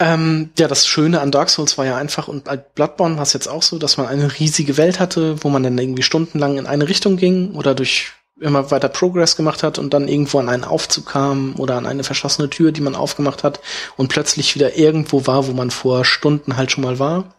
Ähm, 0.00 0.50
ja, 0.58 0.66
das 0.66 0.86
Schöne 0.86 1.20
an 1.20 1.30
Dark 1.30 1.50
Souls 1.50 1.76
war 1.76 1.84
ja 1.84 1.98
einfach, 1.98 2.26
und 2.26 2.44
bei 2.44 2.56
Bloodborne 2.56 3.16
war 3.16 3.22
es 3.22 3.34
jetzt 3.34 3.48
auch 3.48 3.62
so, 3.62 3.78
dass 3.78 3.98
man 3.98 4.06
eine 4.06 4.40
riesige 4.40 4.78
Welt 4.78 4.98
hatte, 4.98 5.44
wo 5.44 5.50
man 5.50 5.62
dann 5.62 5.76
irgendwie 5.76 6.02
stundenlang 6.02 6.56
in 6.56 6.66
eine 6.66 6.88
Richtung 6.88 7.18
ging 7.18 7.54
oder 7.54 7.74
durch 7.74 8.12
immer 8.40 8.70
weiter 8.70 8.88
Progress 8.88 9.36
gemacht 9.36 9.62
hat 9.62 9.78
und 9.78 9.92
dann 9.92 10.08
irgendwo 10.08 10.38
an 10.38 10.48
einen 10.48 10.64
Aufzug 10.64 11.04
kam 11.04 11.54
oder 11.58 11.76
an 11.76 11.86
eine 11.86 12.02
verschlossene 12.02 12.48
Tür, 12.48 12.72
die 12.72 12.80
man 12.80 12.94
aufgemacht 12.94 13.44
hat 13.44 13.60
und 13.98 14.08
plötzlich 14.08 14.54
wieder 14.54 14.78
irgendwo 14.78 15.26
war, 15.26 15.46
wo 15.46 15.52
man 15.52 15.70
vor 15.70 16.06
Stunden 16.06 16.56
halt 16.56 16.72
schon 16.72 16.82
mal 16.84 16.98
war. 16.98 17.34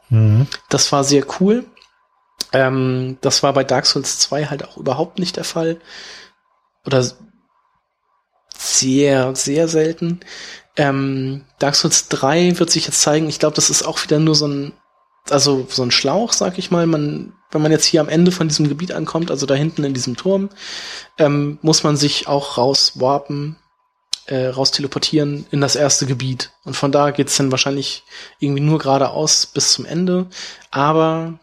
Das 0.69 0.91
war 0.91 1.03
sehr 1.03 1.25
cool. 1.39 1.65
Ähm, 2.53 3.17
das 3.21 3.41
war 3.41 3.53
bei 3.53 3.63
Dark 3.63 3.87
Souls 3.87 4.19
2 4.19 4.45
halt 4.45 4.67
auch 4.67 4.77
überhaupt 4.77 5.17
nicht 5.17 5.37
der 5.37 5.45
Fall. 5.45 5.77
Oder 6.85 7.03
sehr, 8.55 9.35
sehr 9.35 9.67
selten. 9.67 10.19
Ähm, 10.77 11.43
Dark 11.59 11.75
Souls 11.75 12.07
3 12.07 12.59
wird 12.59 12.69
sich 12.69 12.85
jetzt 12.85 13.01
zeigen. 13.01 13.27
Ich 13.27 13.39
glaube, 13.39 13.55
das 13.55 13.69
ist 13.69 13.83
auch 13.83 14.01
wieder 14.03 14.19
nur 14.19 14.35
so 14.35 14.47
ein, 14.47 14.73
also 15.29 15.67
so 15.69 15.83
ein 15.83 15.91
Schlauch, 15.91 16.33
sag 16.33 16.57
ich 16.57 16.71
mal. 16.71 16.87
Man, 16.87 17.33
wenn 17.51 17.61
man 17.61 17.71
jetzt 17.71 17.85
hier 17.85 18.01
am 18.01 18.09
Ende 18.09 18.31
von 18.31 18.47
diesem 18.47 18.69
Gebiet 18.69 18.91
ankommt, 18.91 19.31
also 19.31 19.45
da 19.45 19.53
hinten 19.53 19.83
in 19.83 19.93
diesem 19.93 20.15
Turm, 20.15 20.49
ähm, 21.17 21.59
muss 21.61 21.83
man 21.83 21.97
sich 21.97 22.27
auch 22.27 22.57
rauswarpen, 22.57 23.57
äh, 24.27 24.47
raus 24.47 24.71
teleportieren 24.71 25.45
in 25.51 25.61
das 25.61 25.75
erste 25.75 26.05
Gebiet. 26.05 26.51
Und 26.63 26.75
von 26.75 26.91
da 26.91 27.11
geht's 27.11 27.37
dann 27.37 27.51
wahrscheinlich 27.51 28.03
irgendwie 28.39 28.61
nur 28.61 28.79
geradeaus 28.79 29.45
bis 29.47 29.73
zum 29.73 29.85
Ende. 29.85 30.27
Aber 30.69 31.39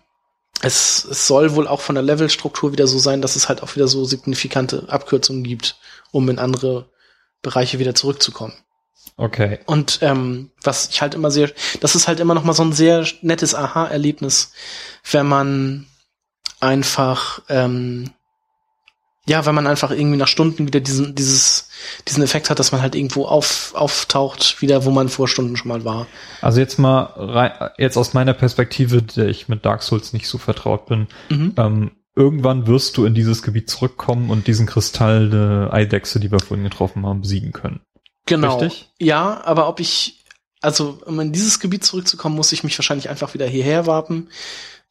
es, 0.62 1.04
es 1.04 1.26
soll 1.26 1.54
wohl 1.54 1.68
auch 1.68 1.80
von 1.80 1.94
der 1.94 2.04
Levelstruktur 2.04 2.72
wieder 2.72 2.86
so 2.86 2.98
sein, 2.98 3.20
dass 3.20 3.36
es 3.36 3.48
halt 3.48 3.62
auch 3.62 3.76
wieder 3.76 3.88
so 3.88 4.04
signifikante 4.04 4.88
Abkürzungen 4.88 5.44
gibt, 5.44 5.76
um 6.10 6.28
in 6.28 6.38
andere 6.38 6.90
Bereiche 7.42 7.78
wieder 7.78 7.94
zurückzukommen. 7.94 8.54
Okay. 9.18 9.58
Und 9.66 9.98
ähm, 10.00 10.52
was 10.62 10.88
ich 10.90 11.02
halt 11.02 11.14
immer 11.14 11.30
sehr, 11.32 11.50
das 11.80 11.96
ist 11.96 12.06
halt 12.06 12.20
immer 12.20 12.34
noch 12.34 12.44
mal 12.44 12.52
so 12.52 12.62
ein 12.62 12.72
sehr 12.72 13.04
nettes 13.20 13.54
Aha-Erlebnis, 13.54 14.52
wenn 15.10 15.26
man 15.26 15.86
einfach, 16.60 17.42
ähm, 17.48 18.10
ja, 19.26 19.44
wenn 19.44 19.56
man 19.56 19.66
einfach 19.66 19.90
irgendwie 19.90 20.16
nach 20.16 20.28
Stunden 20.28 20.68
wieder 20.68 20.80
diesen, 20.80 21.16
dieses, 21.16 21.68
diesen 22.06 22.22
Effekt 22.22 22.48
hat, 22.48 22.60
dass 22.60 22.70
man 22.72 22.80
halt 22.80 22.94
irgendwo 22.94 23.26
auf, 23.26 23.72
auftaucht, 23.74 24.62
wieder, 24.62 24.84
wo 24.84 24.90
man 24.90 25.08
vor 25.08 25.26
Stunden 25.26 25.56
schon 25.56 25.68
mal 25.68 25.84
war. 25.84 26.06
Also 26.40 26.60
jetzt 26.60 26.78
mal 26.78 27.02
rein, 27.16 27.70
jetzt 27.76 27.96
aus 27.96 28.14
meiner 28.14 28.34
Perspektive, 28.34 29.02
der 29.02 29.26
ich 29.26 29.48
mit 29.48 29.66
Dark 29.66 29.82
Souls 29.82 30.12
nicht 30.12 30.28
so 30.28 30.38
vertraut 30.38 30.86
bin, 30.86 31.08
Mhm. 31.28 31.54
ähm, 31.56 31.90
irgendwann 32.14 32.66
wirst 32.66 32.96
du 32.96 33.04
in 33.04 33.14
dieses 33.14 33.42
Gebiet 33.42 33.68
zurückkommen 33.68 34.30
und 34.30 34.46
diesen 34.46 34.66
Kristall 34.66 35.30
der 35.30 35.72
Eidechse, 35.72 36.18
die 36.18 36.32
wir 36.32 36.40
vorhin 36.40 36.64
getroffen 36.64 37.06
haben, 37.06 37.20
besiegen 37.20 37.52
können. 37.52 37.80
Genau. 38.28 38.58
Richtig? 38.58 38.88
Ja, 38.98 39.42
aber 39.44 39.68
ob 39.68 39.80
ich, 39.80 40.24
also 40.60 40.98
um 41.06 41.18
in 41.20 41.32
dieses 41.32 41.60
Gebiet 41.60 41.84
zurückzukommen, 41.84 42.36
muss 42.36 42.52
ich 42.52 42.64
mich 42.64 42.78
wahrscheinlich 42.78 43.08
einfach 43.08 43.34
wieder 43.34 43.46
hierher 43.46 43.86
warten, 43.86 44.28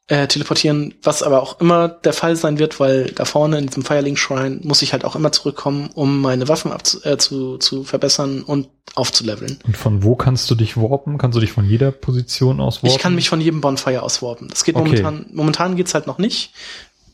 äh, 0.10 0.28
teleportieren, 0.28 0.94
was 1.04 1.22
aber 1.22 1.42
auch 1.42 1.60
immer 1.60 1.90
der 1.90 2.14
Fall 2.14 2.38
sein 2.38 2.60
wird, 2.60 2.80
weil 2.80 3.12
da 3.12 3.26
vorne 3.26 3.58
in 3.58 3.68
diesem 3.68 3.84
Firelink 3.84 4.18
Shrine 4.18 4.62
muss 4.64 4.82
ich 4.82 4.94
halt 4.94 5.04
auch 5.04 5.18
immer 5.18 5.34
zurückkommen, 5.34 5.90
um 5.96 6.22
meine 6.22 6.48
Waffen 6.48 6.72
abzu 6.72 7.04
äh, 7.04 7.18
zu, 7.18 7.58
zu 7.58 7.84
verbessern 7.84 8.42
und 8.44 8.70
aufzuleveln. 8.96 9.60
Und 9.66 9.76
von 9.76 10.04
wo 10.04 10.16
kannst 10.16 10.50
du 10.50 10.56
dich 10.56 10.78
warpen? 10.78 11.18
Kannst 11.18 11.36
du 11.36 11.42
dich 11.42 11.52
von 11.52 11.66
jeder 11.66 11.92
Position 11.92 12.62
aus 12.62 12.78
warpen? 12.78 12.96
Ich 12.96 13.02
kann 13.02 13.16
mich 13.16 13.28
von 13.28 13.42
jedem 13.42 13.60
Bonfire 13.60 14.02
auswarpen. 14.02 14.48
Das 14.48 14.64
geht 14.64 14.76
Okay. 14.76 14.86
momentan, 14.86 15.26
momentan 15.34 15.76
geht's 15.76 15.94
halt 15.94 16.08
noch 16.08 16.20
nicht, 16.20 16.54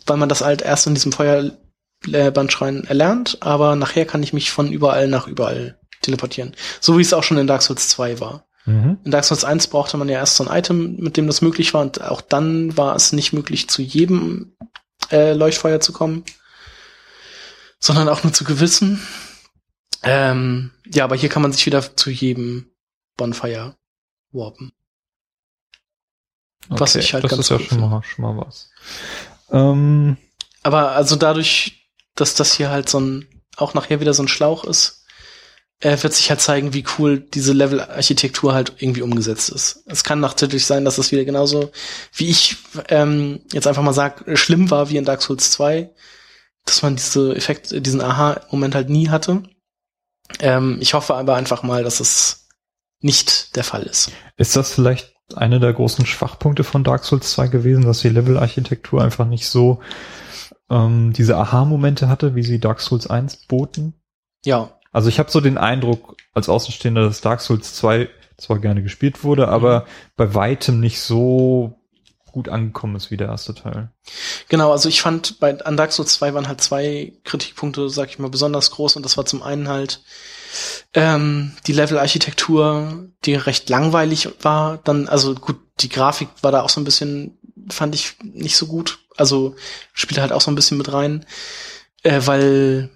weil 0.05 0.17
man 0.17 0.29
das 0.29 0.41
halt 0.41 0.61
erst 0.61 0.85
in 0.85 0.93
diesem 0.93 1.13
Feuerbandschrein 1.13 2.83
erlernt, 2.83 3.37
aber 3.39 3.75
nachher 3.75 4.05
kann 4.05 4.21
ich 4.21 4.33
mich 4.33 4.51
von 4.51 4.71
überall 4.71 5.07
nach 5.07 5.27
überall 5.27 5.79
teleportieren. 6.03 6.55
So 6.79 6.97
wie 6.97 7.01
es 7.01 7.13
auch 7.13 7.23
schon 7.23 7.37
in 7.37 7.47
Dark 7.47 7.63
Souls 7.63 7.89
2 7.89 8.19
war. 8.19 8.45
Mhm. 8.65 8.99
In 9.03 9.11
Dark 9.11 9.25
Souls 9.25 9.43
1 9.43 9.67
brauchte 9.67 9.97
man 9.97 10.09
ja 10.09 10.19
erst 10.19 10.37
so 10.37 10.47
ein 10.47 10.57
Item, 10.57 10.97
mit 10.97 11.17
dem 11.17 11.27
das 11.27 11.41
möglich 11.41 11.73
war, 11.73 11.81
und 11.81 12.01
auch 12.01 12.21
dann 12.21 12.77
war 12.77 12.95
es 12.95 13.11
nicht 13.13 13.33
möglich, 13.33 13.69
zu 13.69 13.81
jedem 13.81 14.55
äh, 15.11 15.33
Leuchtfeuer 15.33 15.79
zu 15.79 15.91
kommen, 15.91 16.23
sondern 17.79 18.07
auch 18.07 18.23
nur 18.23 18.33
zu 18.33 18.43
gewissen. 18.43 19.01
Ähm, 20.03 20.71
ja, 20.85 21.03
aber 21.03 21.15
hier 21.15 21.29
kann 21.29 21.41
man 21.41 21.51
sich 21.51 21.65
wieder 21.65 21.95
zu 21.95 22.09
jedem 22.09 22.71
Bonfire 23.17 23.75
warpen. 24.31 24.71
Was 26.69 26.95
ich 26.95 27.13
halt 27.13 27.23
das 27.23 27.31
ganz 27.31 27.41
ist 27.41 27.49
ja 27.49 27.59
schon 27.59 27.79
mal, 27.79 28.01
schon 28.03 28.23
mal 28.23 28.45
was. 28.45 28.69
Ähm, 29.51 30.17
Aber 30.63 30.91
also 30.91 31.15
dadurch, 31.15 31.89
dass 32.15 32.35
das 32.35 32.53
hier 32.53 32.69
halt 32.69 32.89
so 32.89 32.99
ein, 32.99 33.27
auch 33.57 33.73
nachher 33.73 33.99
wieder 33.99 34.13
so 34.13 34.23
ein 34.23 34.29
Schlauch 34.29 34.63
ist, 34.63 35.02
äh, 35.83 36.01
wird 36.01 36.13
sich 36.13 36.29
halt 36.29 36.39
zeigen, 36.39 36.73
wie 36.73 36.85
cool 36.97 37.19
diese 37.19 37.51
Level-Architektur 37.51 38.53
halt 38.53 38.73
irgendwie 38.79 39.01
umgesetzt 39.01 39.49
ist. 39.49 39.83
Es 39.85 40.03
kann 40.03 40.21
natürlich 40.21 40.65
sein, 40.65 40.85
dass 40.85 40.97
es 40.97 41.11
wieder 41.11 41.25
genauso, 41.25 41.71
wie 42.13 42.29
ich 42.29 42.55
ähm, 42.87 43.41
jetzt 43.51 43.67
einfach 43.67 43.83
mal 43.83 43.93
sag, 43.93 44.23
schlimm 44.37 44.71
war 44.71 44.89
wie 44.89 44.97
in 44.97 45.05
Dark 45.05 45.21
Souls 45.21 45.51
2, 45.51 45.91
dass 46.65 46.81
man 46.81 46.95
diese 46.95 47.35
Effekt, 47.35 47.85
diesen 47.85 48.01
Aha-Moment 48.01 48.75
halt 48.75 48.89
nie 48.89 49.09
hatte. 49.09 49.43
Ähm, 50.39 50.77
ich 50.79 50.93
hoffe 50.93 51.15
aber 51.15 51.35
einfach 51.35 51.63
mal, 51.63 51.83
dass 51.83 51.99
es 51.99 52.47
nicht 53.01 53.57
der 53.57 53.65
Fall 53.65 53.83
ist. 53.83 54.09
ist 54.37 54.55
das 54.55 54.71
vielleicht 54.71 55.13
einer 55.35 55.59
der 55.59 55.73
großen 55.73 56.05
Schwachpunkte 56.05 56.63
von 56.63 56.85
Dark 56.85 57.03
Souls 57.03 57.31
2 57.31 57.47
gewesen, 57.47 57.83
dass 57.83 57.99
die 57.99 58.09
Level-Architektur 58.09 59.03
einfach 59.03 59.25
nicht 59.25 59.47
so 59.49 59.81
ähm, 60.69 61.11
diese 61.11 61.35
Aha-Momente 61.35 62.07
hatte, 62.07 62.35
wie 62.35 62.43
sie 62.43 62.59
Dark 62.59 62.79
Souls 62.79 63.07
1 63.07 63.47
boten? 63.47 63.95
Ja, 64.45 64.79
Also 64.93 65.09
ich 65.09 65.19
habe 65.19 65.29
so 65.29 65.41
den 65.41 65.57
Eindruck 65.57 66.15
als 66.33 66.47
Außenstehender, 66.47 67.03
dass 67.03 67.21
Dark 67.21 67.41
Souls 67.41 67.73
2 67.75 68.09
zwar 68.37 68.59
gerne 68.59 68.83
gespielt 68.83 69.23
wurde, 69.23 69.47
aber 69.47 69.85
bei 70.15 70.33
weitem 70.33 70.79
nicht 70.79 71.01
so 71.01 71.75
gut 72.31 72.49
angekommen 72.49 72.95
ist 72.95 73.11
wie 73.11 73.17
der 73.17 73.27
erste 73.27 73.53
Teil. 73.53 73.91
Genau, 74.49 74.71
also 74.71 74.89
ich 74.89 75.01
fand 75.01 75.39
bei 75.39 75.59
an 75.63 75.77
Dark 75.77 75.93
Souls 75.93 76.13
2 76.15 76.33
waren 76.33 76.47
halt 76.47 76.61
zwei 76.61 77.13
Kritikpunkte, 77.23 77.89
sag 77.89 78.09
ich 78.09 78.19
mal, 78.19 78.29
besonders 78.29 78.71
groß 78.71 78.95
und 78.95 79.03
das 79.03 79.17
war 79.17 79.25
zum 79.25 79.43
einen 79.43 79.67
halt 79.67 80.01
ähm, 80.93 81.53
die 81.67 81.73
Level-Architektur, 81.73 83.07
die 83.25 83.35
recht 83.35 83.69
langweilig 83.69 84.29
war. 84.41 84.79
Dann, 84.83 85.07
also 85.07 85.35
gut, 85.35 85.57
die 85.79 85.89
Grafik 85.89 86.29
war 86.41 86.51
da 86.51 86.61
auch 86.61 86.69
so 86.69 86.81
ein 86.81 86.85
bisschen, 86.85 87.37
fand 87.69 87.95
ich 87.95 88.15
nicht 88.21 88.57
so 88.57 88.67
gut. 88.67 88.99
Also 89.15 89.55
spielt 89.93 90.19
halt 90.19 90.31
auch 90.31 90.41
so 90.41 90.51
ein 90.51 90.55
bisschen 90.55 90.77
mit 90.77 90.91
rein, 90.91 91.25
äh, 92.01 92.21
weil 92.25 92.89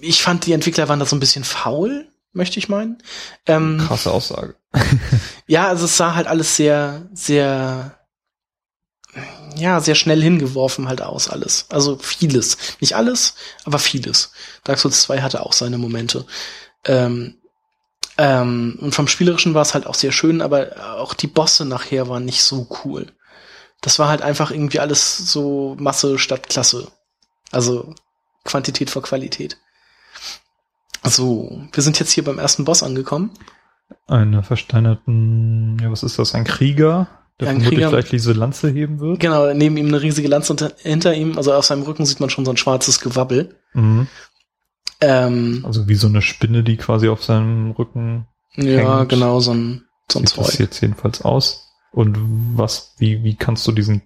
ich 0.00 0.22
fand, 0.22 0.46
die 0.46 0.52
Entwickler 0.52 0.88
waren 0.88 1.00
da 1.00 1.06
so 1.06 1.16
ein 1.16 1.20
bisschen 1.20 1.44
faul, 1.44 2.06
möchte 2.32 2.58
ich 2.58 2.68
meinen. 2.68 3.02
Ähm, 3.46 3.82
Krasse 3.86 4.12
Aussage. 4.12 4.56
Ja, 5.46 5.66
also 5.66 5.86
es 5.86 5.96
sah 5.96 6.14
halt 6.14 6.28
alles 6.28 6.54
sehr, 6.54 7.08
sehr, 7.12 7.98
ja, 9.56 9.80
sehr 9.80 9.96
schnell 9.96 10.22
hingeworfen 10.22 10.86
halt 10.86 11.02
aus 11.02 11.28
alles. 11.28 11.66
Also 11.70 11.98
vieles. 11.98 12.56
Nicht 12.78 12.94
alles, 12.94 13.34
aber 13.64 13.80
vieles. 13.80 14.30
Dark 14.62 14.78
Souls 14.78 15.02
2 15.02 15.22
hatte 15.22 15.44
auch 15.44 15.52
seine 15.52 15.76
Momente. 15.76 16.24
Ähm, 16.84 17.40
ähm, 18.16 18.78
und 18.80 18.94
vom 18.94 19.08
Spielerischen 19.08 19.54
war 19.54 19.62
es 19.62 19.74
halt 19.74 19.88
auch 19.88 19.96
sehr 19.96 20.12
schön, 20.12 20.40
aber 20.40 21.00
auch 21.00 21.14
die 21.14 21.26
Bosse 21.26 21.64
nachher 21.64 22.08
waren 22.08 22.24
nicht 22.24 22.44
so 22.44 22.68
cool. 22.84 23.06
Das 23.80 23.98
war 23.98 24.08
halt 24.08 24.22
einfach 24.22 24.52
irgendwie 24.52 24.78
alles 24.78 25.18
so 25.18 25.74
Masse 25.80 26.16
statt 26.20 26.48
Klasse. 26.48 26.92
Also 27.50 27.92
Quantität 28.44 28.88
vor 28.88 29.02
Qualität. 29.02 29.58
So, 31.02 31.62
wir 31.72 31.82
sind 31.82 31.98
jetzt 31.98 32.12
hier 32.12 32.24
beim 32.24 32.38
ersten 32.38 32.64
Boss 32.64 32.82
angekommen. 32.82 33.30
Eine 34.06 34.42
versteinerten, 34.42 35.78
ja, 35.80 35.90
was 35.90 36.02
ist 36.02 36.18
das? 36.18 36.34
Ein 36.34 36.44
Krieger, 36.44 37.08
der 37.40 37.46
Ja, 37.48 37.52
ein 37.52 37.56
vermutlich 37.60 37.70
Krieger. 37.80 37.88
gleich 37.90 38.10
diese 38.10 38.32
Lanze 38.32 38.70
heben 38.70 39.00
wird. 39.00 39.20
Genau, 39.20 39.52
neben 39.54 39.76
ihm 39.76 39.88
eine 39.88 40.02
riesige 40.02 40.28
Lanze 40.28 40.52
und 40.52 40.74
hinter 40.78 41.14
ihm, 41.14 41.36
also 41.36 41.52
auf 41.54 41.64
seinem 41.64 41.82
Rücken 41.82 42.04
sieht 42.06 42.20
man 42.20 42.30
schon 42.30 42.44
so 42.44 42.50
ein 42.52 42.56
schwarzes 42.56 43.00
Gewabbel. 43.00 43.56
Mhm. 43.72 44.08
Ähm, 45.00 45.62
Also 45.66 45.88
wie 45.88 45.94
so 45.94 46.06
eine 46.08 46.22
Spinne, 46.22 46.62
die 46.62 46.76
quasi 46.76 47.08
auf 47.08 47.24
seinem 47.24 47.70
Rücken 47.72 48.26
ja, 48.56 48.98
hängt. 48.98 49.08
genau, 49.10 49.40
so 49.40 49.52
ein, 49.54 49.84
so 50.10 50.18
ein 50.18 50.26
sieht 50.26 50.38
das 50.38 50.46
Zeug. 50.48 50.58
jetzt 50.60 50.80
jedenfalls 50.82 51.22
aus. 51.22 51.66
Und 51.92 52.16
was, 52.56 52.94
wie, 52.98 53.24
wie 53.24 53.36
kannst 53.36 53.66
du 53.66 53.72
diesen 53.72 54.02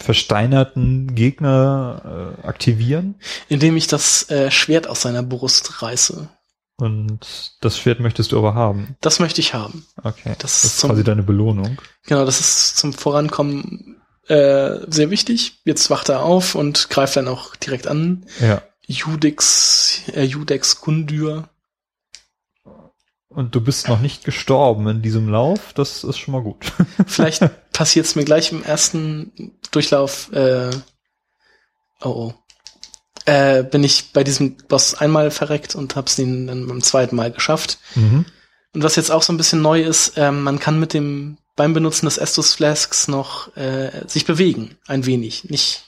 versteinerten 0.00 1.14
Gegner 1.14 2.36
äh, 2.42 2.46
aktivieren? 2.46 3.14
Indem 3.48 3.76
ich 3.76 3.86
das 3.86 4.28
äh, 4.30 4.50
Schwert 4.50 4.86
aus 4.86 5.02
seiner 5.02 5.22
Brust 5.22 5.82
reiße. 5.82 6.28
Und 6.76 7.52
das 7.60 7.78
Schwert 7.78 8.00
möchtest 8.00 8.32
du 8.32 8.38
aber 8.38 8.54
haben. 8.54 8.96
Das 9.00 9.20
möchte 9.20 9.40
ich 9.40 9.54
haben. 9.54 9.86
Okay. 10.02 10.34
Das 10.38 10.62
Das 10.62 10.64
ist 10.64 10.78
zum- 10.80 10.90
quasi 10.90 11.04
deine 11.04 11.22
Belohnung. 11.22 11.80
Genau, 12.06 12.24
das 12.24 12.40
ist 12.40 12.76
zum 12.76 12.92
Vorankommen 12.92 13.96
äh, 14.26 14.78
sehr 14.88 15.10
wichtig. 15.10 15.60
Jetzt 15.64 15.90
wacht 15.90 16.08
er 16.08 16.22
auf 16.22 16.54
und 16.54 16.90
greift 16.90 17.16
dann 17.16 17.28
auch 17.28 17.54
direkt 17.56 17.86
an. 17.86 18.26
Ja. 18.40 18.62
Judex, 18.86 20.02
äh, 20.12 20.24
Judex 20.24 20.80
Gundyr. 20.80 21.48
Und 23.34 23.54
du 23.54 23.60
bist 23.60 23.88
noch 23.88 24.00
nicht 24.00 24.24
gestorben 24.24 24.86
in 24.88 25.02
diesem 25.02 25.28
Lauf. 25.28 25.72
Das 25.74 26.04
ist 26.04 26.18
schon 26.18 26.32
mal 26.32 26.42
gut. 26.42 26.70
Vielleicht 27.06 27.42
passiert 27.72 28.06
es 28.06 28.14
mir 28.14 28.24
gleich 28.24 28.52
im 28.52 28.62
ersten 28.62 29.52
Durchlauf. 29.70 30.30
Äh, 30.32 30.70
oh, 32.02 32.08
oh. 32.08 32.34
Äh, 33.24 33.62
bin 33.62 33.84
ich 33.84 34.12
bei 34.12 34.24
diesem 34.24 34.56
Boss 34.68 34.94
einmal 34.94 35.30
verreckt 35.30 35.74
und 35.74 35.94
hab's 35.96 36.18
ihn 36.18 36.48
dann 36.48 36.66
beim 36.66 36.82
zweiten 36.82 37.16
Mal 37.16 37.30
geschafft. 37.30 37.78
mhm. 37.94 38.26
Und 38.74 38.82
was 38.82 38.96
jetzt 38.96 39.10
auch 39.10 39.22
so 39.22 39.34
ein 39.34 39.36
bisschen 39.36 39.60
neu 39.60 39.82
ist, 39.82 40.14
ähm, 40.16 40.42
man 40.42 40.58
kann 40.58 40.80
mit 40.80 40.94
dem 40.94 41.36
beim 41.56 41.74
Benutzen 41.74 42.06
des 42.06 42.16
Estus 42.16 42.54
Flasks 42.54 43.06
noch 43.06 43.54
äh, 43.54 44.08
sich 44.08 44.24
bewegen, 44.24 44.78
ein 44.86 45.04
wenig. 45.04 45.44
Nicht 45.50 45.84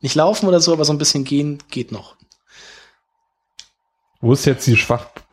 nicht 0.00 0.14
laufen 0.14 0.46
oder 0.46 0.60
so, 0.60 0.72
aber 0.72 0.84
so 0.84 0.92
ein 0.92 0.98
bisschen 0.98 1.24
gehen 1.24 1.62
geht 1.70 1.92
noch. 1.92 2.16
Wo 4.20 4.32
ist 4.32 4.44
jetzt 4.44 4.66
die 4.66 4.76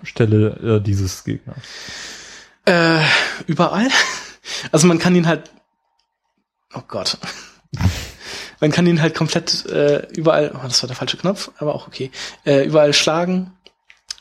Schwachstelle 0.03 0.77
äh, 0.77 0.81
dieses 0.81 1.23
Gegners? 1.23 1.57
Äh, 2.65 2.99
überall. 3.47 3.87
Also 4.73 4.87
man 4.87 4.99
kann 4.99 5.15
ihn 5.15 5.25
halt. 5.25 5.51
Oh 6.73 6.81
Gott. 6.87 7.17
man 8.59 8.71
kann 8.71 8.85
ihn 8.85 9.01
halt 9.01 9.15
komplett 9.15 9.65
äh, 9.67 10.05
überall. 10.11 10.51
Oh, 10.53 10.63
das 10.63 10.83
war 10.83 10.87
der 10.87 10.97
falsche 10.97 11.17
Knopf, 11.17 11.51
aber 11.59 11.73
auch 11.73 11.87
okay. 11.87 12.11
Äh, 12.45 12.65
überall 12.65 12.93
schlagen. 12.93 13.53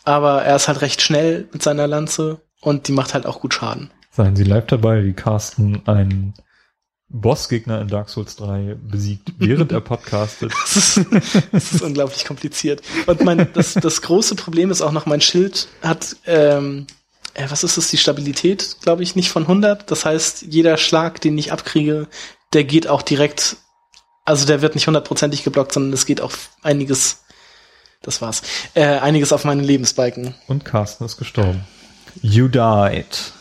Aber 0.04 0.42
er 0.42 0.56
ist 0.56 0.68
halt 0.68 0.80
recht 0.80 1.02
schnell 1.02 1.48
mit 1.52 1.62
seiner 1.62 1.86
Lanze 1.86 2.40
und 2.60 2.88
die 2.88 2.92
macht 2.92 3.14
halt 3.14 3.26
auch 3.26 3.40
gut 3.40 3.54
Schaden. 3.54 3.90
Seien 4.10 4.36
Sie 4.36 4.44
live 4.44 4.66
dabei, 4.66 5.04
wie 5.04 5.12
Carsten 5.12 5.82
einen 5.86 6.34
Bossgegner 7.12 7.80
in 7.80 7.88
Dark 7.88 8.08
Souls 8.08 8.36
3 8.36 8.76
besiegt, 8.82 9.32
während 9.38 9.70
er 9.70 9.80
podcastet. 9.82 10.52
Das 10.52 10.76
ist, 10.76 11.06
das 11.52 11.72
ist 11.72 11.82
unglaublich 11.82 12.24
kompliziert. 12.24 12.80
Und 13.06 13.22
mein, 13.22 13.52
das, 13.52 13.74
das 13.74 14.00
große 14.00 14.34
Problem 14.34 14.70
ist 14.70 14.80
auch 14.80 14.92
noch, 14.92 15.04
mein 15.04 15.20
Schild 15.20 15.68
hat, 15.82 16.16
ähm, 16.26 16.86
äh, 17.34 17.46
was 17.48 17.64
ist 17.64 17.76
es, 17.76 17.90
die 17.90 17.98
Stabilität, 17.98 18.76
glaube 18.82 19.02
ich, 19.02 19.14
nicht 19.14 19.30
von 19.30 19.42
100. 19.42 19.90
Das 19.90 20.06
heißt, 20.06 20.42
jeder 20.42 20.78
Schlag, 20.78 21.20
den 21.20 21.36
ich 21.36 21.52
abkriege, 21.52 22.08
der 22.54 22.64
geht 22.64 22.88
auch 22.88 23.02
direkt, 23.02 23.56
also 24.24 24.46
der 24.46 24.62
wird 24.62 24.74
nicht 24.74 24.86
hundertprozentig 24.86 25.44
geblockt, 25.44 25.72
sondern 25.72 25.92
es 25.92 26.06
geht 26.06 26.22
auch 26.22 26.32
einiges, 26.62 27.24
das 28.00 28.22
war's, 28.22 28.42
äh, 28.72 28.84
einiges 28.84 29.32
auf 29.32 29.44
meine 29.44 29.62
Lebensbalken. 29.62 30.34
Und 30.48 30.64
Carsten 30.64 31.04
ist 31.04 31.18
gestorben. 31.18 31.64
You 32.22 32.48
died. 32.48 33.32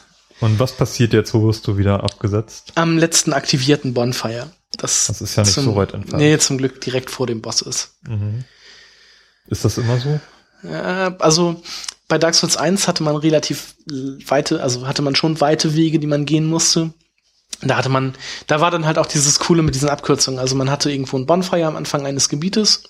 Und 0.42 0.60
was 0.60 0.74
passiert 0.74 1.14
jetzt? 1.14 1.34
Wo 1.34 1.48
wirst 1.48 1.68
du 1.68 1.78
wieder 1.78 2.04
abgesetzt? 2.04 2.74
Am 2.76 2.98
letzten 2.98 3.34
aktivierten 3.34 3.94
Bonfire. 3.94 4.52
Das, 4.78 5.08
Das 5.08 5.22
ist 5.22 5.36
ja 5.36 5.44
nicht 5.44 5.54
zum, 5.54 5.66
so 5.66 5.76
weit 5.76 5.94
entfernt. 5.94 6.22
Nee, 6.22 6.38
zum 6.40 6.58
Glück 6.58 6.82
direkt 6.82 7.10
vor 7.10 7.28
dem 7.28 7.42
Boss 7.42 7.62
ist. 7.62 7.96
Mhm. 8.08 8.44
Ist 9.48 9.66
das 9.66 9.78
immer 9.78 10.00
so? 10.00 10.20
Ja, 10.64 11.16
also 11.20 11.62
bei 12.08 12.18
Dark 12.18 12.36
Souls 12.36 12.58
1 12.58 12.88
hatte 12.88 13.04
man 13.04 13.16
relativ 13.16 13.76
weite, 14.28 14.62
also 14.62 14.88
hatte 14.88 15.02
man 15.02 15.16
schon 15.16 15.40
weite 15.42 15.76
Wege, 15.76 16.00
die 16.00 16.08
man 16.08 16.26
gehen 16.26 16.46
musste. 16.46 16.92
Da 17.62 17.78
hatte 17.78 17.90
man, 17.90 18.16
da 18.48 18.60
war 18.60 18.72
dann 18.72 18.86
halt 18.86 18.98
auch 18.98 19.06
dieses 19.06 19.40
Coole 19.40 19.62
mit 19.62 19.76
diesen 19.76 19.90
Abkürzungen. 19.90 20.40
Also 20.40 20.56
man 20.56 20.72
hatte 20.72 20.92
irgendwo 20.92 21.18
ein 21.18 21.26
Bonfire 21.26 21.66
am 21.66 21.76
Anfang 21.76 22.06
eines 22.06 22.28
Gebietes, 22.28 22.84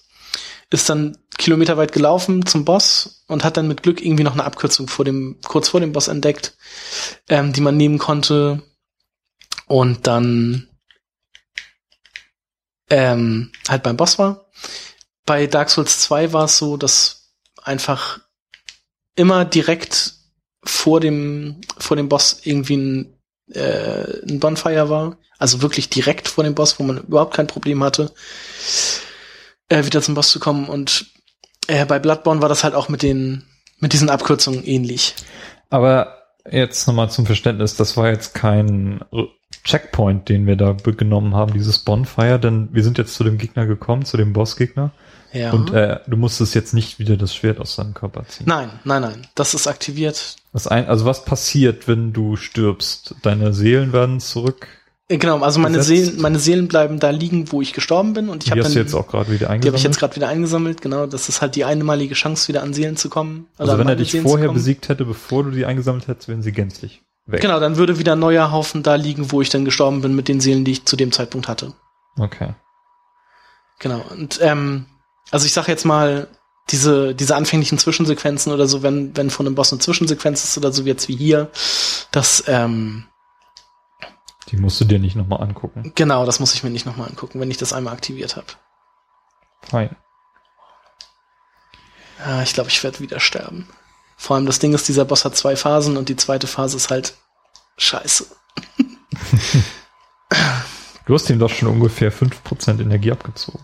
ist 0.71 0.89
dann 0.89 1.17
kilometerweit 1.37 1.91
gelaufen 1.91 2.45
zum 2.45 2.65
Boss 2.65 3.23
und 3.27 3.43
hat 3.43 3.57
dann 3.57 3.67
mit 3.67 3.83
Glück 3.83 4.03
irgendwie 4.03 4.23
noch 4.23 4.33
eine 4.33 4.45
Abkürzung 4.45 4.87
vor 4.87 5.05
dem, 5.05 5.37
kurz 5.43 5.69
vor 5.69 5.79
dem 5.79 5.91
Boss 5.91 6.07
entdeckt, 6.07 6.55
ähm, 7.29 7.53
die 7.53 7.61
man 7.61 7.77
nehmen 7.77 7.97
konnte. 7.97 8.63
Und 9.67 10.07
dann 10.07 10.67
ähm, 12.89 13.51
halt 13.67 13.83
beim 13.83 13.97
Boss 13.97 14.17
war. 14.17 14.49
Bei 15.25 15.45
Dark 15.47 15.69
Souls 15.69 15.99
2 16.01 16.33
war 16.33 16.45
es 16.45 16.57
so, 16.57 16.77
dass 16.77 17.33
einfach 17.61 18.19
immer 19.15 19.45
direkt 19.45 20.15
vor 20.63 20.99
dem, 20.99 21.61
vor 21.77 21.97
dem 21.97 22.09
Boss 22.09 22.41
irgendwie 22.43 22.77
ein, 22.77 23.19
äh, 23.53 24.25
ein 24.27 24.39
Bonfire 24.39 24.89
war. 24.89 25.17
Also 25.37 25.61
wirklich 25.61 25.89
direkt 25.89 26.27
vor 26.27 26.43
dem 26.43 26.55
Boss, 26.55 26.79
wo 26.79 26.83
man 26.83 26.99
überhaupt 26.99 27.33
kein 27.33 27.47
Problem 27.47 27.83
hatte, 27.83 28.13
äh, 29.71 29.85
wieder 29.85 30.01
zum 30.01 30.15
Boss 30.15 30.29
zu 30.31 30.39
kommen. 30.39 30.67
Und 30.67 31.07
äh, 31.67 31.85
bei 31.85 31.99
Bloodborne 31.99 32.41
war 32.41 32.49
das 32.49 32.63
halt 32.63 32.75
auch 32.75 32.89
mit 32.89 33.01
den, 33.01 33.43
mit 33.79 33.93
diesen 33.93 34.09
Abkürzungen 34.09 34.63
ähnlich. 34.65 35.15
Aber 35.69 36.17
jetzt 36.49 36.87
nochmal 36.87 37.09
zum 37.09 37.25
Verständnis, 37.25 37.75
das 37.75 37.97
war 37.97 38.09
jetzt 38.09 38.33
kein 38.33 39.01
Checkpoint, 39.63 40.27
den 40.29 40.47
wir 40.47 40.55
da 40.55 40.73
genommen 40.73 41.35
haben, 41.35 41.53
dieses 41.53 41.79
Bonfire, 41.79 42.39
denn 42.39 42.69
wir 42.71 42.83
sind 42.83 42.97
jetzt 42.97 43.13
zu 43.13 43.23
dem 43.23 43.37
Gegner 43.37 43.65
gekommen, 43.65 44.05
zu 44.05 44.17
dem 44.17 44.33
Bossgegner. 44.33 44.91
Ja. 45.33 45.51
Und 45.51 45.71
äh, 45.71 45.99
du 46.07 46.17
musstest 46.17 46.55
jetzt 46.55 46.73
nicht 46.73 46.99
wieder 46.99 47.15
das 47.15 47.33
Schwert 47.33 47.59
aus 47.59 47.75
seinem 47.75 47.93
Körper 47.93 48.25
ziehen. 48.27 48.47
nein, 48.49 48.69
nein, 48.83 49.01
nein. 49.01 49.27
Das 49.35 49.53
ist 49.53 49.65
aktiviert. 49.65 50.35
Das 50.51 50.67
ein, 50.67 50.87
also 50.87 51.05
was 51.05 51.23
passiert, 51.23 51.87
wenn 51.87 52.11
du 52.11 52.35
stirbst? 52.35 53.15
Deine 53.21 53.53
Seelen 53.53 53.93
werden 53.93 54.19
zurück. 54.19 54.67
Äh, 55.11 55.17
Genau, 55.17 55.39
also 55.41 55.59
meine 55.59 55.77
Gesetzt. 55.77 56.05
Seelen, 56.07 56.21
meine 56.21 56.39
Seelen 56.39 56.67
bleiben 56.67 56.99
da 56.99 57.09
liegen, 57.09 57.51
wo 57.51 57.61
ich 57.61 57.73
gestorben 57.73 58.13
bin. 58.13 58.29
Und 58.29 58.43
ich 58.43 58.45
Die 58.45 58.51
habe 58.51 58.61
hast 58.61 58.67
dann 58.67 58.73
du 58.73 58.79
jetzt 58.79 58.93
auch 58.93 59.07
gerade 59.07 59.27
wieder 59.29 59.37
Die 59.39 59.43
habe 59.45 59.53
eingesammelt. 59.53 59.79
ich 59.79 59.83
jetzt 59.83 59.99
gerade 59.99 60.15
wieder 60.15 60.27
eingesammelt, 60.29 60.81
genau. 60.81 61.05
Das 61.05 61.29
ist 61.29 61.41
halt 61.41 61.55
die 61.55 61.65
einmalige 61.65 62.13
Chance, 62.15 62.47
wieder 62.47 62.63
an 62.63 62.73
Seelen 62.73 62.97
zu 62.97 63.09
kommen. 63.09 63.47
also 63.57 63.73
an 63.73 63.79
wenn 63.79 63.87
er 63.89 63.95
dich 63.95 64.11
Seelen 64.11 64.23
vorher 64.23 64.49
besiegt 64.51 64.89
hätte, 64.89 65.05
bevor 65.05 65.43
du 65.43 65.51
die 65.51 65.65
eingesammelt 65.65 66.07
hättest, 66.07 66.27
wären 66.27 66.41
sie 66.41 66.51
gänzlich 66.51 67.01
weg. 67.25 67.41
Genau, 67.41 67.59
dann 67.59 67.77
würde 67.77 67.99
wieder 67.99 68.13
ein 68.13 68.19
neuer 68.19 68.51
Haufen 68.51 68.83
da 68.83 68.95
liegen, 68.95 69.31
wo 69.31 69.41
ich 69.41 69.49
dann 69.49 69.65
gestorben 69.65 70.01
bin 70.01 70.15
mit 70.15 70.27
den 70.27 70.39
Seelen, 70.39 70.65
die 70.65 70.71
ich 70.71 70.85
zu 70.85 70.95
dem 70.95 71.11
Zeitpunkt 71.11 71.47
hatte. 71.47 71.73
Okay. 72.17 72.53
Genau. 73.79 74.03
Und 74.11 74.39
ähm, 74.41 74.85
also 75.31 75.45
ich 75.45 75.53
sag 75.53 75.67
jetzt 75.67 75.85
mal, 75.85 76.27
diese, 76.69 77.13
diese 77.15 77.35
anfänglichen 77.35 77.77
Zwischensequenzen 77.77 78.53
oder 78.53 78.67
so, 78.67 78.83
wenn, 78.83 79.15
wenn 79.17 79.29
von 79.29 79.45
einem 79.45 79.55
Boss 79.55 79.71
eine 79.73 79.79
Zwischensequenz 79.79 80.43
ist 80.43 80.57
oder 80.57 80.71
so 80.71 80.83
jetzt 80.83 81.07
wie 81.09 81.15
hier, 81.15 81.49
das, 82.11 82.43
ähm, 82.47 83.05
Die 84.49 84.57
musst 84.57 84.81
du 84.81 84.85
dir 84.85 84.99
nicht 84.99 85.15
nochmal 85.15 85.41
angucken. 85.41 85.91
genau, 85.95 86.25
das 86.25 86.39
muss 86.39 86.53
ich 86.53 86.63
mir 86.63 86.69
nicht 86.69 86.85
nochmal 86.85 87.07
angucken, 87.09 87.39
wenn 87.39 87.51
ich 87.51 87.57
das 87.57 87.73
einmal 87.73 87.93
aktiviert 87.93 88.35
habe. 88.35 88.47
Fein. 89.61 89.95
Ja, 92.19 92.41
ich 92.41 92.53
glaube, 92.53 92.69
ich 92.69 92.83
werde 92.83 92.99
wieder 92.99 93.19
sterben. 93.19 93.67
Vor 94.17 94.35
allem 94.35 94.45
das 94.45 94.59
Ding 94.59 94.73
ist, 94.73 94.87
dieser 94.87 95.05
Boss 95.05 95.25
hat 95.25 95.35
zwei 95.35 95.55
Phasen 95.55 95.97
und 95.97 96.09
die 96.09 96.15
zweite 96.15 96.47
Phase 96.47 96.77
ist 96.77 96.89
halt 96.89 97.15
scheiße. 97.77 98.25
Du 101.05 101.15
hast 101.15 101.29
ihm 101.29 101.39
doch 101.39 101.49
schon 101.49 101.67
ungefähr 101.67 102.13
5% 102.13 102.79
Energie 102.79 103.11
abgezogen. 103.11 103.59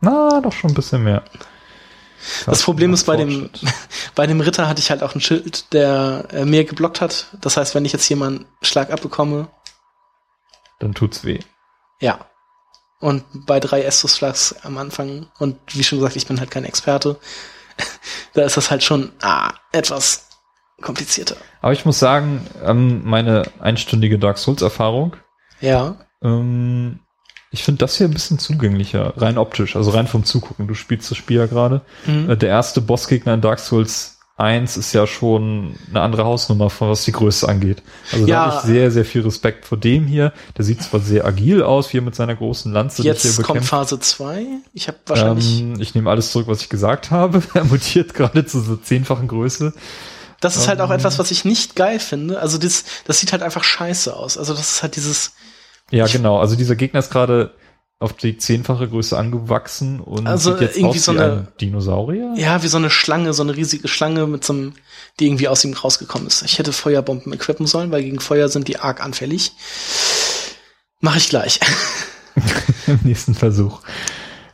Na, 0.00 0.40
doch 0.40 0.52
schon 0.52 0.70
ein 0.70 0.74
bisschen 0.74 1.02
mehr. 1.02 1.24
Das 2.44 2.62
Problem 2.62 2.92
ist 2.92 3.04
bei 3.04 3.16
dem, 3.16 3.48
bei 4.14 4.26
dem 4.26 4.40
Ritter 4.40 4.68
hatte 4.68 4.80
ich 4.80 4.90
halt 4.90 5.02
auch 5.02 5.14
ein 5.14 5.20
Schild, 5.20 5.72
der 5.72 6.26
äh, 6.30 6.44
mehr 6.44 6.64
geblockt 6.64 7.00
hat. 7.00 7.28
Das 7.40 7.56
heißt, 7.56 7.74
wenn 7.74 7.84
ich 7.84 7.92
jetzt 7.92 8.10
einen 8.10 8.44
Schlag 8.60 8.92
abbekomme, 8.92 9.48
Dann 10.80 10.94
tut's 10.94 11.24
weh. 11.24 11.38
ja. 12.00 12.18
Und 13.02 13.24
bei 13.46 13.60
drei 13.60 13.80
Estus-Schlags 13.82 14.56
am 14.62 14.76
Anfang, 14.76 15.30
und 15.38 15.56
wie 15.72 15.82
schon 15.82 15.98
gesagt, 16.00 16.16
ich 16.16 16.26
bin 16.26 16.38
halt 16.38 16.50
kein 16.50 16.66
Experte, 16.66 17.18
da 18.34 18.42
ist 18.42 18.58
das 18.58 18.70
halt 18.70 18.84
schon 18.84 19.12
ah, 19.22 19.54
etwas 19.72 20.28
komplizierter. 20.82 21.36
Aber 21.62 21.72
ich 21.72 21.86
muss 21.86 21.98
sagen, 21.98 22.46
ähm, 22.62 23.00
meine 23.06 23.44
einstündige 23.58 24.18
Dark 24.18 24.36
Souls-Erfahrung, 24.36 25.16
Ja. 25.60 25.96
ähm, 26.22 27.00
ich 27.50 27.64
finde 27.64 27.78
das 27.78 27.96
hier 27.96 28.06
ein 28.06 28.12
bisschen 28.12 28.38
zugänglicher, 28.38 29.14
rein 29.16 29.38
optisch, 29.38 29.76
also 29.76 29.92
rein 29.92 30.06
vom 30.06 30.24
Zugucken. 30.24 30.68
Du 30.68 30.74
spielst 30.74 31.10
das 31.10 31.16
Spiel 31.16 31.38
ja 31.38 31.46
gerade. 31.46 31.80
Mhm. 32.04 32.28
Äh, 32.28 32.36
der 32.36 32.50
erste 32.50 32.82
Bossgegner 32.82 33.32
in 33.32 33.40
Dark 33.40 33.60
Souls 33.60 34.19
1 34.40 34.76
ist 34.76 34.92
ja 34.92 35.06
schon 35.06 35.74
eine 35.90 36.00
andere 36.00 36.24
Hausnummer, 36.24 36.70
von 36.70 36.88
was 36.90 37.04
die 37.04 37.12
Größe 37.12 37.48
angeht. 37.48 37.82
Also 38.12 38.26
da 38.26 38.30
Ja. 38.32 38.46
habe 38.46 38.56
ich 38.56 38.62
sehr, 38.62 38.90
sehr 38.90 39.04
viel 39.04 39.22
Respekt 39.22 39.66
vor 39.66 39.78
dem 39.78 40.06
hier. 40.06 40.32
Der 40.56 40.64
sieht 40.64 40.82
zwar 40.82 41.00
sehr 41.00 41.24
agil 41.26 41.62
aus, 41.62 41.92
wie 41.92 41.98
er 41.98 42.02
mit 42.02 42.14
seiner 42.14 42.34
großen 42.34 42.72
Lanze 42.72 43.02
Jetzt 43.02 43.42
kommt. 43.42 43.64
Phase 43.64 44.00
2. 44.00 44.44
Ich 44.72 44.88
habe 44.88 44.98
wahrscheinlich. 45.06 45.60
Ähm, 45.60 45.80
ich 45.80 45.94
nehme 45.94 46.10
alles 46.10 46.32
zurück, 46.32 46.46
was 46.48 46.62
ich 46.62 46.68
gesagt 46.68 47.10
habe. 47.10 47.42
Er 47.54 47.64
mutiert 47.64 48.14
gerade 48.14 48.44
zu 48.46 48.60
so 48.60 48.76
zehnfachen 48.76 49.28
Größe. 49.28 49.72
das 50.40 50.56
ist 50.56 50.68
halt 50.68 50.80
auch 50.80 50.90
ähm, 50.90 50.96
etwas, 50.96 51.18
was 51.18 51.30
ich 51.30 51.44
nicht 51.44 51.76
geil 51.76 52.00
finde. 52.00 52.40
Also 52.40 52.56
das, 52.58 52.84
das 53.04 53.20
sieht 53.20 53.32
halt 53.32 53.42
einfach 53.42 53.62
scheiße 53.64 54.16
aus. 54.16 54.38
Also 54.38 54.54
das 54.54 54.70
ist 54.72 54.82
halt 54.82 54.96
dieses. 54.96 55.32
Ja, 55.90 56.06
genau. 56.06 56.38
Also 56.38 56.56
dieser 56.56 56.76
Gegner 56.76 57.00
ist 57.00 57.10
gerade 57.10 57.52
auf 58.00 58.14
die 58.14 58.38
zehnfache 58.38 58.88
Größe 58.88 59.16
angewachsen 59.16 60.00
und 60.00 60.26
Also 60.26 60.52
sieht 60.52 60.62
jetzt 60.62 60.76
irgendwie 60.78 60.98
aus 60.98 61.04
so 61.04 61.14
wie 61.14 61.18
eine- 61.18 61.32
ein 61.32 61.48
Dinosaurier. 61.60 62.32
Ja, 62.36 62.62
wie 62.62 62.68
so 62.68 62.78
eine 62.78 62.88
Schlange, 62.90 63.34
so 63.34 63.42
eine 63.42 63.54
riesige 63.54 63.86
Schlange 63.88 64.26
mit 64.26 64.42
so 64.42 64.54
einem, 64.54 64.72
die 65.20 65.26
irgendwie 65.26 65.48
aus 65.48 65.62
ihm 65.64 65.74
rausgekommen 65.74 66.26
ist. 66.26 66.42
Ich 66.42 66.58
hätte 66.58 66.72
Feuerbomben 66.72 67.32
equippen 67.32 67.66
sollen, 67.66 67.90
weil 67.92 68.02
gegen 68.02 68.18
Feuer 68.18 68.48
sind 68.48 68.68
die 68.68 68.78
arg 68.78 69.04
anfällig. 69.04 69.52
Mache 71.00 71.18
ich 71.18 71.28
gleich. 71.28 71.60
Im 72.86 73.00
nächsten 73.04 73.34
Versuch. 73.34 73.80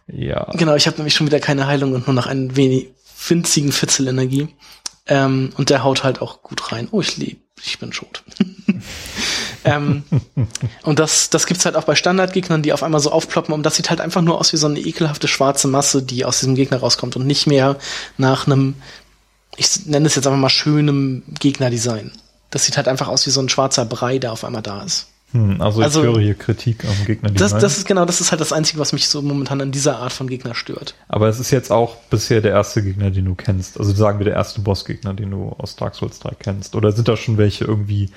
Ja. 0.09 0.51
genau, 0.55 0.75
ich 0.75 0.87
habe 0.87 0.97
nämlich 0.99 1.15
schon 1.15 1.27
wieder 1.27 1.41
keine 1.41 1.67
Heilung 1.67 1.93
und 1.95 2.07
nur 2.07 2.15
noch 2.15 2.27
einen 2.27 2.57
wenig 2.57 2.89
winzigen 3.29 3.73
Fitzel 3.73 4.09
Energie. 4.09 4.49
Ähm, 5.09 5.51
und 5.57 5.71
der 5.71 5.85
haut 5.85 6.05
halt 6.05 6.21
auch 6.21 6.43
gut 6.43 6.73
rein. 6.73 6.89
Oh, 6.91 7.01
ich 7.01 7.17
lebe, 7.17 7.41
ich 7.65 7.79
bin 7.79 7.93
tot. 7.93 8.25
ähm, 9.65 10.05
und 10.83 10.99
das, 10.99 11.31
das 11.31 11.47
gibt's 11.47 11.65
halt 11.65 11.77
auch 11.77 11.85
bei 11.85 11.95
Standardgegnern, 11.95 12.63
die 12.63 12.73
auf 12.73 12.83
einmal 12.83 13.01
so 13.01 13.13
aufploppen. 13.13 13.55
Und 13.55 13.63
das 13.63 13.77
sieht 13.77 13.91
halt 13.91 14.01
einfach 14.01 14.23
nur 14.23 14.39
aus 14.39 14.53
wie 14.53 14.57
so 14.57 14.67
eine 14.67 14.81
ekelhafte 14.81 15.29
schwarze 15.29 15.69
Masse, 15.69 16.03
die 16.03 16.25
aus 16.25 16.41
diesem 16.41 16.57
Gegner 16.57 16.79
rauskommt 16.79 17.17
und 17.17 17.27
nicht 17.27 17.47
mehr 17.47 17.77
nach 18.19 18.47
einem, 18.47 18.75
ich 19.57 19.87
nenne 19.87 20.07
es 20.07 20.17
jetzt 20.17 20.27
einfach 20.27 20.41
mal 20.41 20.49
schönem 20.49 21.23
Gegnerdesign. 21.39 22.11
Das 22.51 22.65
sieht 22.65 22.77
halt 22.77 22.89
einfach 22.89 23.09
aus 23.09 23.27
wie 23.27 23.31
so 23.31 23.41
ein 23.41 23.49
schwarzer 23.49 23.85
Brei, 23.85 24.19
der 24.19 24.33
auf 24.33 24.45
einmal 24.45 24.63
da 24.63 24.83
ist. 24.83 25.09
Hm, 25.37 25.61
also, 25.61 25.83
Also- 25.83 26.01
ich 26.01 26.07
höre 26.07 26.21
hier 26.21 26.35
Kritik 26.35 26.85
am 26.85 27.05
Gegner. 27.05 27.31
Das, 27.31 27.53
das 27.53 27.77
ist 27.77 27.87
genau, 27.87 28.05
das 28.07 28.21
ist 28.21 28.31
halt 28.31 28.41
das 28.41 28.53
Einzige, 28.53 28.79
was 28.79 28.93
mich 28.93 29.09
so 29.09 29.21
momentan 29.21 29.61
an 29.61 29.71
dieser 29.71 29.99
Art 29.99 30.13
von 30.13 30.29
Gegner 30.29 30.55
stört. 30.55 30.95
Aber 31.09 31.29
es 31.29 31.39
ist 31.39 31.51
jetzt 31.51 31.71
auch 31.71 31.97
bisher 32.11 32.41
der 32.41 32.53
erste 32.53 32.83
Gegner, 32.83 33.11
den 33.11 33.27
du 33.27 33.35
kennst. 33.35 33.79
Also 33.79 33.93
sagen 33.93 34.19
wir 34.19 34.25
der 34.25 34.35
erste 34.35 34.61
Bossgegner, 34.61 35.13
den 35.15 35.31
du 35.31 35.55
aus 35.59 35.77
Dark 35.77 35.95
Souls 35.95 36.19
3 36.21 36.31
kennst. 36.39 36.75
Oder 36.75 36.93
sind 36.93 37.09
da 37.09 37.17
schon 37.17 37.37
welche 37.37 37.65
irgendwie? 37.65 38.11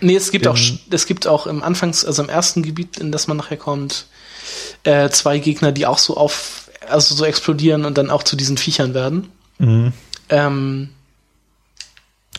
Nee, 0.00 0.16
es 0.16 0.32
gibt 0.32 0.48
auch, 0.48 0.58
es 0.90 1.06
gibt 1.06 1.26
auch 1.26 1.46
im 1.46 1.62
Anfangs, 1.62 2.04
also 2.04 2.22
im 2.22 2.28
ersten 2.28 2.62
Gebiet, 2.62 2.98
in 2.98 3.12
das 3.12 3.28
man 3.28 3.36
nachher 3.36 3.56
kommt, 3.56 4.06
äh, 4.82 5.08
zwei 5.10 5.38
Gegner, 5.38 5.70
die 5.72 5.86
auch 5.86 5.98
so 5.98 6.16
auf, 6.16 6.70
also 6.88 7.14
so 7.14 7.24
explodieren 7.24 7.84
und 7.84 7.96
dann 7.96 8.10
auch 8.10 8.24
zu 8.24 8.36
diesen 8.36 8.56
Viechern 8.56 8.94
werden. 8.94 9.28
Mhm. 9.58 9.92
Ähm, 10.28 10.88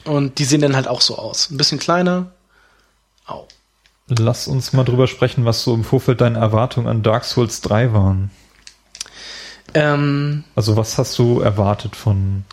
und 0.03 0.39
die 0.39 0.45
sehen 0.45 0.61
dann 0.61 0.75
halt 0.75 0.87
auch 0.87 1.01
so 1.01 1.17
aus. 1.17 1.49
Ein 1.49 1.57
bisschen 1.57 1.79
kleiner. 1.79 2.31
Au. 3.25 3.47
Lass 4.07 4.47
uns 4.47 4.71
mal 4.73 4.83
drüber 4.83 5.07
sprechen, 5.07 5.45
was 5.45 5.63
so 5.63 5.73
im 5.73 5.83
Vorfeld 5.83 6.21
deine 6.21 6.37
Erwartungen 6.37 6.87
an 6.87 7.01
Dark 7.01 7.23
Souls 7.25 7.61
3 7.61 7.91
waren. 7.93 8.29
Ähm, 9.73 10.43
Also 10.55 10.77
was 10.77 10.97
hast 10.97 11.17
du 11.17 11.39
erwartet 11.39 11.95
von 11.95 12.43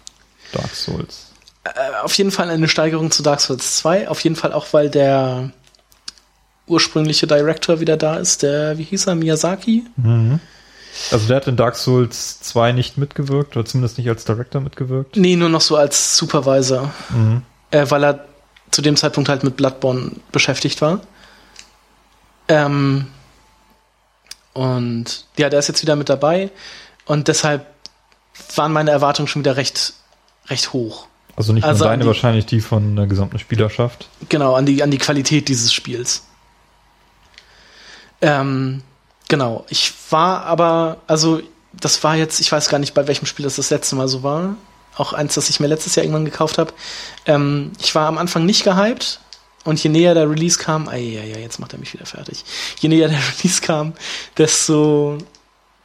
Dark 0.53 0.75
Souls? 0.75 1.29
äh, 1.65 2.03
auf 2.03 2.15
jeden 2.15 2.31
Fall 2.31 2.49
eine 2.51 2.69
Steigerung 2.69 3.11
zu 3.11 3.23
Dark 3.23 3.41
Souls 3.41 3.77
2. 3.77 4.09
Auf 4.09 4.21
jeden 4.21 4.35
Fall 4.35 4.53
auch, 4.53 4.67
weil 4.73 4.89
der 4.91 5.51
ursprüngliche 6.67 7.27
Director 7.27 7.81
wieder 7.81 7.97
da 7.97 8.17
ist. 8.17 8.43
Der, 8.43 8.79
wie 8.79 8.85
hieß 8.85 9.07
er, 9.09 9.15
Miyazaki? 9.15 9.85
Mhm. 9.97 10.41
Also 11.11 11.27
der 11.29 11.37
hat 11.37 11.47
in 11.49 11.57
Dark 11.57 11.77
Souls 11.77 12.41
2 12.41 12.73
nicht 12.73 12.97
mitgewirkt 12.99 13.57
oder 13.57 13.65
zumindest 13.67 13.99
nicht 13.99 14.09
als 14.09 14.25
Director 14.25 14.61
mitgewirkt. 14.61 15.17
Nee, 15.17 15.37
nur 15.37 15.49
noch 15.51 15.61
so 15.61 15.77
als 15.77 16.17
Supervisor. 16.17 16.91
Mhm. 17.11 17.43
äh, 17.71 17.87
weil 17.91 18.05
er 18.05 18.25
zu 18.71 18.81
dem 18.81 18.97
Zeitpunkt 18.97 19.29
halt 19.29 19.45
mit 19.45 19.57
Bloodborne 19.57 20.13
beschäftigt 20.33 20.81
war. 20.81 21.01
Ähm, 22.53 23.07
und 24.53 25.25
ja, 25.39 25.49
der 25.49 25.59
ist 25.59 25.69
jetzt 25.69 25.81
wieder 25.83 25.97
mit 25.97 26.09
dabei 26.11 26.51
und 27.07 27.29
deshalb 27.29 27.67
waren 28.57 28.73
meine 28.73 28.91
Erwartungen 28.91 29.27
schon 29.29 29.43
wieder 29.43 29.57
recht, 29.57 29.95
recht 30.49 30.73
hoch. 30.75 31.07
Also 31.37 31.55
nicht 31.55 31.65
Also 31.65 31.85
nur 31.85 31.91
an 31.91 31.93
deine, 31.95 32.03
die- 32.03 32.09
wahrscheinlich 32.09 32.45
die 32.47 32.61
von 32.61 32.95
der 32.97 33.07
gesamten 33.07 33.39
Spielerschaft. 33.39 34.09
Genau, 34.29 34.55
an 34.55 34.67
die, 34.67 34.83
an 34.83 34.91
die 34.91 34.99
Qualität 34.99 35.49
dieses 35.49 35.73
Spiels. 35.73 36.25
Ähm, 38.21 38.83
genau, 39.29 39.65
ich 39.69 39.93
war 40.11 40.45
aber, 40.45 40.99
also 41.07 41.41
das 41.73 42.05
war 42.05 42.17
jetzt, 42.17 42.41
ich 42.41 42.53
weiß 42.53 42.69
gar 42.69 42.79
nicht, 42.79 42.93
bei 42.95 43.07
welchem 43.09 43.25
Spiel 43.27 43.45
das 43.45 43.57
das 43.57 43.71
letzte 43.71 43.97
Mal 43.97 44.09
so 44.09 44.23
war. 44.23 44.57
Auch 44.97 45.15
eins, 45.15 45.35
das 45.35 45.49
ich 45.49 45.59
mir 45.59 45.69
letztes 45.69 45.95
Jahr 45.97 46.05
irgendwann 46.05 46.27
gekauft 46.27 46.59
habe. 46.59 46.75
Ähm, 47.25 47.73
ich 47.81 47.95
war 47.95 48.07
am 48.09 48.19
Anfang 48.19 48.45
nicht 48.45 48.63
gehypt 48.65 49.21
und 49.65 49.83
je 49.83 49.91
näher 49.91 50.15
der 50.15 50.29
Release 50.29 50.59
kam, 50.59 50.89
ei, 50.89 51.19
ei, 51.21 51.35
ei, 51.37 51.41
jetzt 51.41 51.61
macht 51.61 51.73
er 51.73 51.79
mich 51.79 51.93
wieder 51.95 52.07
fertig. 52.07 52.45
Je 52.81 52.89
näher 52.89 53.09
der 53.09 53.19
Release 53.39 53.61
kam, 53.61 53.93
desto, 54.37 55.19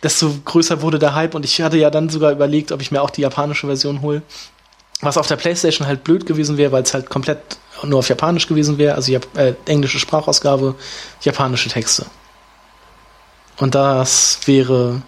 desto 0.01 0.33
größer 0.45 0.81
wurde 0.81 0.99
der 0.99 1.13
Hype 1.13 1.35
und 1.35 1.45
ich 1.45 1.61
hatte 1.61 1.77
ja 1.77 1.89
dann 1.89 2.09
sogar 2.09 2.31
überlegt, 2.31 2.71
ob 2.71 2.81
ich 2.81 2.91
mir 2.91 3.01
auch 3.01 3.09
die 3.09 3.21
japanische 3.21 3.67
Version 3.67 4.01
hole. 4.01 4.21
Was 5.01 5.17
auf 5.17 5.27
der 5.27 5.35
Playstation 5.35 5.87
halt 5.87 6.03
blöd 6.03 6.25
gewesen 6.25 6.57
wäre, 6.57 6.71
weil 6.71 6.81
es 6.81 6.93
halt 6.93 7.09
komplett 7.09 7.37
nur 7.83 7.99
auf 7.99 8.09
Japanisch 8.09 8.47
gewesen 8.47 8.79
wäre, 8.79 8.95
also 8.95 9.11
Jap 9.11 9.27
äh, 9.37 9.53
englische 9.65 9.99
Sprachausgabe, 9.99 10.73
japanische 11.21 11.69
Texte. 11.69 12.07
Und 13.57 13.75
das 13.75 14.39
wäre 14.45 15.01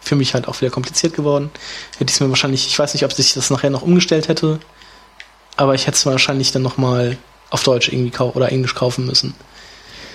für 0.00 0.16
mich 0.16 0.34
halt 0.34 0.48
auch 0.48 0.60
wieder 0.60 0.70
kompliziert 0.70 1.14
geworden. 1.14 1.50
Hätte 1.98 2.10
ich 2.10 2.14
es 2.14 2.20
mir 2.20 2.28
wahrscheinlich, 2.30 2.66
ich 2.66 2.78
weiß 2.78 2.94
nicht, 2.94 3.04
ob 3.04 3.12
sich 3.12 3.34
das 3.34 3.50
nachher 3.50 3.70
noch 3.70 3.82
umgestellt 3.82 4.28
hätte, 4.28 4.58
aber 5.56 5.74
ich 5.74 5.86
hätte 5.86 5.96
es 5.96 6.06
wahrscheinlich 6.06 6.52
dann 6.52 6.62
nochmal 6.62 7.18
auf 7.50 7.62
Deutsch 7.62 7.88
irgendwie 7.88 8.10
kau 8.10 8.30
oder 8.30 8.50
Englisch 8.52 8.74
kaufen 8.74 9.06
müssen. 9.06 9.34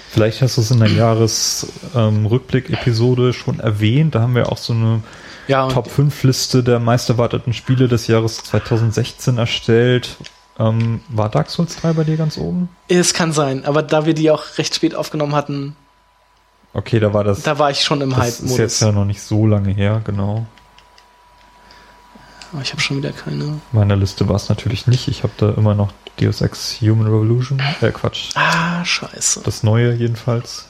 Vielleicht 0.09 0.41
hast 0.41 0.57
du 0.57 0.61
es 0.61 0.71
in 0.71 0.79
der 0.79 0.89
Jahresrückblick-Episode 0.89 3.33
schon 3.33 3.59
erwähnt. 3.59 4.15
Da 4.15 4.21
haben 4.21 4.35
wir 4.35 4.51
auch 4.51 4.57
so 4.57 4.73
eine 4.73 5.01
Ja, 5.47 5.67
Top 5.69 5.89
5 5.89 6.23
Liste 6.23 6.63
der 6.63 6.79
meisterwarteten 6.79 7.53
Spiele 7.53 7.87
des 7.87 8.07
Jahres 8.07 8.37
2016 8.43 9.37
erstellt. 9.37 10.17
Ähm, 10.59 10.99
war 11.07 11.29
Dark 11.29 11.49
Souls 11.49 11.77
3 11.77 11.93
bei 11.93 12.03
dir 12.03 12.17
ganz 12.17 12.37
oben? 12.37 12.67
es 12.89 13.13
kann 13.13 13.31
sein, 13.31 13.63
aber 13.65 13.81
da 13.83 14.05
wir 14.05 14.13
die 14.13 14.29
auch 14.31 14.43
recht 14.57 14.75
spät 14.75 14.95
aufgenommen 14.95 15.33
hatten, 15.35 15.75
Okay, 16.73 16.99
da 17.01 17.13
war 17.13 17.23
das. 17.25 17.41
da 17.43 17.57
war 17.59 17.69
ich 17.71 17.81
schon 17.83 17.99
im 18.01 18.11
das 18.11 18.39
ist 18.39 18.57
jetzt 18.57 18.57
Hype-Modus. 18.57 18.79
ja 18.81 18.91
noch 18.93 19.03
nicht 19.05 19.21
so 19.21 19.45
lange 19.45 19.71
her, 19.73 20.01
genau. 20.05 20.45
Aber 22.51 22.61
ich 22.61 22.71
habe 22.71 22.81
schon 22.81 22.97
wieder 22.97 23.11
keine. 23.11 23.59
Meiner 23.71 23.95
Liste 23.95 24.27
war 24.27 24.35
es 24.35 24.49
natürlich 24.49 24.87
nicht. 24.87 25.07
Ich 25.07 25.23
habe 25.23 25.33
da 25.37 25.51
immer 25.53 25.73
noch 25.73 25.91
Deus 26.19 26.41
Ex 26.41 26.79
Human 26.81 27.07
Revolution. 27.07 27.61
Äh, 27.81 27.91
Quatsch. 27.91 28.31
Ah, 28.35 28.83
scheiße. 28.83 29.41
Das 29.45 29.63
neue 29.63 29.93
jedenfalls. 29.93 30.65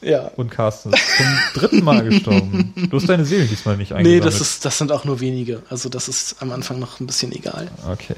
Ja. 0.00 0.30
Und 0.36 0.50
Carsten 0.50 0.92
ist 0.92 1.16
zum 1.16 1.26
dritten 1.54 1.84
Mal 1.84 2.02
gestorben. 2.04 2.74
Du 2.90 2.96
hast 2.96 3.08
deine 3.08 3.24
Seele 3.24 3.44
diesmal 3.44 3.76
nicht 3.76 3.90
Nee, 3.92 3.98
eingesammelt. 3.98 4.24
das 4.26 4.40
ist, 4.40 4.64
das 4.64 4.78
sind 4.78 4.90
auch 4.90 5.04
nur 5.04 5.20
wenige. 5.20 5.62
Also 5.70 5.88
das 5.88 6.08
ist 6.08 6.36
am 6.40 6.50
Anfang 6.52 6.80
noch 6.80 6.98
ein 7.00 7.06
bisschen 7.06 7.30
egal. 7.32 7.68
Okay. 7.88 8.16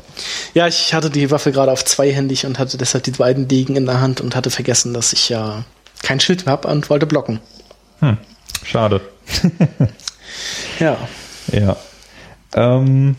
Ja, 0.55 0.67
ich 0.67 0.95
hatte 0.95 1.11
die 1.11 1.31
Waffe 1.31 1.53
gerade 1.53 1.73
auf 1.73 1.85
zweihändig 1.85 2.47
und 2.47 2.59
hatte 2.59 2.79
deshalb 2.79 3.05
die 3.05 3.11
beiden 3.11 3.49
Degen 3.49 3.77
in 3.77 3.85
der 3.87 4.01
Hand 4.01 4.21
und 4.23 4.35
hatte 4.35 4.51
vergessen, 4.51 4.95
dass 4.95 5.13
ich 5.13 5.29
ja 5.29 5.65
kein 6.03 6.21
Schild 6.21 6.47
habe 6.47 6.69
und 6.69 6.89
wollte 6.89 7.07
blocken. 7.07 7.41
Hm. 8.01 8.17
Schade. 8.65 9.01
Ja. 10.81 10.97
Ja. 11.53 11.77
Ähm, 12.55 13.17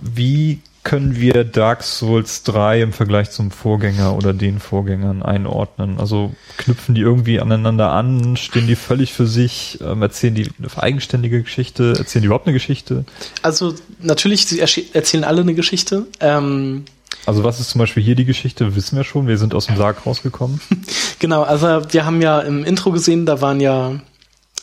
wie 0.00 0.60
können 0.84 1.14
wir 1.14 1.44
Dark 1.44 1.84
Souls 1.84 2.42
3 2.42 2.82
im 2.82 2.92
Vergleich 2.92 3.30
zum 3.30 3.52
Vorgänger 3.52 4.16
oder 4.16 4.32
den 4.32 4.58
Vorgängern 4.58 5.22
einordnen? 5.22 5.98
Also 6.00 6.32
knüpfen 6.56 6.96
die 6.96 7.02
irgendwie 7.02 7.40
aneinander 7.40 7.92
an? 7.92 8.36
Stehen 8.36 8.66
die 8.66 8.74
völlig 8.74 9.12
für 9.12 9.28
sich? 9.28 9.78
Ähm, 9.80 10.02
erzählen 10.02 10.34
die 10.34 10.50
eine 10.58 10.82
eigenständige 10.82 11.42
Geschichte? 11.42 11.94
Erzählen 11.96 12.22
die 12.22 12.26
überhaupt 12.26 12.46
eine 12.48 12.52
Geschichte? 12.54 13.04
Also 13.42 13.74
natürlich, 14.00 14.46
sie 14.46 14.58
erzählen 14.58 15.22
alle 15.22 15.42
eine 15.42 15.54
Geschichte. 15.54 16.06
Ähm, 16.18 16.84
Also 17.26 17.44
was 17.44 17.60
ist 17.60 17.70
zum 17.70 17.78
Beispiel 17.78 18.02
hier 18.02 18.16
die 18.16 18.24
Geschichte? 18.24 18.74
Wissen 18.74 18.96
wir 18.96 19.04
schon. 19.04 19.28
Wir 19.28 19.38
sind 19.38 19.54
aus 19.54 19.66
dem 19.66 19.76
Sarg 19.76 20.04
rausgekommen. 20.04 20.60
genau, 21.20 21.44
also 21.44 21.66
wir 21.92 22.04
haben 22.04 22.20
ja 22.20 22.40
im 22.40 22.64
Intro 22.64 22.90
gesehen, 22.90 23.24
da 23.24 23.40
waren 23.40 23.60
ja 23.60 24.00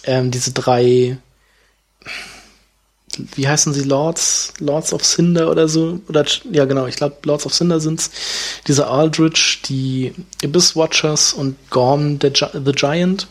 ähm, 0.04 0.32
diese 0.32 0.52
drei, 0.52 1.18
wie 3.36 3.48
heißen 3.48 3.74
sie, 3.74 3.84
Lords, 3.84 4.54
Lords 4.60 4.94
of 4.94 5.04
Cinder 5.04 5.50
oder 5.50 5.68
so, 5.68 6.00
oder 6.08 6.26
ja 6.52 6.66
genau, 6.66 6.86
ich 6.86 6.96
glaube 6.96 7.18
Lords 7.24 7.46
of 7.46 7.54
Cinder 7.54 7.80
sind's. 7.80 8.12
Diese 8.68 8.88
Aldrich, 8.88 9.62
die 9.66 10.14
Abyss 10.44 10.76
Watchers 10.76 11.34
und 11.34 11.56
Gorm 11.70 12.20
the, 12.22 12.30
Gi 12.30 12.46
the 12.66 12.72
Giant 12.72 13.28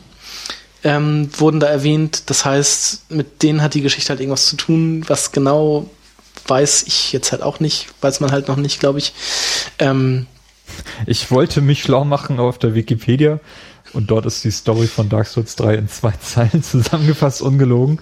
ähm, 0.83 1.29
wurden 1.37 1.59
da 1.59 1.67
erwähnt. 1.67 2.23
Das 2.27 2.45
heißt, 2.45 3.11
mit 3.11 3.43
denen 3.43 3.61
hat 3.61 3.73
die 3.73 3.81
Geschichte 3.81 4.09
halt 4.09 4.19
irgendwas 4.19 4.47
zu 4.47 4.55
tun, 4.55 5.03
was 5.07 5.31
genau 5.31 5.89
weiß 6.47 6.83
ich 6.87 7.11
jetzt 7.11 7.31
halt 7.31 7.41
auch 7.41 7.59
nicht, 7.59 7.87
weiß 8.01 8.21
man 8.21 8.31
halt 8.31 8.47
noch 8.47 8.55
nicht, 8.57 8.79
glaube 8.79 8.99
ich. 8.99 9.13
Ähm, 9.77 10.25
Ich 11.05 11.31
wollte 11.31 11.61
mich 11.61 11.81
schlau 11.81 12.05
machen 12.05 12.39
auf 12.39 12.57
der 12.57 12.75
Wikipedia 12.75 13.39
und 13.93 14.09
dort 14.11 14.25
ist 14.25 14.43
die 14.43 14.51
Story 14.51 14.87
von 14.87 15.09
Dark 15.09 15.27
Souls 15.27 15.55
3 15.55 15.75
in 15.75 15.89
zwei 15.89 16.11
Zeilen 16.21 16.63
zusammengefasst, 16.63 17.41
ungelogen. 17.41 17.99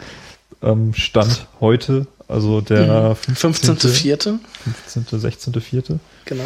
Ähm, 0.61 0.93
Stand 0.93 1.47
heute, 1.59 2.07
also 2.27 2.61
der 2.61 3.15
15. 3.15 3.77
15.04. 3.77 4.39
15. 4.87 5.19
16. 5.19 5.61
4. 5.61 5.83
Genau. 6.25 6.43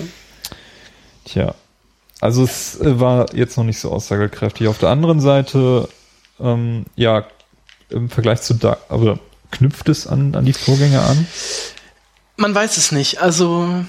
Tja, 1.25 1.55
also 2.19 2.43
es 2.43 2.79
äh, 2.79 2.99
war 2.99 3.33
jetzt 3.35 3.57
noch 3.57 3.63
nicht 3.63 3.79
so 3.79 3.91
aussagekräftig. 3.91 4.67
Auf 4.67 4.77
der 4.77 4.89
anderen 4.89 5.19
Seite, 5.19 5.89
ähm, 6.39 6.85
ja, 6.95 7.25
im 7.89 8.09
Vergleich 8.09 8.41
zu 8.41 8.53
Dark, 8.53 8.79
aber 8.89 9.19
knüpft 9.51 9.89
es 9.89 10.07
an, 10.07 10.35
an 10.35 10.45
die 10.45 10.53
Vorgänger 10.53 11.01
an? 11.03 11.27
Man 12.37 12.55
weiß 12.55 12.77
es 12.77 12.91
nicht. 12.91 13.21
Also 13.21 13.85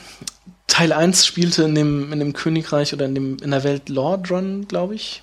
Teil 0.66 0.92
1 0.92 1.26
spielte 1.26 1.64
in 1.64 1.74
dem, 1.74 2.12
in 2.12 2.18
dem 2.18 2.32
Königreich 2.32 2.92
oder 2.94 3.04
in, 3.04 3.14
dem, 3.14 3.36
in 3.38 3.50
der 3.50 3.64
Welt 3.64 3.88
Lordrun, 3.88 4.66
glaube 4.66 4.94
ich. 4.94 5.22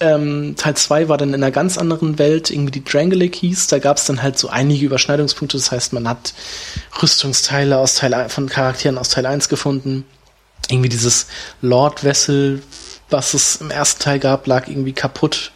Ähm, 0.00 0.54
Teil 0.56 0.76
2 0.76 1.08
war 1.08 1.18
dann 1.18 1.28
in 1.28 1.34
einer 1.36 1.50
ganz 1.50 1.76
anderen 1.76 2.18
Welt, 2.18 2.50
irgendwie 2.50 2.70
die 2.70 2.84
Drangleic 2.84 3.34
hieß. 3.34 3.66
Da 3.66 3.78
gab 3.78 3.98
es 3.98 4.06
dann 4.06 4.22
halt 4.22 4.38
so 4.38 4.48
einige 4.48 4.86
Überschneidungspunkte. 4.86 5.58
Das 5.58 5.70
heißt, 5.70 5.92
man 5.92 6.08
hat 6.08 6.32
Rüstungsteile 7.02 7.76
aus 7.76 7.96
Teil, 7.96 8.28
von 8.30 8.48
Charakteren 8.48 8.98
aus 8.98 9.10
Teil 9.10 9.26
1 9.26 9.48
gefunden. 9.48 10.06
Irgendwie 10.68 10.88
dieses 10.88 11.26
Lord-Vessel, 11.60 12.62
was 13.10 13.34
es 13.34 13.56
im 13.56 13.70
ersten 13.70 14.02
Teil 14.02 14.18
gab, 14.18 14.46
lag 14.46 14.68
irgendwie 14.68 14.92
kaputt, 14.92 15.52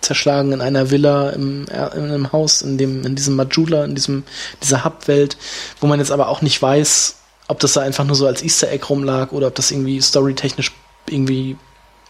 zerschlagen 0.00 0.52
in 0.52 0.60
einer 0.60 0.90
Villa 0.90 1.30
im, 1.30 1.66
in 1.66 1.78
einem 1.78 2.32
Haus, 2.32 2.62
in 2.62 2.78
dem, 2.78 3.04
in 3.04 3.16
diesem 3.16 3.36
Majula, 3.36 3.84
in 3.84 3.94
diesem, 3.94 4.24
dieser 4.62 4.84
Hub-Welt, 4.84 5.36
wo 5.80 5.86
man 5.86 5.98
jetzt 5.98 6.10
aber 6.10 6.28
auch 6.28 6.42
nicht 6.42 6.60
weiß, 6.60 7.16
ob 7.48 7.58
das 7.60 7.72
da 7.72 7.80
einfach 7.80 8.04
nur 8.04 8.16
so 8.16 8.26
als 8.26 8.42
Easter 8.42 8.70
Egg 8.70 8.84
rumlag 8.88 9.32
oder 9.32 9.46
ob 9.46 9.54
das 9.54 9.70
irgendwie 9.70 10.00
storytechnisch 10.00 10.72
irgendwie 11.08 11.56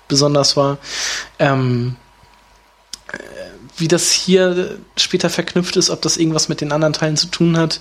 besonders 0.09 0.57
war. 0.57 0.79
Ähm, 1.39 1.97
äh, 3.13 3.19
wie 3.77 3.89
das 3.89 4.11
hier 4.11 4.79
später 4.97 5.31
verknüpft 5.31 5.77
ist, 5.77 5.91
ob 5.91 6.03
das 6.03 6.17
irgendwas 6.17 6.49
mit 6.49 6.61
den 6.61 6.73
anderen 6.73 6.93
Teilen 6.93 7.17
zu 7.17 7.29
tun 7.29 7.57
hat. 7.57 7.81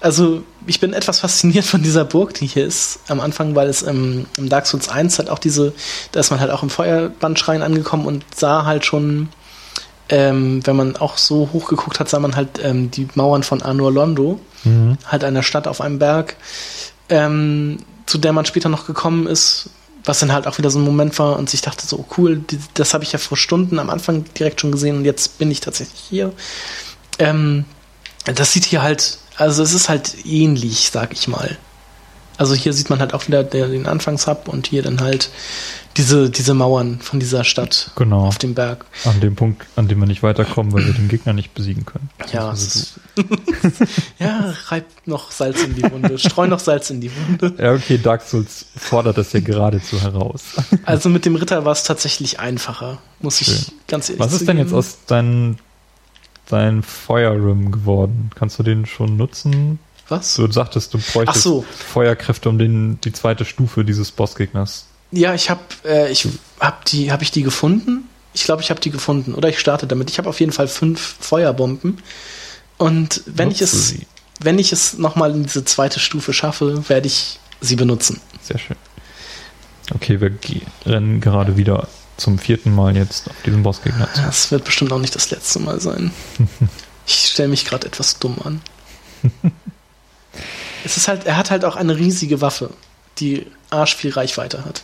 Also, 0.00 0.42
ich 0.66 0.80
bin 0.80 0.92
etwas 0.92 1.20
fasziniert 1.20 1.64
von 1.64 1.82
dieser 1.82 2.04
Burg, 2.04 2.34
die 2.34 2.46
hier 2.46 2.66
ist. 2.66 3.00
Am 3.08 3.20
Anfang, 3.20 3.54
weil 3.54 3.68
es 3.68 3.82
ähm, 3.82 4.26
im 4.36 4.48
Dark 4.48 4.66
Souls 4.66 4.88
1 4.88 5.18
halt 5.18 5.30
auch 5.30 5.38
diese, 5.38 5.72
da 6.12 6.20
ist 6.20 6.30
man 6.30 6.40
halt 6.40 6.50
auch 6.50 6.62
im 6.62 6.70
Feuerbandschrein 6.70 7.62
angekommen 7.62 8.06
und 8.06 8.24
sah 8.34 8.66
halt 8.66 8.84
schon, 8.84 9.30
ähm, 10.10 10.60
wenn 10.66 10.76
man 10.76 10.96
auch 10.96 11.16
so 11.16 11.50
hochgeguckt 11.52 12.00
hat, 12.00 12.10
sah 12.10 12.18
man 12.18 12.36
halt 12.36 12.60
ähm, 12.62 12.90
die 12.90 13.08
Mauern 13.14 13.42
von 13.42 13.62
Anor 13.62 13.92
Londo, 13.92 14.40
halt 15.06 15.24
einer 15.24 15.42
Stadt 15.42 15.66
auf 15.66 15.80
einem 15.80 15.98
Berg, 15.98 16.36
ähm, 17.08 17.78
zu 18.06 18.18
der 18.18 18.32
man 18.32 18.44
später 18.44 18.68
noch 18.68 18.86
gekommen 18.86 19.26
ist, 19.26 19.70
was 20.04 20.18
dann 20.18 20.32
halt 20.32 20.46
auch 20.46 20.58
wieder 20.58 20.70
so 20.70 20.78
ein 20.78 20.84
Moment 20.84 21.18
war 21.18 21.38
und 21.38 21.48
sich 21.48 21.62
dachte 21.62 21.86
so, 21.86 22.04
cool, 22.16 22.38
die, 22.38 22.58
das 22.74 22.94
habe 22.94 23.04
ich 23.04 23.12
ja 23.12 23.18
vor 23.18 23.36
Stunden 23.36 23.78
am 23.78 23.90
Anfang 23.90 24.24
direkt 24.34 24.60
schon 24.60 24.72
gesehen 24.72 24.98
und 24.98 25.04
jetzt 25.04 25.38
bin 25.38 25.50
ich 25.50 25.60
tatsächlich 25.60 26.00
hier. 26.00 26.32
Ähm, 27.18 27.64
das 28.24 28.52
sieht 28.52 28.64
hier 28.64 28.82
halt, 28.82 29.18
also 29.36 29.62
es 29.62 29.72
ist 29.72 29.88
halt 29.88 30.24
ähnlich, 30.26 30.90
sag 30.92 31.12
ich 31.12 31.28
mal. 31.28 31.56
Also 32.36 32.54
hier 32.54 32.72
sieht 32.72 32.90
man 32.90 32.98
halt 32.98 33.14
auch 33.14 33.26
wieder 33.28 33.44
der, 33.44 33.68
den 33.68 33.86
Anfangshub 33.86 34.48
und 34.48 34.66
hier 34.66 34.82
dann 34.82 35.00
halt 35.00 35.30
diese, 35.96 36.28
diese 36.30 36.54
Mauern 36.54 36.98
von 36.98 37.20
dieser 37.20 37.44
Stadt 37.44 37.92
Genau. 37.94 38.26
auf 38.26 38.38
dem 38.38 38.54
Berg. 38.54 38.84
An 39.04 39.20
dem 39.20 39.36
Punkt, 39.36 39.64
an 39.76 39.86
dem 39.86 40.00
wir 40.00 40.06
nicht 40.06 40.24
weiterkommen, 40.24 40.72
weil 40.72 40.84
wir 40.86 40.92
den 40.92 41.06
Gegner 41.06 41.32
nicht 41.32 41.54
besiegen 41.54 41.84
können. 41.86 42.10
Ja, 42.32 42.48
Also 42.48 42.86
ja, 44.18 44.52
reib 44.66 44.86
noch 45.06 45.30
Salz 45.30 45.62
in 45.62 45.76
die 45.76 45.84
Wunde, 45.88 46.18
streu 46.18 46.46
noch 46.48 46.58
Salz 46.58 46.90
in 46.90 47.00
die 47.00 47.10
Wunde. 47.14 47.54
Ja, 47.62 47.72
okay, 47.72 47.98
Dark 47.98 48.22
Souls 48.22 48.66
fordert 48.76 49.18
das 49.18 49.32
ja 49.32 49.40
geradezu 49.40 50.00
heraus. 50.00 50.42
Also 50.84 51.08
mit 51.08 51.24
dem 51.24 51.36
Ritter 51.36 51.64
war 51.64 51.72
es 51.72 51.84
tatsächlich 51.84 52.40
einfacher, 52.40 52.98
muss 53.20 53.40
ich 53.40 53.46
Schön. 53.46 53.64
ganz 53.88 54.08
ehrlich 54.08 54.20
Was 54.20 54.32
ist 54.32 54.46
denn 54.48 54.58
jetzt 54.58 54.72
aus 54.72 54.98
deinem 55.06 55.56
dein 56.48 56.82
Feuerrim 56.82 57.70
geworden? 57.72 58.30
Kannst 58.34 58.58
du 58.58 58.62
den 58.62 58.84
schon 58.86 59.16
nutzen? 59.16 59.78
Was? 60.08 60.34
Du 60.34 60.50
sagtest, 60.50 60.92
du 60.94 60.98
bräuchtest 60.98 61.42
so. 61.42 61.64
Feuerkräfte, 61.92 62.48
um 62.48 62.58
den, 62.58 63.00
die 63.02 63.12
zweite 63.12 63.44
Stufe 63.44 63.84
dieses 63.84 64.10
Bossgegners. 64.10 64.86
Ja, 65.12 65.34
ich 65.34 65.48
habe 65.48 65.62
äh, 65.84 66.10
ich 66.10 66.28
hab 66.60 66.84
die 66.86 67.10
habe 67.12 67.22
ich 67.22 67.30
die 67.30 67.42
gefunden? 67.42 68.08
Ich 68.32 68.44
glaube, 68.44 68.62
ich 68.62 68.70
habe 68.70 68.80
die 68.80 68.90
gefunden 68.90 69.34
oder 69.34 69.48
ich 69.48 69.58
starte 69.58 69.86
damit. 69.86 70.10
Ich 70.10 70.18
habe 70.18 70.28
auf 70.28 70.40
jeden 70.40 70.52
Fall 70.52 70.68
fünf 70.68 71.16
Feuerbomben 71.20 72.02
und 72.78 73.22
wenn 73.26 73.50
ich 73.50 73.60
Nutze 73.60 73.76
es 73.76 73.88
sie. 73.88 74.06
wenn 74.40 74.58
ich 74.58 74.72
es 74.72 74.98
noch 74.98 75.14
mal 75.16 75.30
in 75.30 75.44
diese 75.44 75.64
zweite 75.64 76.00
Stufe 76.00 76.32
schaffe, 76.32 76.88
werde 76.88 77.06
ich 77.06 77.38
sie 77.60 77.76
benutzen. 77.76 78.20
Sehr 78.42 78.58
schön. 78.58 78.76
Okay, 79.94 80.20
wir 80.20 80.32
rennen 80.84 81.20
gerade 81.20 81.56
wieder 81.56 81.88
zum 82.16 82.38
vierten 82.38 82.74
Mal 82.74 82.96
jetzt 82.96 83.28
auf 83.28 83.36
diesen 83.44 83.62
Bossgegner 83.62 84.12
zu. 84.12 84.22
Das 84.22 84.50
wird 84.50 84.64
bestimmt 84.64 84.92
auch 84.92 84.98
nicht 84.98 85.14
das 85.14 85.30
letzte 85.30 85.60
Mal 85.60 85.80
sein. 85.80 86.10
Ich 87.06 87.26
stelle 87.32 87.50
mich 87.50 87.66
gerade 87.66 87.86
etwas 87.86 88.18
dumm 88.18 88.38
an. 88.42 88.62
es 90.84 90.96
ist 90.96 91.08
halt, 91.08 91.26
er 91.26 91.36
hat 91.36 91.50
halt 91.50 91.64
auch 91.64 91.76
eine 91.76 91.96
riesige 91.96 92.40
Waffe, 92.40 92.70
die 93.18 93.46
arsch 93.70 93.96
viel 93.96 94.12
Reichweite 94.12 94.64
hat. 94.64 94.82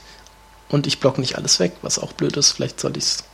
Und 0.68 0.86
ich 0.86 1.00
block 1.00 1.18
nicht 1.18 1.36
alles 1.36 1.58
weg, 1.60 1.72
was 1.82 1.98
auch 1.98 2.12
blöd 2.12 2.36
ist. 2.36 2.52
Vielleicht 2.52 2.80
sollte 2.80 2.98
ich's. 2.98 3.24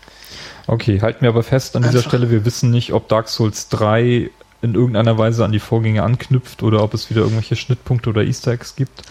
Okay, 0.67 1.01
halten 1.01 1.21
wir 1.23 1.29
aber 1.29 1.43
fest 1.43 1.77
an 1.77 1.83
dieser 1.83 2.03
Stelle, 2.03 2.31
wir 2.31 2.45
wissen 2.45 2.71
nicht, 2.71 2.93
ob 2.93 3.09
Dark 3.09 3.29
Souls 3.29 3.69
3 3.69 4.31
in 4.63 4.75
irgendeiner 4.75 5.17
Weise 5.17 5.45
an 5.45 5.53
die 5.53 5.61
Vorgänge 5.61 6.03
anknüpft 6.03 6.63
oder 6.63 6.83
ob 6.83 6.93
es 6.95 7.09
wieder 7.09 7.21
irgendwelche 7.21 7.55
Schnittpunkte 7.55 8.11
oder 8.11 8.25
Easter 8.25 8.53
Eggs 8.53 8.75
gibt. 8.75 9.03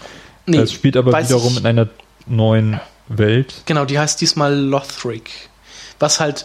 Nee, 0.44 0.58
es 0.58 0.72
spielt 0.72 0.96
aber 0.96 1.18
wiederum 1.18 1.52
ich. 1.52 1.60
in 1.60 1.66
einer 1.66 1.88
neuen 2.26 2.80
Welt. 3.08 3.62
Genau, 3.64 3.84
die 3.84 3.98
heißt 3.98 4.20
diesmal 4.20 4.54
Lothric. 4.54 5.30
Was 5.98 6.20
halt 6.20 6.44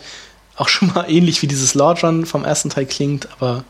auch 0.56 0.70
schon 0.70 0.94
mal 0.94 1.10
ähnlich 1.10 1.42
wie 1.42 1.48
dieses 1.48 1.74
Lordrun 1.74 2.26
vom 2.26 2.46
ersten 2.46 2.70
Teil 2.70 2.86
klingt, 2.86 3.28
aber 3.34 3.66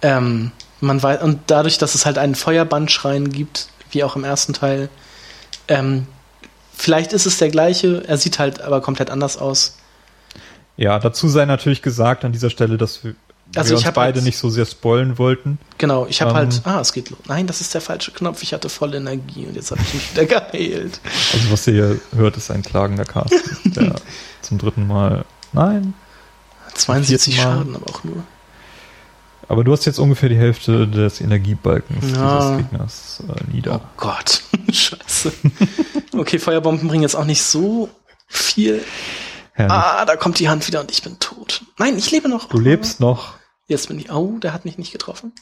ähm, 0.00 0.52
man 0.82 1.02
weiß, 1.02 1.22
und 1.22 1.40
dadurch, 1.46 1.78
dass 1.78 1.94
es 1.94 2.04
halt 2.06 2.18
einen 2.18 2.34
Feuerbandschrein 2.34 3.30
gibt, 3.30 3.68
wie 3.90 4.04
auch 4.04 4.16
im 4.16 4.24
ersten 4.24 4.52
Teil, 4.52 4.88
ähm, 5.68 6.06
vielleicht 6.76 7.12
ist 7.12 7.26
es 7.26 7.38
der 7.38 7.50
gleiche, 7.50 8.02
er 8.06 8.18
sieht 8.18 8.38
halt 8.38 8.60
aber 8.60 8.80
komplett 8.80 9.10
anders 9.10 9.36
aus. 9.36 9.76
Ja, 10.76 10.98
dazu 10.98 11.28
sei 11.28 11.44
natürlich 11.44 11.82
gesagt 11.82 12.24
an 12.24 12.32
dieser 12.32 12.50
Stelle, 12.50 12.78
dass 12.78 13.04
wir, 13.04 13.14
Also 13.54 13.70
wir 13.74 13.78
ich 13.78 13.86
uns 13.86 13.94
beide 13.94 14.16
halt- 14.16 14.24
nicht 14.24 14.38
so 14.38 14.48
sehr 14.50 14.64
spoilen 14.66 15.18
wollten. 15.18 15.58
Genau, 15.78 16.06
ich 16.06 16.20
habe 16.22 16.30
Ähm. 16.30 16.36
halt, 16.36 16.60
ah, 16.64 16.80
es 16.80 16.92
geht 16.92 17.10
los. 17.10 17.18
Nein, 17.26 17.46
das 17.46 17.60
ist 17.60 17.74
der 17.74 17.80
falsche 17.82 18.10
Knopf, 18.10 18.42
ich 18.42 18.52
hatte 18.54 18.68
voll 18.70 18.94
Energie 18.94 19.46
und 19.46 19.54
jetzt 19.54 19.70
habe 19.70 19.80
ich 19.82 19.94
mich 19.94 20.10
wieder 20.12 20.24
geheilt. 20.40 21.00
Also 21.34 21.50
was 21.52 21.66
ihr 21.66 21.74
hier 21.74 22.00
hört, 22.18 22.36
ist 22.38 22.50
ein 22.50 22.62
klagender 22.62 23.04
Cast, 23.04 23.34
der 23.64 23.94
zum 24.42 24.58
dritten 24.58 24.86
Mal. 24.86 25.24
Nein. 25.52 25.94
72 26.74 27.36
Mal. 27.36 27.42
Schaden 27.42 27.76
aber 27.76 27.90
auch 27.90 28.02
nur. 28.02 28.24
Aber 29.48 29.64
du 29.64 29.72
hast 29.72 29.84
jetzt 29.84 29.98
ungefähr 29.98 30.28
die 30.28 30.36
Hälfte 30.36 30.86
des 30.88 31.20
Energiebalkens 31.20 32.12
Ja. 32.12 32.38
dieses 32.56 32.56
Gegners 32.70 33.22
äh, 33.28 33.52
nieder. 33.52 33.80
Oh 33.82 33.88
Gott, 33.96 34.42
scheiße. 34.72 35.32
Okay, 36.16 36.38
Feuerbomben 36.38 36.88
bringen 36.88 37.02
jetzt 37.02 37.16
auch 37.16 37.24
nicht 37.24 37.42
so 37.42 37.88
viel. 38.28 38.84
Herrlich. 39.54 39.72
Ah, 39.72 40.04
da 40.06 40.16
kommt 40.16 40.38
die 40.38 40.48
Hand 40.48 40.66
wieder 40.66 40.80
und 40.80 40.90
ich 40.90 41.02
bin 41.02 41.18
tot. 41.18 41.64
Nein, 41.78 41.98
ich 41.98 42.10
lebe 42.10 42.28
noch. 42.28 42.48
Du 42.48 42.58
lebst 42.58 43.00
noch. 43.00 43.34
Jetzt 43.66 43.88
bin 43.88 43.98
ich. 43.98 44.10
Oh, 44.10 44.38
der 44.38 44.52
hat 44.54 44.64
mich 44.64 44.78
nicht 44.78 44.92
getroffen. 44.92 45.32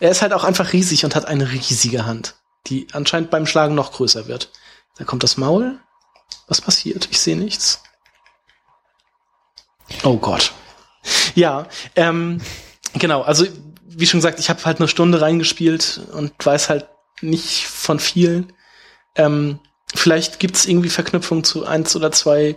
Er 0.00 0.10
ist 0.10 0.20
halt 0.20 0.32
auch 0.34 0.44
einfach 0.44 0.72
riesig 0.74 1.04
und 1.04 1.14
hat 1.14 1.24
eine 1.26 1.50
riesige 1.50 2.04
Hand, 2.04 2.34
die 2.66 2.86
anscheinend 2.92 3.30
beim 3.30 3.46
Schlagen 3.46 3.74
noch 3.74 3.92
größer 3.92 4.26
wird. 4.26 4.50
Da 4.98 5.04
kommt 5.04 5.22
das 5.22 5.36
Maul. 5.38 5.78
Was 6.48 6.60
passiert? 6.60 7.08
Ich 7.10 7.20
sehe 7.20 7.36
nichts. 7.36 7.82
Oh 10.02 10.16
Gott. 10.18 10.52
Ja, 11.34 11.66
ähm, 11.96 12.40
genau. 12.94 13.22
Also 13.22 13.46
wie 13.86 14.06
schon 14.06 14.18
gesagt, 14.18 14.40
ich 14.40 14.48
habe 14.50 14.64
halt 14.64 14.78
eine 14.78 14.88
Stunde 14.88 15.20
reingespielt 15.20 16.00
und 16.12 16.32
weiß 16.44 16.68
halt 16.68 16.86
nicht 17.20 17.66
von 17.66 17.98
viel. 17.98 18.46
Ähm, 19.16 19.58
vielleicht 19.94 20.40
gibt's 20.40 20.64
irgendwie 20.66 20.88
Verknüpfungen 20.88 21.44
zu 21.44 21.66
eins 21.66 21.94
oder 21.94 22.10
zwei. 22.12 22.56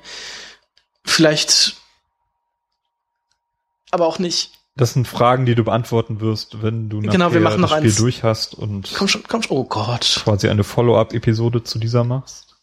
Vielleicht, 1.03 1.75
aber 3.91 4.07
auch 4.07 4.19
nicht. 4.19 4.51
Das 4.77 4.93
sind 4.93 5.07
Fragen, 5.07 5.45
die 5.45 5.55
du 5.55 5.63
beantworten 5.63 6.19
wirst, 6.19 6.61
wenn 6.61 6.89
du 6.89 6.99
Genau, 6.99 7.31
wir 7.33 7.39
machen 7.39 7.61
noch 7.61 7.69
das 7.69 7.77
Spiel 7.77 7.91
eins. 7.91 7.97
durch 7.97 8.23
hast 8.23 8.55
und 8.55 8.91
Komm 8.93 9.07
schon, 9.07 9.23
komm 9.27 9.41
schon. 9.41 9.55
Oh 9.55 9.63
Gott. 9.63 10.21
quasi 10.23 10.49
eine 10.49 10.63
Follow-up-Episode 10.65 11.63
zu 11.63 11.79
dieser 11.79 12.03
machst. 12.03 12.54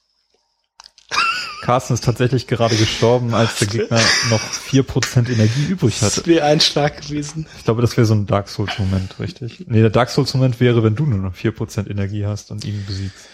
Carsten 1.62 1.94
ist 1.94 2.04
tatsächlich 2.04 2.46
gerade 2.46 2.76
gestorben, 2.76 3.34
als 3.34 3.56
der 3.60 3.68
Gegner 3.68 4.00
noch 4.28 4.40
4% 4.40 5.30
Energie 5.30 5.64
übrig 5.64 5.98
Das 6.00 6.18
hatte. 6.18 6.26
wäre 6.26 6.44
ein 6.44 6.60
Schlag 6.60 7.00
gewesen. 7.00 7.46
Ich 7.56 7.64
glaube, 7.64 7.80
das 7.80 7.96
wäre 7.96 8.04
so 8.04 8.14
ein 8.14 8.26
Dark 8.26 8.48
Souls-Moment, 8.48 9.18
richtig? 9.18 9.64
Nee, 9.66 9.80
der 9.80 9.90
Dark 9.90 10.10
Souls-Moment 10.10 10.60
wäre, 10.60 10.82
wenn 10.82 10.94
du 10.96 11.06
nur 11.06 11.18
noch 11.20 11.34
4% 11.34 11.88
Energie 11.88 12.26
hast 12.26 12.50
und 12.50 12.64
ihn 12.64 12.84
besiegst. 12.86 13.26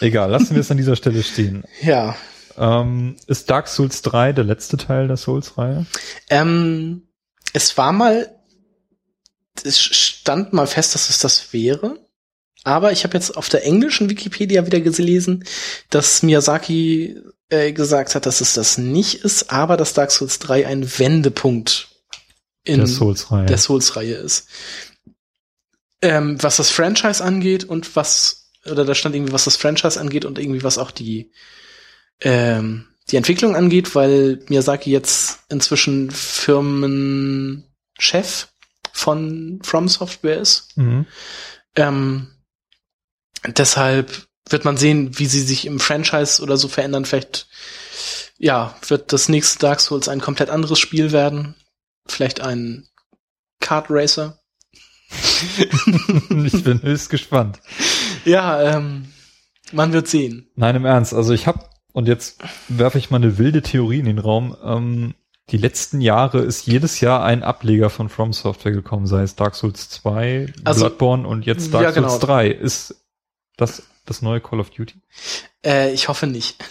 Egal, 0.00 0.30
lassen 0.30 0.54
wir 0.54 0.60
es 0.60 0.70
an 0.70 0.76
dieser 0.76 0.96
Stelle 0.96 1.22
stehen. 1.22 1.64
Ja. 1.82 2.16
Ähm, 2.56 3.16
ist 3.26 3.50
Dark 3.50 3.68
Souls 3.68 4.02
3 4.02 4.32
der 4.32 4.44
letzte 4.44 4.76
Teil 4.76 5.06
der 5.06 5.16
Souls-Reihe? 5.16 5.86
Ähm, 6.30 7.02
es 7.52 7.76
war 7.78 7.92
mal 7.92 8.34
es 9.64 9.80
stand 9.80 10.52
mal 10.52 10.66
fest, 10.66 10.94
dass 10.94 11.10
es 11.10 11.18
das 11.18 11.52
wäre. 11.52 11.98
Aber 12.68 12.92
ich 12.92 13.02
habe 13.02 13.14
jetzt 13.14 13.34
auf 13.34 13.48
der 13.48 13.64
englischen 13.64 14.10
Wikipedia 14.10 14.66
wieder 14.66 14.80
gelesen, 14.80 15.42
dass 15.88 16.22
Miyazaki 16.22 17.16
äh, 17.48 17.72
gesagt 17.72 18.14
hat, 18.14 18.26
dass 18.26 18.42
es 18.42 18.52
das 18.52 18.76
nicht 18.76 19.24
ist, 19.24 19.50
aber 19.50 19.78
dass 19.78 19.94
Dark 19.94 20.10
Souls 20.10 20.38
3 20.38 20.66
ein 20.66 20.98
Wendepunkt 20.98 21.88
in 22.64 22.76
Der 22.76 22.86
Souls-Reihe. 22.86 23.56
Souls-Reihe 23.56 24.16
ist. 24.16 24.48
Ähm, 26.02 26.36
was 26.42 26.58
das 26.58 26.68
Franchise 26.68 27.24
angeht 27.24 27.64
und 27.64 27.96
was, 27.96 28.50
oder 28.70 28.84
da 28.84 28.94
stand 28.94 29.14
irgendwie, 29.14 29.32
was 29.32 29.46
das 29.46 29.56
Franchise 29.56 29.98
angeht 29.98 30.26
und 30.26 30.38
irgendwie 30.38 30.62
was 30.62 30.76
auch 30.76 30.90
die, 30.90 31.30
ähm, 32.20 32.88
die 33.10 33.16
Entwicklung 33.16 33.56
angeht, 33.56 33.94
weil 33.94 34.40
Miyazaki 34.48 34.90
jetzt 34.90 35.38
inzwischen 35.48 36.10
Firmenchef 36.10 37.62
von 38.92 39.60
From 39.62 39.88
Software 39.88 40.38
ist. 40.38 40.76
Mhm. 40.76 41.06
Ähm, 41.74 42.26
deshalb 43.46 44.26
wird 44.48 44.64
man 44.64 44.76
sehen, 44.76 45.18
wie 45.18 45.26
sie 45.26 45.42
sich 45.42 45.66
im 45.66 45.78
Franchise 45.80 46.42
oder 46.42 46.56
so 46.56 46.68
verändern. 46.68 47.04
Vielleicht, 47.04 47.48
ja, 48.38 48.74
wird 48.86 49.12
das 49.12 49.28
nächste 49.28 49.58
Dark 49.58 49.80
Souls 49.80 50.08
ein 50.08 50.20
komplett 50.20 50.50
anderes 50.50 50.78
Spiel 50.78 51.12
werden. 51.12 51.54
Vielleicht 52.06 52.40
ein 52.40 52.88
Kart 53.60 53.86
Racer. 53.90 54.38
ich 56.44 56.64
bin 56.64 56.82
höchst 56.82 57.10
gespannt. 57.10 57.60
Ja, 58.24 58.76
ähm, 58.76 59.08
man 59.72 59.92
wird 59.92 60.08
sehen. 60.08 60.48
Nein, 60.54 60.76
im 60.76 60.84
Ernst. 60.84 61.14
Also 61.14 61.32
ich 61.32 61.46
habe, 61.46 61.64
und 61.92 62.08
jetzt 62.08 62.40
werfe 62.68 62.98
ich 62.98 63.10
mal 63.10 63.16
eine 63.18 63.38
wilde 63.38 63.62
Theorie 63.62 63.98
in 63.98 64.06
den 64.06 64.18
Raum. 64.18 64.56
Ähm, 64.62 65.14
die 65.50 65.56
letzten 65.56 66.00
Jahre 66.02 66.40
ist 66.40 66.66
jedes 66.66 67.00
Jahr 67.00 67.24
ein 67.24 67.42
Ableger 67.42 67.88
von 67.88 68.08
From 68.10 68.32
Software 68.34 68.72
gekommen, 68.72 69.06
sei 69.06 69.22
es 69.22 69.34
Dark 69.34 69.54
Souls 69.54 69.88
2, 69.88 70.52
Also- 70.64 70.80
Bloodborne 70.80 71.26
und 71.26 71.46
jetzt 71.46 71.72
Dark 71.72 71.84
Ja, 71.84 71.90
genau. 71.90 72.08
Souls 72.08 72.20
3. 72.20 72.48
Ist 72.48 72.94
das 73.58 73.82
das 74.06 74.22
neue 74.22 74.40
Call 74.40 74.60
of 74.60 74.70
Duty? 74.70 74.94
Äh, 75.64 75.92
ich 75.92 76.08
hoffe 76.08 76.26
nicht. 76.26 76.64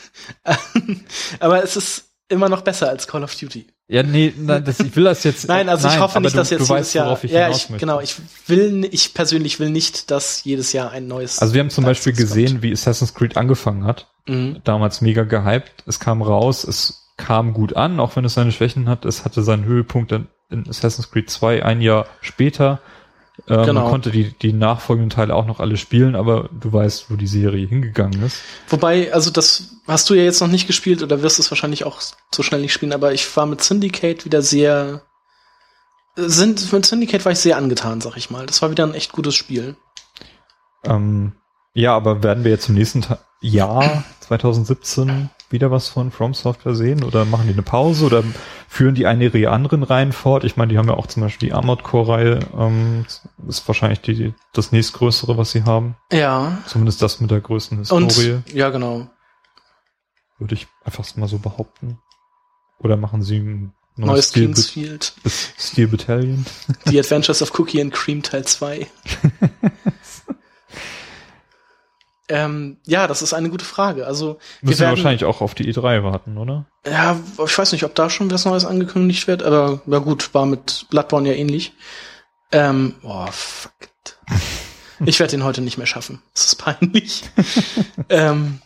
Aber 1.40 1.64
es 1.64 1.76
ist 1.76 2.06
immer 2.30 2.50
noch 2.50 2.62
besser 2.62 2.90
als 2.90 3.08
Call 3.08 3.24
of 3.24 3.36
Duty. 3.36 3.68
Ja, 3.90 4.04
nee, 4.04 4.34
nein, 4.36 4.66
das, 4.66 4.80
ich 4.82 4.94
will 4.96 5.06
das 5.06 5.24
jetzt. 5.24 5.48
Nein, 5.48 5.70
also 5.70 5.88
ich 5.88 5.98
hoffe 5.98 6.20
nicht, 6.20 6.34
du, 6.34 6.38
dass 6.38 6.50
jetzt 6.50 6.68
jedes 6.68 6.92
Jahr. 6.92 7.24
ich 7.24 7.32
ja, 7.32 7.50
ich, 7.50 7.70
genau. 7.78 8.02
Ich 8.02 8.16
will, 8.48 8.86
ich 8.92 9.14
persönlich 9.14 9.62
will 9.62 9.70
nicht, 9.70 10.12
dass 10.12 10.44
jedes 10.44 10.74
Jahr 10.74 10.92
ein 10.92 11.08
neues. 11.08 11.40
Also 11.40 11.54
wir 11.54 11.62
haben 11.62 11.70
zum 11.70 11.86
Beispiel 11.86 12.12
gesehen, 12.12 12.62
wie 12.62 12.74
Assassin's 12.74 13.14
Creed 13.14 13.38
angefangen 13.38 13.86
hat. 13.86 14.08
kommt. 14.26 14.38
Mhm. 14.38 14.62
Damals 14.64 15.02
mega 15.02 15.24
gehypt. 15.24 15.84
Es 15.86 16.00
kam 16.00 16.22
raus, 16.22 16.64
es 16.66 17.14
kam 17.16 17.54
gut 17.54 17.76
an, 17.76 18.00
auch 18.00 18.16
wenn 18.16 18.26
es 18.26 18.34
seine 18.34 18.52
Schwächen 18.52 18.90
hat. 18.90 19.06
Es 19.06 19.24
hatte 19.26 19.42
seinen 19.42 19.64
Höhepunkt 19.64 20.12
in, 20.12 20.28
in 20.50 20.68
Assassin's 20.68 21.10
Creed 21.10 21.30
2 21.30 21.64
ein 21.64 21.82
Jahr 21.82 22.08
später. 22.22 22.82
Ähm, 23.48 23.66
Genau. 23.66 23.82
Man 23.82 23.90
konnte 23.90 24.12
die, 24.12 24.32
die 24.32 24.54
nachfolgenden 24.54 25.10
Teile 25.10 25.36
auch 25.36 25.46
noch 25.46 25.60
alle 25.60 25.78
spielen, 25.78 26.16
aber 26.16 26.50
du 26.52 26.72
weißt, 26.72 27.12
wo 27.12 27.16
die 27.16 27.28
Serie 27.28 27.68
hingegangen 27.68 28.24
ist. 28.24 28.42
Wobei, 28.68 29.14
also 29.14 29.30
das 29.32 29.76
hast 29.88 30.10
du 30.10 30.14
ja 30.14 30.24
jetzt 30.24 30.42
noch 30.42 30.48
nicht 30.48 30.68
gespielt 30.68 31.04
oder 31.04 31.22
wirst 31.22 31.40
es 31.40 31.52
wahrscheinlich 31.52 31.84
auch 31.84 32.02
so 32.34 32.44
schnell 32.44 32.62
nicht 32.62 32.74
spielen, 32.74 32.94
aber 32.94 33.14
ich 33.14 33.36
war 33.38 33.46
mit 33.46 33.64
Syndicate 33.64 34.26
wieder 34.26 34.42
sehr. 34.42 35.02
Sind, 36.16 36.72
mit 36.74 36.86
Syndicate 36.86 37.24
war 37.26 37.32
ich 37.32 37.40
sehr 37.40 37.58
angetan, 37.58 38.02
sag 38.02 38.18
ich 38.18 38.32
mal. 38.32 38.48
Das 38.48 38.62
war 38.64 38.72
wieder 38.72 38.86
ein 38.86 38.96
echt 38.96 39.12
gutes 39.12 39.36
Spiel. 39.36 39.76
Ähm, 40.84 41.34
ja, 41.74 41.96
aber 41.96 42.24
werden 42.24 42.44
wir 42.44 42.52
jetzt 42.52 42.70
im 42.70 42.76
nächsten 42.76 43.04
Ta 43.04 43.20
Jahr 43.40 44.04
2017 44.22 45.30
wieder 45.50 45.72
was 45.72 45.90
von 45.90 46.12
From 46.12 46.34
Software 46.34 46.76
sehen 46.76 47.04
oder 47.04 47.26
machen 47.26 47.48
die 47.48 47.54
eine 47.54 47.62
Pause 47.62 48.06
oder 48.06 48.24
führen 48.68 48.96
die 48.96 49.06
eine 49.06 49.26
ihrer 49.26 49.54
anderen 49.54 49.84
Reihen 49.84 50.12
fort? 50.12 50.44
Ich 50.44 50.58
meine, 50.58 50.72
die 50.72 50.78
haben 50.78 50.88
ja 50.88 50.96
auch 50.96 51.08
zum 51.08 51.24
Beispiel 51.24 51.50
die 51.50 51.54
Armored 51.54 51.84
Core 51.84 52.10
Reihe, 52.10 52.40
ähm, 52.58 53.06
ist 53.48 53.68
wahrscheinlich 53.68 54.02
die, 54.02 54.34
das 54.54 54.72
nächstgrößere, 54.72 55.38
was 55.38 55.52
sie 55.52 55.64
haben. 55.64 55.96
Ja. 56.12 56.58
Zumindest 56.68 57.02
das 57.02 57.22
mit 57.22 57.32
der 57.32 57.42
größten 57.42 57.80
Und 57.90 58.12
Historie, 58.12 58.40
ja, 58.54 58.70
genau. 58.70 59.08
würde 60.38 60.56
ich 60.56 60.68
einfach 60.84 61.06
mal 61.16 61.28
so 61.28 61.40
behaupten. 61.40 62.00
Oder 62.80 62.98
machen 62.98 63.24
sie 63.24 63.40
ein 63.40 63.74
neues, 63.96 64.08
Neues 64.08 64.30
Steel, 64.30 64.46
Kingsfield. 64.46 65.14
Steel 65.58 65.88
Battalion? 65.88 66.46
The 66.86 67.00
Adventures 67.00 67.42
of 67.42 67.58
Cookie 67.58 67.82
and 67.82 67.92
Cream 67.94 68.22
Teil 68.22 68.46
2. 68.46 68.88
ähm, 72.30 72.78
ja, 72.86 73.08
das 73.08 73.22
ist 73.22 73.34
eine 73.34 73.50
gute 73.50 73.66
Frage. 73.66 74.06
Also, 74.06 74.38
Müssen 74.62 74.80
wir 74.80 74.86
werden- 74.86 74.98
wahrscheinlich 74.98 75.26
auch 75.26 75.42
auf 75.42 75.56
die 75.56 75.72
E3 75.72 76.04
warten, 76.04 76.38
oder? 76.38 76.66
ja, 76.86 77.18
ich 77.46 77.58
weiß 77.58 77.72
nicht, 77.74 77.84
ob 77.84 77.96
da 77.96 78.10
schon 78.10 78.32
was 78.32 78.46
Neues 78.46 78.66
angekündigt 78.66 79.28
wird, 79.28 79.44
aber 79.44 79.82
ja 79.86 80.00
gut, 80.00 80.34
war 80.34 80.46
mit 80.46 80.86
Bloodborne 80.90 81.30
ja 81.30 81.36
ähnlich. 81.36 81.74
Ähm, 82.52 82.96
oh, 83.04 83.26
fuck. 83.32 83.74
it. 83.82 84.18
Ich 85.06 85.20
werde 85.20 85.30
den 85.32 85.44
heute 85.44 85.62
nicht 85.62 85.78
mehr 85.78 85.86
schaffen. 85.86 86.24
Das 86.34 86.46
ist 86.46 86.56
peinlich. 86.56 87.22
ähm, 88.10 88.62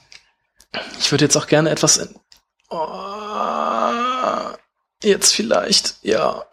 ich 0.97 1.12
würde 1.12 1.26
jetzt 1.26 1.36
auch 1.36 1.47
gerne 1.47 1.70
etwas. 1.72 1.97
In 1.97 2.16
oh, 2.70 4.53
jetzt 5.03 5.34
vielleicht, 5.34 5.95
ja. 6.03 6.45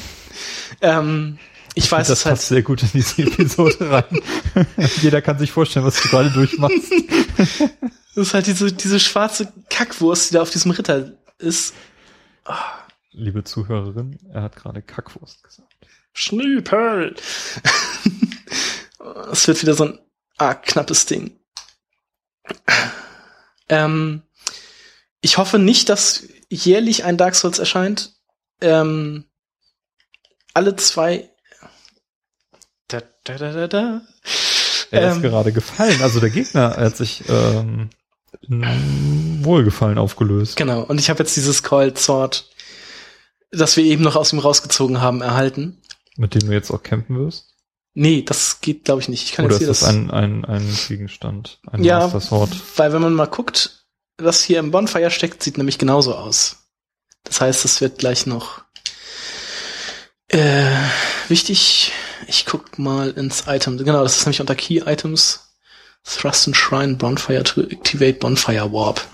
ähm, 0.80 1.38
ich 1.76 1.92
weiß 1.92 2.08
das 2.08 2.20
es 2.20 2.24
halt. 2.24 2.34
passt 2.36 2.48
sehr 2.48 2.62
gut 2.62 2.82
in 2.82 2.88
diese 2.94 3.22
Episode 3.22 3.90
rein. 3.90 4.22
Jeder 5.02 5.20
kann 5.22 5.38
sich 5.38 5.52
vorstellen, 5.52 5.84
was 5.84 6.00
du 6.02 6.08
gerade 6.08 6.30
durchmachst. 6.30 6.90
Das 7.38 8.28
ist 8.28 8.34
halt 8.34 8.46
diese, 8.46 8.72
diese 8.72 8.98
schwarze 8.98 9.52
Kackwurst, 9.68 10.30
die 10.30 10.34
da 10.34 10.42
auf 10.42 10.50
diesem 10.50 10.70
Ritter 10.70 11.12
ist. 11.38 11.74
Liebe 13.12 13.44
Zuhörerin, 13.44 14.18
er 14.32 14.42
hat 14.42 14.56
gerade 14.56 14.80
Kackwurst 14.80 15.44
gesagt. 15.44 15.68
Schniepel. 16.14 17.14
Es 19.30 19.46
wird 19.46 19.60
wieder 19.60 19.74
so 19.74 19.84
ein 19.84 19.98
arg 20.38 20.62
knappes 20.64 21.04
Ding. 21.04 21.38
Ähm, 23.68 24.22
ich 25.20 25.36
hoffe 25.36 25.58
nicht, 25.58 25.90
dass 25.90 26.26
jährlich 26.48 27.04
ein 27.04 27.18
Dark 27.18 27.34
Souls 27.34 27.58
erscheint. 27.58 28.14
Ähm, 28.62 29.26
alle 30.54 30.74
zwei. 30.76 31.30
Da, 32.88 33.02
da, 33.24 33.36
da, 33.36 33.52
da, 33.52 33.66
da. 33.68 34.00
Er 34.90 35.10
ist 35.10 35.16
Ähm. 35.16 35.22
gerade 35.22 35.52
gefallen. 35.52 36.00
Also 36.02 36.20
der 36.20 36.30
Gegner 36.30 36.76
hat 36.76 36.96
sich 36.96 37.24
ähm, 37.28 37.90
Wohlgefallen 38.48 39.98
aufgelöst. 39.98 40.56
Genau. 40.56 40.82
Und 40.82 40.98
ich 41.00 41.10
habe 41.10 41.20
jetzt 41.20 41.36
dieses 41.36 41.62
Coiled 41.62 41.98
Sword, 41.98 42.48
das 43.50 43.76
wir 43.76 43.84
eben 43.84 44.02
noch 44.02 44.16
aus 44.16 44.32
ihm 44.32 44.38
rausgezogen 44.38 45.00
haben, 45.00 45.22
erhalten. 45.22 45.80
Mit 46.16 46.34
dem 46.34 46.46
du 46.48 46.52
jetzt 46.52 46.70
auch 46.70 46.82
campen 46.82 47.18
wirst? 47.18 47.52
Nee, 47.94 48.22
das 48.22 48.60
geht, 48.60 48.84
glaube 48.84 49.00
ich, 49.00 49.08
nicht. 49.08 49.24
Ich 49.24 49.32
kann 49.32 49.46
Oder 49.46 49.54
jetzt 49.54 49.62
ist 49.62 49.66
hier 49.66 49.68
das 49.68 49.80
das. 49.80 49.88
ein, 49.88 50.10
ein, 50.10 50.44
ein 50.44 50.78
Gegenstand? 50.86 51.58
Ein 51.70 51.82
Ja, 51.82 52.00
Master 52.00 52.20
Sword? 52.20 52.50
Weil 52.76 52.92
wenn 52.92 53.02
man 53.02 53.14
mal 53.14 53.26
guckt, 53.26 53.84
was 54.18 54.42
hier 54.42 54.58
im 54.58 54.70
Bonfire 54.70 55.10
steckt, 55.10 55.42
sieht 55.42 55.56
nämlich 55.58 55.78
genauso 55.78 56.14
aus. 56.14 56.56
Das 57.24 57.40
heißt, 57.40 57.64
es 57.64 57.80
wird 57.80 57.98
gleich 57.98 58.26
noch 58.26 58.60
äh, 60.28 60.70
wichtig. 61.28 61.92
Ich 62.26 62.44
guck 62.44 62.78
mal 62.78 63.10
ins 63.10 63.44
Item. 63.46 63.78
Genau, 63.78 64.02
das 64.02 64.18
ist 64.18 64.26
nämlich 64.26 64.40
unter 64.40 64.54
Key 64.54 64.82
Items. 64.84 65.40
Thrust 66.04 66.46
and 66.46 66.56
Shrine 66.56 66.96
Bonfire 66.96 67.42
to 67.42 67.62
activate 67.62 68.18
Bonfire 68.18 68.72
Warp. 68.72 69.06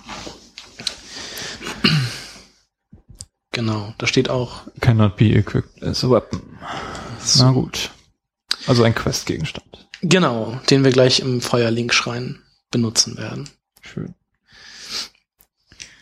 Genau, 3.53 3.95
da 3.99 4.07
steht 4.07 4.31
auch. 4.31 4.63
Cannot 4.81 5.17
be 5.17 5.35
equipped 5.35 5.83
as 5.83 6.03
a 6.05 6.11
weapon. 6.11 6.59
Na 7.37 7.51
gut. 7.51 7.91
Also 8.67 8.83
ein 8.83 8.95
Quest-Gegenstand. 8.95 9.89
Genau, 10.01 10.61
den 10.71 10.85
wir 10.85 10.91
gleich 10.91 11.21
im 11.21 11.41
Feuerlink-Schrein 11.41 12.43
benutzen 12.71 13.17
werden. 13.19 13.49
Schön. 13.83 14.15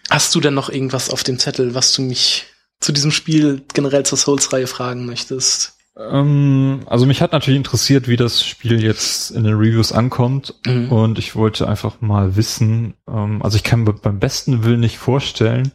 Hast 0.08 0.34
du 0.34 0.40
denn 0.40 0.54
noch 0.54 0.70
irgendwas 0.70 1.10
auf 1.10 1.22
dem 1.22 1.38
Zettel, 1.38 1.74
was 1.74 1.92
du 1.92 2.02
mich 2.02 2.46
zu 2.80 2.92
diesem 2.92 3.10
Spiel 3.10 3.62
generell 3.74 4.04
zur 4.04 4.18
Souls-Reihe 4.18 4.66
fragen 4.66 5.06
möchtest? 5.06 5.74
Ähm, 5.96 6.80
also 6.86 7.06
mich 7.06 7.20
hat 7.22 7.32
natürlich 7.32 7.58
interessiert, 7.58 8.08
wie 8.08 8.16
das 8.16 8.44
Spiel 8.44 8.82
jetzt 8.82 9.30
in 9.30 9.44
den 9.44 9.54
Reviews 9.54 9.92
ankommt. 9.92 10.54
Mhm. 10.66 10.90
Und 10.90 11.18
ich 11.18 11.34
wollte 11.34 11.68
einfach 11.68 12.00
mal 12.00 12.36
wissen, 12.36 12.94
ähm, 13.08 13.42
also 13.42 13.56
ich 13.56 13.64
kann 13.64 13.82
mir 13.82 13.92
beim 13.92 14.18
besten 14.18 14.64
Willen 14.64 14.80
nicht 14.80 14.98
vorstellen, 14.98 15.72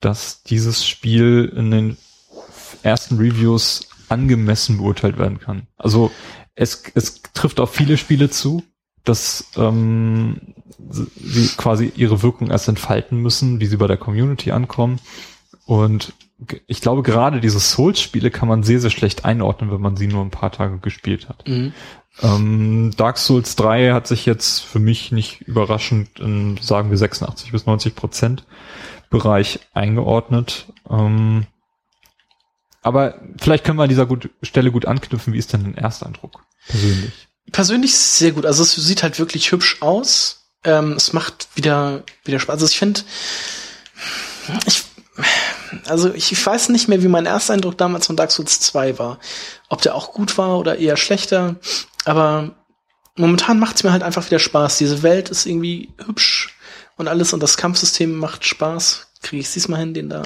dass 0.00 0.42
dieses 0.42 0.86
Spiel 0.86 1.52
in 1.56 1.70
den 1.70 1.96
ersten 2.82 3.16
Reviews 3.16 3.88
angemessen 4.08 4.78
beurteilt 4.78 5.18
werden 5.18 5.40
kann. 5.40 5.66
Also 5.76 6.10
es, 6.54 6.84
es 6.94 7.22
trifft 7.34 7.60
auf 7.60 7.74
viele 7.74 7.96
Spiele 7.96 8.30
zu, 8.30 8.62
dass 9.04 9.50
ähm, 9.56 10.54
sie 10.90 11.48
quasi 11.56 11.92
ihre 11.96 12.22
Wirkung 12.22 12.50
erst 12.50 12.68
entfalten 12.68 13.18
müssen, 13.18 13.60
wie 13.60 13.66
sie 13.66 13.76
bei 13.76 13.86
der 13.86 13.96
Community 13.96 14.50
ankommen. 14.52 15.00
Und 15.66 16.12
ich 16.66 16.80
glaube, 16.80 17.02
gerade 17.02 17.40
diese 17.40 17.58
Souls-Spiele 17.58 18.30
kann 18.30 18.48
man 18.48 18.62
sehr, 18.62 18.80
sehr 18.80 18.90
schlecht 18.90 19.24
einordnen, 19.24 19.72
wenn 19.72 19.80
man 19.80 19.96
sie 19.96 20.06
nur 20.06 20.24
ein 20.24 20.30
paar 20.30 20.52
Tage 20.52 20.78
gespielt 20.78 21.28
hat. 21.28 21.46
Mhm. 21.48 21.72
Ähm, 22.22 22.92
Dark 22.96 23.18
Souls 23.18 23.56
3 23.56 23.92
hat 23.92 24.06
sich 24.06 24.26
jetzt 24.26 24.60
für 24.60 24.78
mich 24.78 25.12
nicht 25.12 25.42
überraschend 25.42 26.20
in, 26.20 26.56
sagen 26.60 26.90
wir, 26.90 26.96
86 26.96 27.52
bis 27.52 27.66
90 27.66 27.94
Prozent 27.94 28.44
Bereich 29.10 29.60
eingeordnet. 29.72 30.66
Ähm, 30.88 31.46
Aber 32.82 33.20
vielleicht 33.40 33.64
können 33.64 33.78
wir 33.78 33.84
an 33.84 33.88
dieser 33.88 34.06
gut, 34.06 34.30
Stelle 34.42 34.70
gut 34.70 34.86
anknüpfen. 34.86 35.32
Wie 35.32 35.38
ist 35.38 35.52
denn 35.52 35.64
dein 35.64 35.76
Ersteindruck 35.78 36.44
persönlich? 36.68 37.28
Persönlich 37.50 37.96
sehr 37.96 38.32
gut. 38.32 38.46
Also 38.46 38.62
es 38.62 38.74
sieht 38.74 39.02
halt 39.02 39.18
wirklich 39.18 39.50
hübsch 39.50 39.78
aus. 39.80 40.50
Ähm, 40.64 40.92
es 40.92 41.12
macht 41.12 41.48
wieder, 41.54 42.04
wieder 42.24 42.38
Spaß. 42.38 42.54
Also 42.54 42.66
ich 42.66 42.78
finde, 42.78 43.00
ich, 44.66 44.84
also 45.86 46.12
ich 46.14 46.46
weiß 46.46 46.68
nicht 46.70 46.88
mehr, 46.88 47.02
wie 47.02 47.08
mein 47.08 47.26
Ersteindruck 47.26 47.76
damals 47.78 48.06
von 48.06 48.16
Dark 48.16 48.30
Souls 48.30 48.60
2 48.60 48.98
war. 48.98 49.18
Ob 49.68 49.82
der 49.82 49.94
auch 49.94 50.12
gut 50.12 50.38
war 50.38 50.58
oder 50.58 50.78
eher 50.78 50.96
schlechter. 50.96 51.56
Aber 52.04 52.54
momentan 53.16 53.58
macht 53.58 53.76
es 53.76 53.84
mir 53.84 53.92
halt 53.92 54.02
einfach 54.02 54.26
wieder 54.26 54.38
Spaß. 54.38 54.78
Diese 54.78 55.02
Welt 55.02 55.28
ist 55.28 55.46
irgendwie 55.46 55.92
hübsch 56.04 56.54
und 56.96 57.08
alles 57.08 57.32
und 57.32 57.42
das 57.42 57.56
Kampfsystem 57.56 58.14
macht 58.16 58.44
Spaß. 58.44 59.08
Kriege 59.22 59.40
ich 59.40 59.52
diesmal 59.52 59.80
hin, 59.80 59.94
den 59.94 60.08
da? 60.08 60.22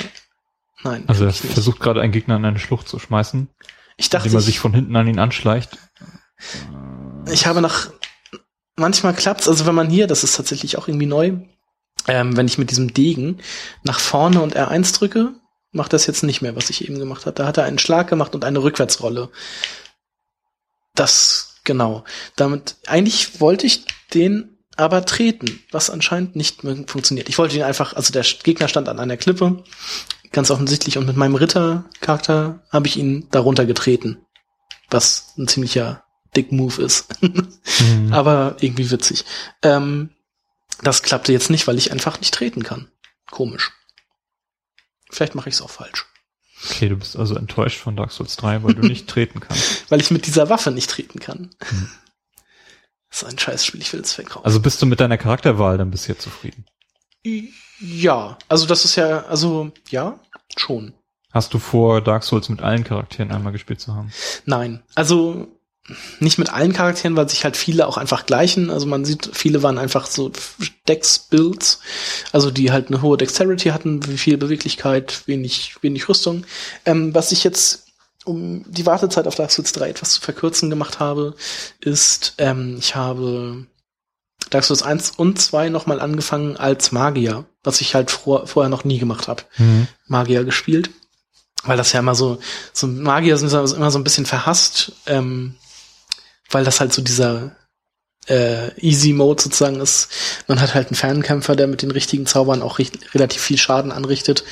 Nein. 0.82 1.05
Also 1.07 1.24
er 1.24 1.32
versucht 1.32 1.80
gerade 1.80 2.01
einen 2.01 2.12
Gegner 2.12 2.36
in 2.36 2.45
eine 2.45 2.59
Schlucht 2.59 2.88
zu 2.88 2.99
schmeißen, 2.99 3.49
ich 3.97 4.11
dachte, 4.11 4.26
indem 4.26 4.38
er 4.38 4.40
ich, 4.40 4.47
sich 4.47 4.59
von 4.59 4.74
hinten 4.74 4.97
an 4.97 5.07
ihn 5.07 5.18
anschleicht. 5.18 5.78
ich 7.30 7.47
habe 7.47 7.61
nach 7.61 7.90
manchmal 8.76 9.14
klappt's, 9.14 9.49
also 9.49 9.66
wenn 9.66 9.74
man 9.74 9.90
hier, 9.90 10.07
das 10.07 10.24
ist 10.24 10.36
tatsächlich 10.36 10.76
auch 10.78 10.88
irgendwie 10.88 11.07
neu, 11.07 11.32
ähm, 12.09 12.37
wenn 12.37 12.47
ich 12.47 12.59
mit 12.59 12.71
diesem 12.71 12.93
Degen 12.93 13.39
nach 13.83 14.01
vorne 14.01 14.43
und 14.43 14.57
R1 14.57 14.99
drücke, 14.99 15.33
macht 15.73 15.93
das 15.93 16.07
jetzt 16.07 16.23
nicht 16.23 16.43
mehr, 16.43 16.57
was 16.57 16.71
ich 16.71 16.85
eben 16.85 16.99
gemacht 16.99 17.27
habe. 17.27 17.35
Da 17.35 17.47
hat 17.47 17.57
er 17.57 17.65
einen 17.65 17.79
Schlag 17.79 18.09
gemacht 18.09 18.35
und 18.35 18.45
eine 18.45 18.63
Rückwärtsrolle. 18.63 19.31
Das 20.95 21.53
genau. 21.65 22.05
Damit 22.37 22.77
eigentlich 22.87 23.41
wollte 23.41 23.67
ich 23.67 23.85
den 24.15 24.59
aber 24.77 25.05
treten, 25.05 25.63
was 25.71 25.91
anscheinend 25.91 26.37
nicht 26.37 26.65
mehr 26.65 26.77
funktioniert. 26.87 27.29
Ich 27.29 27.39
wollte 27.39 27.57
ihn 27.57 27.63
einfach, 27.63 27.95
also 27.95 28.13
der 28.13 28.25
Gegner 28.43 28.69
stand 28.69 28.89
an 28.89 28.99
einer 28.99 29.17
Klippe, 29.17 29.63
ganz 30.33 30.51
offensichtlich, 30.51 30.97
und 30.97 31.07
mit 31.07 31.17
meinem 31.17 31.35
Rittercharakter 31.35 32.63
habe 32.71 32.87
ich 32.87 32.97
ihn 32.97 33.29
darunter 33.31 33.67
getreten, 33.67 34.25
was 34.91 35.35
ein 35.37 35.47
ziemlicher 35.47 36.05
Dick-Move 36.37 36.83
ist. 36.83 37.09
Mhm. 37.81 38.13
aber 38.13 38.57
irgendwie 38.61 38.91
witzig. 38.91 39.25
Ähm, 39.63 40.11
das 40.83 41.03
klappte 41.03 41.33
jetzt 41.33 41.51
nicht, 41.51 41.66
weil 41.66 41.78
ich 41.78 41.93
einfach 41.93 42.20
nicht 42.20 42.35
treten 42.35 42.62
kann. 42.62 42.91
Komisch. 43.30 43.72
Vielleicht 45.11 45.35
mache 45.35 45.49
ich 45.49 45.57
es 45.57 45.62
auch 45.62 45.70
falsch. 45.70 46.07
Okay, 46.64 46.89
du 46.89 46.97
bist 46.97 47.16
also 47.16 47.35
enttäuscht 47.35 47.78
von 47.78 47.97
Dark 47.97 48.12
Souls 48.12 48.37
3, 48.37 48.62
weil 48.62 48.74
du 48.74 48.83
nicht 48.83 49.07
treten 49.09 49.41
kannst. 49.41 49.91
Weil 49.91 50.01
ich 50.01 50.11
mit 50.11 50.26
dieser 50.26 50.49
Waffe 50.49 50.70
nicht 50.70 50.91
treten 50.91 51.18
kann. 51.18 51.51
Hm. 51.61 51.91
Das 53.11 53.22
ist 53.22 53.28
ein 53.28 53.39
Scheißspiel, 53.39 53.80
ich 53.80 53.93
will 53.93 54.01
es 54.01 54.16
weghauen. 54.16 54.45
Also 54.45 54.61
bist 54.61 54.80
du 54.80 54.87
mit 54.87 55.01
deiner 55.01 55.18
Charakterwahl 55.18 55.76
dann 55.76 55.91
bisher 55.91 56.18
zufrieden? 56.18 56.64
ja, 57.78 58.37
also 58.49 58.66
das 58.66 58.85
ist 58.85 58.97
ja, 58.97 59.24
also 59.26 59.70
ja, 59.91 60.18
schon. 60.57 60.95
Hast 61.30 61.55
du 61.55 61.59
vor, 61.59 62.01
Dark 62.01 62.24
Souls 62.24 62.49
mit 62.49 62.62
allen 62.62 62.85
Charakteren 62.85 63.30
einmal 63.30 63.53
gespielt 63.53 63.80
zu 63.80 63.95
haben? 63.95 64.12
Nein, 64.45 64.83
also 64.95 65.52
nicht 66.20 66.39
mit 66.39 66.53
allen 66.53 66.72
Charakteren, 66.72 67.16
weil 67.16 67.28
sich 67.28 67.45
halt 67.45 67.57
viele 67.57 67.89
auch 67.89 67.97
einfach 67.97 68.24
gleichen. 68.24 68.70
Also 68.70 68.87
man 68.87 69.05
sieht, 69.05 69.30
viele 69.33 69.62
waren 69.62 69.78
einfach 69.78 70.07
so 70.07 70.30
Dex-Builds, 70.89 71.80
also 72.30 72.51
die 72.51 72.70
halt 72.70 72.89
eine 72.89 73.03
hohe 73.03 73.16
Dexterity 73.16 73.70
hatten, 73.70 74.03
viel 74.03 74.37
Beweglichkeit, 74.37 75.22
wenig, 75.26 75.76
wenig 75.80 76.09
Rüstung. 76.09 76.45
Ähm, 76.87 77.14
was 77.14 77.33
ich 77.33 77.43
jetzt, 77.43 77.87
um 78.24 78.64
die 78.70 78.87
Wartezeit 78.87 79.26
auf 79.26 79.35
Dark 79.35 79.51
Souls 79.51 79.72
3 79.72 79.91
etwas 79.91 80.12
zu 80.12 80.20
verkürzen 80.20 80.70
gemacht 80.70 81.01
habe, 81.01 81.35
ist, 81.80 82.35
ähm, 82.39 82.76
ich 82.78 82.95
habe 82.95 83.66
Dark 84.51 84.64
Souls 84.64 84.85
1 84.85 85.11
und 85.11 85.41
2 85.41 85.68
nochmal 85.68 86.01
angefangen 86.01 86.57
als 86.57 86.93
Magier, 86.93 87.45
was 87.64 87.80
ich 87.80 87.97
halt 87.97 88.12
vor, 88.12 88.47
vorher 88.47 88.70
noch 88.70 88.85
nie 88.85 88.99
gemacht 88.99 89.26
habe. 89.26 89.43
Mhm. 89.59 89.89
Magier 90.07 90.45
gespielt. 90.45 90.91
Weil 91.64 91.76
das 91.76 91.93
ja 91.93 92.01
immer 92.01 92.16
so, 92.16 92.39
so 92.72 92.89
Magier 92.89 93.37
sind 93.37 93.53
immer 93.53 93.91
so 93.93 93.99
ein 93.99 94.03
bisschen 94.05 94.26
verhasst, 94.26 94.93
ähm, 95.07 95.55
weil 96.53 96.65
das 96.65 96.81
halt 96.81 96.93
so 96.93 97.03
dieser 97.03 97.57
äh, 98.29 98.71
Easy 98.81 99.13
Mode 99.13 99.43
sozusagen 99.43 99.81
ist. 99.81 100.09
Man 100.47 100.61
hat 100.61 100.75
halt 100.75 100.89
einen 100.89 100.97
Fernkämpfer, 100.97 101.57
der 101.57 101.67
mit 101.67 101.83
den 101.83 101.91
richtigen 101.91 102.27
Zaubern 102.27 102.63
auch 102.63 102.79
richt- 102.79 103.15
relativ 103.15 103.43
viel 103.43 103.59
Schaden 103.59 103.91
anrichtet 103.91 104.45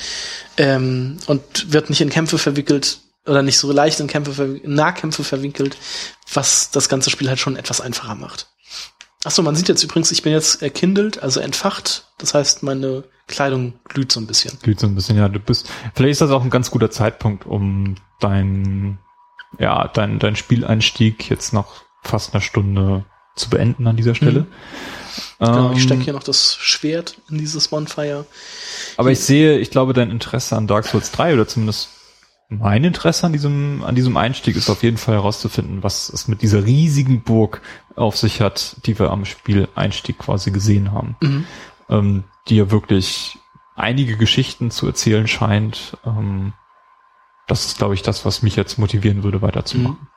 ähm, 0.57 1.17
und 1.27 1.71
wird 1.71 1.89
nicht 1.89 2.01
in 2.01 2.09
Kämpfe 2.09 2.37
verwickelt 2.37 2.99
oder 3.25 3.43
nicht 3.43 3.57
so 3.57 3.71
leicht 3.71 3.99
in 3.99 4.07
Kämpfe 4.07 4.59
in 4.61 4.73
Nahkämpfe 4.73 5.23
verwickelt, 5.23 5.77
was 6.33 6.71
das 6.71 6.89
ganze 6.89 7.09
Spiel 7.09 7.29
halt 7.29 7.39
schon 7.39 7.55
etwas 7.55 7.79
einfacher 7.79 8.15
macht. 8.15 8.47
Achso, 9.23 9.43
man 9.43 9.55
sieht 9.55 9.69
jetzt 9.69 9.83
übrigens, 9.83 10.11
ich 10.11 10.23
bin 10.23 10.33
jetzt 10.33 10.63
erkindelt, 10.63 11.21
also 11.21 11.39
entfacht. 11.39 12.07
Das 12.17 12.33
heißt, 12.33 12.63
meine 12.63 13.03
Kleidung 13.27 13.73
glüht 13.83 14.11
so 14.11 14.19
ein 14.19 14.25
bisschen. 14.25 14.57
Glüht 14.63 14.79
so 14.79 14.87
ein 14.87 14.95
bisschen, 14.95 15.15
ja. 15.15 15.29
Du 15.29 15.39
bist, 15.39 15.69
vielleicht 15.93 16.13
ist 16.13 16.21
das 16.21 16.31
auch 16.31 16.43
ein 16.43 16.49
ganz 16.49 16.71
guter 16.71 16.89
Zeitpunkt, 16.89 17.45
um 17.45 17.95
dein, 18.19 18.97
ja, 19.59 19.87
dein, 19.89 20.17
dein 20.17 20.35
Spieleinstieg 20.35 21.29
jetzt 21.29 21.53
nach 21.53 21.83
fast 22.01 22.33
einer 22.33 22.41
Stunde 22.41 23.05
zu 23.35 23.49
beenden 23.49 23.87
an 23.87 23.95
dieser 23.95 24.15
Stelle. 24.15 24.45
Genau, 25.39 25.69
Ähm, 25.69 25.77
ich 25.77 25.83
stecke 25.83 26.03
hier 26.03 26.13
noch 26.13 26.23
das 26.23 26.55
Schwert 26.55 27.17
in 27.29 27.37
dieses 27.37 27.67
Bonfire. 27.69 28.25
Aber 28.97 29.11
ich 29.11 29.19
sehe, 29.19 29.57
ich 29.57 29.71
glaube, 29.71 29.93
dein 29.93 30.11
Interesse 30.11 30.55
an 30.55 30.67
Dark 30.67 30.85
Souls 30.85 31.11
3 31.11 31.33
oder 31.33 31.47
zumindest 31.47 31.89
mein 32.49 32.83
Interesse 32.83 33.25
an 33.25 33.31
diesem, 33.31 33.81
an 33.83 33.95
diesem 33.95 34.17
Einstieg 34.17 34.57
ist 34.57 34.69
auf 34.69 34.83
jeden 34.83 34.97
Fall 34.97 35.15
herauszufinden, 35.15 35.83
was 35.83 36.09
es 36.09 36.27
mit 36.27 36.41
dieser 36.41 36.65
riesigen 36.65 37.21
Burg 37.23 37.61
auf 37.95 38.17
sich 38.17 38.41
hat, 38.41 38.75
die 38.85 38.99
wir 38.99 39.09
am 39.09 39.23
Spieleinstieg 39.23 40.17
quasi 40.17 40.51
gesehen 40.51 40.91
haben. 40.91 41.15
Mhm. 41.21 41.45
Ähm, 41.89 42.23
die 42.49 42.57
ja 42.57 42.69
wirklich 42.69 43.37
einige 43.75 44.17
Geschichten 44.17 44.69
zu 44.69 44.85
erzählen 44.85 45.27
scheint. 45.27 45.97
Ähm, 46.05 46.53
das 47.51 47.65
ist, 47.65 47.77
glaube 47.77 47.95
ich, 47.95 48.01
das, 48.01 48.23
was 48.23 48.43
mich 48.43 48.55
jetzt 48.55 48.77
motivieren 48.77 49.23
würde, 49.23 49.41
weiterzumachen. 49.41 50.07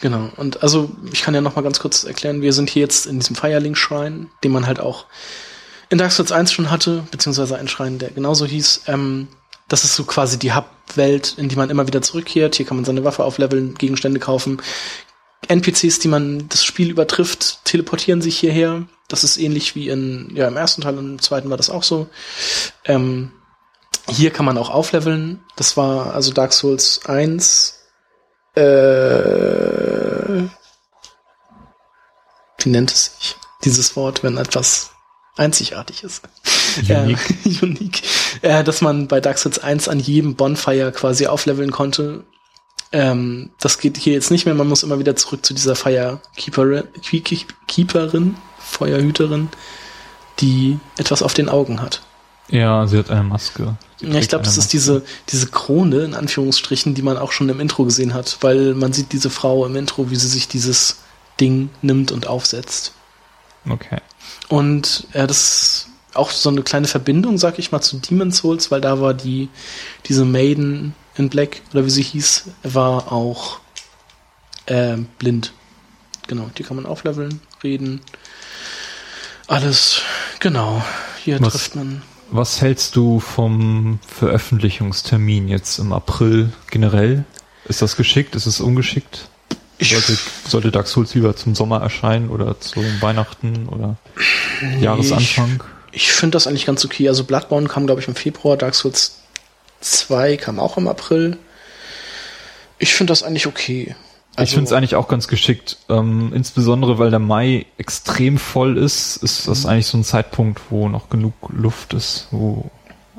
Genau. 0.00 0.30
Und 0.36 0.62
also, 0.62 0.90
ich 1.12 1.20
kann 1.20 1.34
ja 1.34 1.42
noch 1.42 1.54
mal 1.54 1.60
ganz 1.60 1.80
kurz 1.80 2.04
erklären, 2.04 2.40
wir 2.40 2.54
sind 2.54 2.70
hier 2.70 2.80
jetzt 2.80 3.04
in 3.04 3.20
diesem 3.20 3.36
Firelink-Schrein, 3.36 4.30
den 4.42 4.52
man 4.52 4.66
halt 4.66 4.80
auch 4.80 5.04
in 5.90 5.98
Dark 5.98 6.12
Souls 6.12 6.32
1 6.32 6.50
schon 6.50 6.70
hatte, 6.70 7.04
beziehungsweise 7.10 7.58
ein 7.58 7.68
Schrein, 7.68 7.98
der 7.98 8.10
genauso 8.10 8.46
hieß. 8.46 8.84
Ähm, 8.86 9.28
das 9.68 9.84
ist 9.84 9.94
so 9.94 10.04
quasi 10.04 10.38
die 10.38 10.54
Hub-Welt, 10.54 11.34
in 11.36 11.50
die 11.50 11.56
man 11.56 11.68
immer 11.68 11.86
wieder 11.86 12.00
zurückkehrt. 12.00 12.54
Hier 12.54 12.64
kann 12.64 12.78
man 12.78 12.86
seine 12.86 13.04
Waffe 13.04 13.22
aufleveln, 13.22 13.74
Gegenstände 13.74 14.18
kaufen. 14.18 14.62
NPCs, 15.48 15.98
die 15.98 16.08
man 16.08 16.48
das 16.48 16.64
Spiel 16.64 16.88
übertrifft, 16.88 17.66
teleportieren 17.66 18.22
sich 18.22 18.38
hierher. 18.38 18.86
Das 19.08 19.24
ist 19.24 19.36
ähnlich 19.36 19.74
wie 19.74 19.90
in, 19.90 20.30
ja, 20.34 20.48
im 20.48 20.56
ersten 20.56 20.80
Teil, 20.80 20.96
im 20.96 21.20
zweiten 21.20 21.50
war 21.50 21.58
das 21.58 21.68
auch 21.68 21.82
so. 21.82 22.06
Ähm, 22.86 23.32
hier 24.08 24.30
kann 24.30 24.44
man 24.46 24.58
auch 24.58 24.70
aufleveln. 24.70 25.42
Das 25.56 25.76
war 25.76 26.14
also 26.14 26.32
Dark 26.32 26.52
Souls 26.52 27.00
1. 27.06 27.78
Äh, 28.54 28.62
wie 32.58 32.68
nennt 32.68 32.90
es 32.92 33.16
sich? 33.18 33.36
Dieses 33.64 33.96
Wort, 33.96 34.22
wenn 34.22 34.36
etwas 34.38 34.90
einzigartig 35.36 36.02
ist. 36.04 36.22
Unique. 36.88 37.18
Äh, 37.46 37.58
unique. 37.64 38.02
Äh, 38.42 38.64
dass 38.64 38.80
man 38.80 39.08
bei 39.08 39.20
Dark 39.20 39.38
Souls 39.38 39.58
1 39.58 39.88
an 39.88 40.00
jedem 40.00 40.34
Bonfire 40.34 40.92
quasi 40.92 41.26
aufleveln 41.26 41.70
konnte. 41.70 42.24
Ähm, 42.92 43.50
das 43.60 43.78
geht 43.78 43.96
hier 43.96 44.12
jetzt 44.12 44.30
nicht 44.30 44.44
mehr. 44.44 44.54
Man 44.54 44.68
muss 44.68 44.82
immer 44.82 44.98
wieder 44.98 45.16
zurück 45.16 45.46
zu 45.46 45.54
dieser 45.54 45.76
Firekeeperin, 45.76 46.88
Keep- 47.02 47.54
Keeperin, 47.66 48.36
Feuerhüterin, 48.58 49.48
die 50.40 50.78
etwas 50.98 51.22
auf 51.22 51.32
den 51.34 51.48
Augen 51.48 51.80
hat. 51.80 52.02
Ja, 52.52 52.86
sie 52.86 52.98
hat 52.98 53.10
eine 53.10 53.22
Maske. 53.22 53.76
Sie 53.98 54.06
Ja, 54.06 54.18
ich 54.18 54.28
glaube, 54.28 54.44
das 54.44 54.58
ist 54.58 54.74
diese, 54.74 55.02
diese 55.30 55.46
Krone, 55.46 56.04
in 56.04 56.14
Anführungsstrichen, 56.14 56.94
die 56.94 57.00
man 57.00 57.16
auch 57.16 57.32
schon 57.32 57.48
im 57.48 57.60
Intro 57.60 57.84
gesehen 57.84 58.12
hat, 58.12 58.36
weil 58.42 58.74
man 58.74 58.92
sieht 58.92 59.12
diese 59.12 59.30
Frau 59.30 59.64
im 59.64 59.74
Intro, 59.74 60.10
wie 60.10 60.16
sie 60.16 60.28
sich 60.28 60.48
dieses 60.48 60.98
Ding 61.40 61.70
nimmt 61.80 62.12
und 62.12 62.26
aufsetzt. 62.26 62.92
Okay. 63.68 63.98
Und 64.48 65.06
ja, 65.14 65.26
das 65.26 65.38
ist 65.38 65.88
auch 66.12 66.30
so 66.30 66.50
eine 66.50 66.60
kleine 66.62 66.88
Verbindung, 66.88 67.38
sag 67.38 67.58
ich 67.58 67.72
mal, 67.72 67.80
zu 67.80 67.96
Demon's 67.96 68.36
Souls, 68.36 68.70
weil 68.70 68.82
da 68.82 69.00
war 69.00 69.14
die, 69.14 69.48
diese 70.04 70.26
Maiden 70.26 70.94
in 71.16 71.30
Black, 71.30 71.62
oder 71.72 71.86
wie 71.86 71.90
sie 71.90 72.02
hieß, 72.02 72.50
war 72.64 73.10
auch 73.12 73.60
äh, 74.66 74.98
blind. 75.18 75.54
Genau, 76.26 76.50
die 76.58 76.64
kann 76.64 76.76
man 76.76 76.84
aufleveln, 76.84 77.40
reden. 77.62 78.02
Alles, 79.46 80.02
genau. 80.38 80.84
Hier 81.24 81.40
Was- 81.40 81.52
trifft 81.54 81.76
man. 81.76 82.02
Was 82.34 82.62
hältst 82.62 82.96
du 82.96 83.20
vom 83.20 83.98
Veröffentlichungstermin 84.08 85.48
jetzt 85.48 85.78
im 85.78 85.92
April 85.92 86.50
generell? 86.70 87.26
Ist 87.66 87.82
das 87.82 87.94
geschickt? 87.94 88.34
Ist 88.34 88.46
es 88.46 88.58
ungeschickt? 88.58 89.28
Sollte, 89.78 90.16
sollte 90.48 90.70
Dark 90.70 90.86
Souls 90.86 91.14
lieber 91.14 91.36
zum 91.36 91.54
Sommer 91.54 91.82
erscheinen 91.82 92.30
oder 92.30 92.58
zum 92.58 92.84
Weihnachten 93.02 93.68
oder 93.68 93.96
Jahresanfang? 94.80 95.62
Ich 95.90 96.10
finde 96.10 96.36
das 96.36 96.46
eigentlich 96.46 96.64
ganz 96.64 96.82
okay. 96.86 97.06
Also 97.06 97.24
Bloodborne 97.24 97.68
kam, 97.68 97.84
glaube 97.84 98.00
ich, 98.00 98.08
im 98.08 98.14
Februar, 98.14 98.56
Dark 98.56 98.76
Souls 98.76 99.18
2 99.82 100.38
kam 100.38 100.58
auch 100.58 100.78
im 100.78 100.88
April. 100.88 101.36
Ich 102.78 102.94
finde 102.94 103.10
das 103.10 103.22
eigentlich 103.22 103.46
okay. 103.46 103.94
Ich 104.32 104.38
Also- 104.38 104.54
finde 104.54 104.66
es 104.68 104.72
eigentlich 104.72 104.94
auch 104.96 105.08
ganz 105.08 105.28
geschickt. 105.28 105.76
Ähm, 105.88 106.32
insbesondere 106.34 106.98
weil 106.98 107.10
der 107.10 107.18
Mai 107.18 107.66
extrem 107.78 108.38
voll 108.38 108.78
ist, 108.78 109.16
ist 109.16 109.46
Mhm. 109.46 109.50
das 109.50 109.66
eigentlich 109.66 109.86
so 109.86 109.98
ein 109.98 110.04
Zeitpunkt, 110.04 110.60
wo 110.70 110.88
noch 110.88 111.10
genug 111.10 111.34
Luft 111.50 111.94
ist, 111.94 112.28
wo 112.30 112.70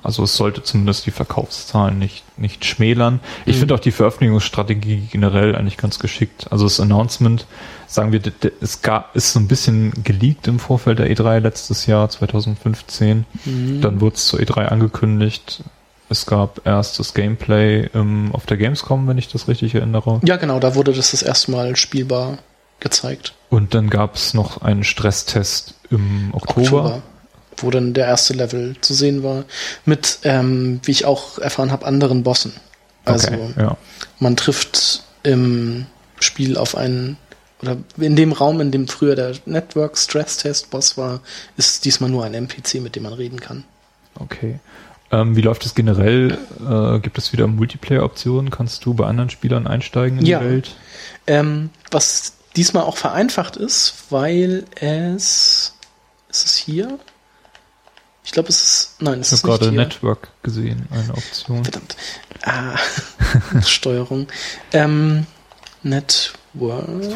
Also 0.05 0.23
es 0.23 0.35
sollte 0.35 0.61
zumindest 0.61 1.05
die 1.05 1.11
Verkaufszahlen 1.11 1.97
nicht, 1.97 2.25
nicht 2.37 2.65
schmälern. 2.65 3.21
Ich 3.45 3.55
Mhm. 3.55 3.59
finde 3.59 3.75
auch 3.75 3.79
die 3.79 3.91
Veröffentlichungsstrategie 3.93 5.07
generell 5.09 5.55
eigentlich 5.55 5.77
ganz 5.77 5.97
geschickt. 5.97 6.47
Also 6.51 6.65
das 6.65 6.81
Announcement, 6.81 7.45
sagen 7.87 8.11
wir, 8.11 8.19
es 8.59 8.81
gab, 8.81 9.15
ist 9.15 9.31
so 9.31 9.39
ein 9.39 9.47
bisschen 9.47 9.93
geleakt 10.03 10.49
im 10.49 10.59
Vorfeld 10.59 10.99
der 10.99 11.09
E3 11.09 11.39
letztes 11.39 11.85
Jahr, 11.85 12.09
2015. 12.09 13.25
Mhm. 13.45 13.79
Dann 13.79 14.01
wurde 14.01 14.15
es 14.17 14.25
zur 14.27 14.41
E3 14.41 14.65
angekündigt. 14.65 15.63
Es 16.13 16.27
gab 16.27 16.61
erst 16.63 16.99
das 16.99 17.15
Gameplay 17.15 17.89
ähm, 17.95 18.29
auf 18.33 18.45
der 18.45 18.57
Gamescom, 18.57 19.07
wenn 19.07 19.17
ich 19.17 19.29
das 19.29 19.47
richtig 19.47 19.73
erinnere. 19.73 20.21
Ja, 20.23 20.35
genau, 20.35 20.59
da 20.59 20.75
wurde 20.75 20.93
das 20.93 21.09
das 21.09 21.23
erste 21.23 21.49
Mal 21.49 21.75
spielbar 21.75 22.37
gezeigt. 22.79 23.33
Und 23.49 23.73
dann 23.73 23.89
gab 23.89 24.13
es 24.13 24.35
noch 24.35 24.61
einen 24.61 24.83
Stresstest 24.83 25.73
im 25.89 26.29
Oktober. 26.31 27.01
Wo 27.57 27.71
dann 27.71 27.95
der 27.95 28.05
erste 28.05 28.35
Level 28.35 28.75
zu 28.81 28.93
sehen 28.93 29.23
war. 29.23 29.45
Mit, 29.85 30.19
ähm, 30.21 30.81
wie 30.83 30.91
ich 30.91 31.05
auch 31.05 31.39
erfahren 31.39 31.71
habe, 31.71 31.87
anderen 31.87 32.21
Bossen. 32.21 32.53
Also 33.05 33.29
okay, 33.29 33.53
ja. 33.57 33.77
man 34.19 34.35
trifft 34.35 35.01
im 35.23 35.87
Spiel 36.19 36.57
auf 36.57 36.77
einen, 36.77 37.17
oder 37.59 37.77
in 37.97 38.15
dem 38.15 38.33
Raum, 38.33 38.61
in 38.61 38.69
dem 38.69 38.87
früher 38.87 39.15
der 39.15 39.33
Network 39.47 39.97
Stress 39.97 40.37
Test 40.37 40.69
Boss 40.69 40.95
war, 40.95 41.21
ist 41.57 41.85
diesmal 41.85 42.11
nur 42.11 42.23
ein 42.23 42.35
NPC, 42.35 42.75
mit 42.81 42.95
dem 42.95 43.01
man 43.01 43.13
reden 43.13 43.39
kann. 43.39 43.63
Okay. 44.19 44.59
Ähm, 45.13 45.35
wie 45.35 45.41
läuft 45.41 45.63
es 45.65 45.75
generell? 45.75 46.37
Äh, 46.67 46.99
gibt 46.99 47.17
es 47.19 47.31
wieder 47.33 47.45
Multiplayer-Optionen? 47.47 48.49
Kannst 48.49 48.83
du 48.85 48.93
bei 48.95 49.05
anderen 49.05 49.29
Spielern 49.29 49.67
einsteigen 49.67 50.17
in 50.19 50.25
Ja. 50.25 50.39
die 50.39 50.45
Welt? 50.45 50.75
Ähm, 51.27 51.69
was 51.91 52.33
diesmal 52.55 52.83
auch 52.83 52.97
vereinfacht 52.97 53.55
ist, 53.55 53.93
weil 54.09 54.65
es, 54.75 55.75
ist 56.29 56.45
es 56.45 56.55
hier? 56.55 56.97
Ich 58.25 58.31
glaube, 58.31 58.49
es 58.49 58.61
ist, 58.61 59.01
nein, 59.01 59.19
es 59.19 59.27
Ich 59.27 59.33
ist 59.33 59.43
gerade 59.43 59.69
hier. 59.69 59.77
Network 59.77 60.29
gesehen, 60.43 60.87
eine 60.91 61.13
Option. 61.13 61.63
Verdammt. 61.63 61.95
Ah, 62.43 62.77
Steuerung. 63.65 64.27
Ähm, 64.71 65.27
Network. 65.83 66.39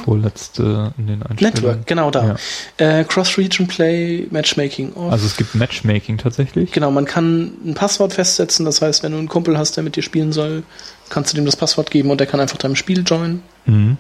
Vorletzte 0.04 0.94
in 0.98 1.08
den 1.08 1.22
Einstellungen. 1.22 1.54
Network, 1.54 1.88
genau 1.88 2.10
da. 2.10 2.36
Äh, 2.78 3.04
Cross-Region 3.04 3.68
Play, 3.68 4.28
Matchmaking 4.32 4.94
off. 4.94 5.12
Also 5.12 5.28
es 5.28 5.38
gibt 5.38 5.54
Matchmaking 5.54 6.18
tatsächlich. 6.18 6.72
genau, 6.72 6.90
man 6.90 7.06
kann 7.06 7.52
ein 7.66 7.74
Passwort 7.76 8.14
festsetzen. 8.14 8.66
Das 8.66 8.82
heißt, 8.82 9.04
wenn 9.04 9.12
du 9.12 9.20
einen 9.20 9.28
Kumpel 9.28 9.58
hast, 9.58 9.78
der 9.78 9.84
mit 9.84 9.96
dir 9.96 10.02
spielen 10.02 10.32
soll, 10.34 10.64
kannst 11.10 11.32
du 11.32 11.36
dem 11.36 11.46
das 11.46 11.56
Passwort 11.56 11.92
geben 11.92 12.10
und 12.10 12.20
der 12.20 12.28
kann 12.28 12.40
einfach 12.40 12.58
deinem 12.58 12.76
Spiel 12.76 13.04
joinen. 13.06 13.44
Mhm. 13.66 13.98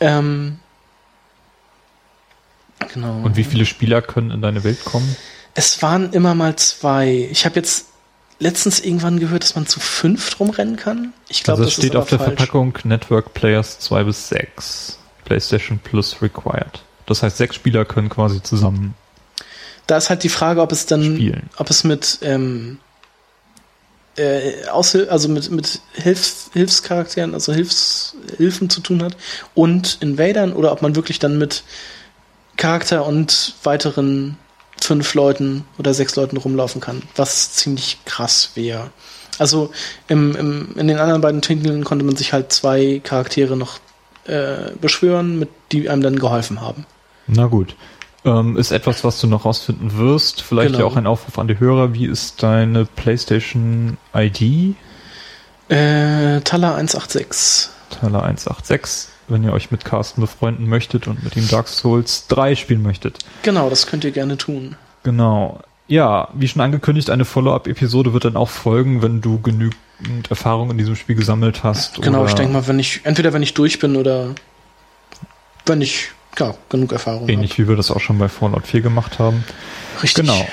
Ähm, 0.00 0.58
genau. 2.92 3.20
Und 3.22 3.36
wie 3.36 3.44
viele 3.44 3.66
Spieler 3.66 4.02
können 4.02 4.32
in 4.32 4.42
deine 4.42 4.64
Welt 4.64 4.84
kommen? 4.84 5.16
Es 5.54 5.80
waren 5.82 6.12
immer 6.12 6.34
mal 6.34 6.56
zwei. 6.56 7.28
Ich 7.30 7.44
habe 7.44 7.56
jetzt 7.56 7.86
letztens 8.40 8.80
irgendwann 8.80 9.20
gehört, 9.20 9.44
dass 9.44 9.54
man 9.54 9.66
zu 9.66 9.78
fünf 9.78 10.30
drum 10.30 10.50
rennen 10.50 10.76
kann. 10.76 11.12
Ich 11.28 11.44
glaube, 11.44 11.60
also 11.60 11.64
das 11.66 11.74
steht 11.74 11.92
ist 11.92 11.96
auf 11.96 12.08
der 12.08 12.18
falsch. 12.18 12.36
Verpackung 12.36 12.76
Network 12.84 13.34
Players 13.34 13.78
2 13.78 14.04
bis 14.04 14.28
6. 14.28 14.98
PlayStation 15.24 15.78
Plus 15.78 16.20
required. 16.20 16.82
Das 17.06 17.22
heißt, 17.22 17.36
sechs 17.36 17.54
Spieler 17.54 17.84
können 17.84 18.08
quasi 18.08 18.42
zusammen 18.42 18.94
Da 19.86 19.96
ist 19.96 20.10
halt 20.10 20.22
die 20.22 20.28
Frage, 20.28 20.60
ob 20.60 20.72
es 20.72 20.86
dann, 20.86 21.02
spielen. 21.02 21.50
ob 21.56 21.70
es 21.70 21.84
mit 21.84 22.18
ähm, 22.22 22.78
äh, 24.16 24.64
also 24.66 25.28
mit, 25.28 25.50
mit 25.50 25.80
Hilfs 25.94 26.50
Hilfscharakteren, 26.52 27.34
also 27.34 27.52
Hilfs 27.52 28.16
Hilfen 28.36 28.70
zu 28.70 28.80
tun 28.80 29.02
hat 29.02 29.16
und 29.54 29.98
Invadern 30.00 30.52
oder 30.52 30.72
ob 30.72 30.82
man 30.82 30.96
wirklich 30.96 31.18
dann 31.18 31.38
mit 31.38 31.62
Charakter 32.56 33.06
und 33.06 33.54
weiteren 33.62 34.36
fünf 34.80 35.14
Leuten 35.14 35.64
oder 35.78 35.94
sechs 35.94 36.16
Leuten 36.16 36.36
rumlaufen 36.36 36.80
kann, 36.80 37.02
was 37.16 37.52
ziemlich 37.52 37.98
krass 38.04 38.50
wäre. 38.54 38.90
Also 39.38 39.70
im, 40.08 40.34
im, 40.36 40.68
in 40.76 40.88
den 40.88 40.98
anderen 40.98 41.20
beiden 41.20 41.40
Titeln 41.42 41.84
konnte 41.84 42.04
man 42.04 42.16
sich 42.16 42.32
halt 42.32 42.52
zwei 42.52 43.00
Charaktere 43.02 43.56
noch 43.56 43.78
äh, 44.24 44.72
beschwören, 44.80 45.38
mit 45.38 45.48
die 45.72 45.88
einem 45.88 46.02
dann 46.02 46.18
geholfen 46.18 46.60
haben. 46.60 46.84
Na 47.26 47.46
gut. 47.46 47.74
Ähm, 48.22 48.58
ist 48.58 48.70
etwas, 48.70 49.02
was 49.02 49.18
du 49.18 49.26
noch 49.28 49.46
rausfinden 49.46 49.96
wirst. 49.96 50.42
Vielleicht 50.42 50.72
Genau. 50.72 50.80
ja 50.80 50.84
auch 50.84 50.96
ein 50.96 51.06
Aufruf 51.06 51.38
an 51.38 51.48
die 51.48 51.58
Hörer. 51.58 51.94
Wie 51.94 52.04
ist 52.04 52.42
deine 52.42 52.84
PlayStation 52.84 53.96
ID? 54.14 54.74
Äh, 55.70 56.40
Tala 56.42 56.74
186. 56.74 57.70
Teller 57.88 58.22
186. 58.22 59.08
Wenn 59.30 59.44
ihr 59.44 59.52
euch 59.52 59.70
mit 59.70 59.84
Carsten 59.84 60.20
befreunden 60.20 60.68
möchtet 60.68 61.06
und 61.06 61.22
mit 61.22 61.36
ihm 61.36 61.48
Dark 61.48 61.68
Souls 61.68 62.26
3 62.28 62.54
spielen 62.56 62.82
möchtet. 62.82 63.18
Genau, 63.42 63.70
das 63.70 63.86
könnt 63.86 64.04
ihr 64.04 64.10
gerne 64.10 64.36
tun. 64.36 64.76
Genau. 65.02 65.60
Ja, 65.86 66.28
wie 66.34 66.46
schon 66.46 66.62
angekündigt, 66.62 67.10
eine 67.10 67.24
Follow-up-Episode 67.24 68.12
wird 68.12 68.24
dann 68.24 68.36
auch 68.36 68.48
folgen, 68.48 69.02
wenn 69.02 69.20
du 69.20 69.40
genügend 69.40 70.30
Erfahrung 70.30 70.70
in 70.70 70.78
diesem 70.78 70.94
Spiel 70.94 71.16
gesammelt 71.16 71.64
hast. 71.64 72.00
Genau, 72.00 72.24
ich 72.26 72.34
denke 72.34 72.52
mal, 72.52 72.66
wenn 72.68 72.78
ich, 72.78 73.00
entweder 73.04 73.32
wenn 73.32 73.42
ich 73.42 73.54
durch 73.54 73.78
bin 73.80 73.96
oder 73.96 74.34
wenn 75.66 75.80
ich 75.80 76.10
ja, 76.38 76.54
genug 76.68 76.92
Erfahrung 76.92 77.28
Ähnlich 77.28 77.58
wie 77.58 77.66
wir 77.68 77.76
das 77.76 77.90
auch 77.90 78.00
schon 78.00 78.18
bei 78.18 78.28
Fallout 78.28 78.66
4 78.66 78.82
gemacht 78.82 79.18
haben. 79.18 79.44
habe. 79.44 80.02
Richtig. 80.02 80.24
Genau. 80.24 80.46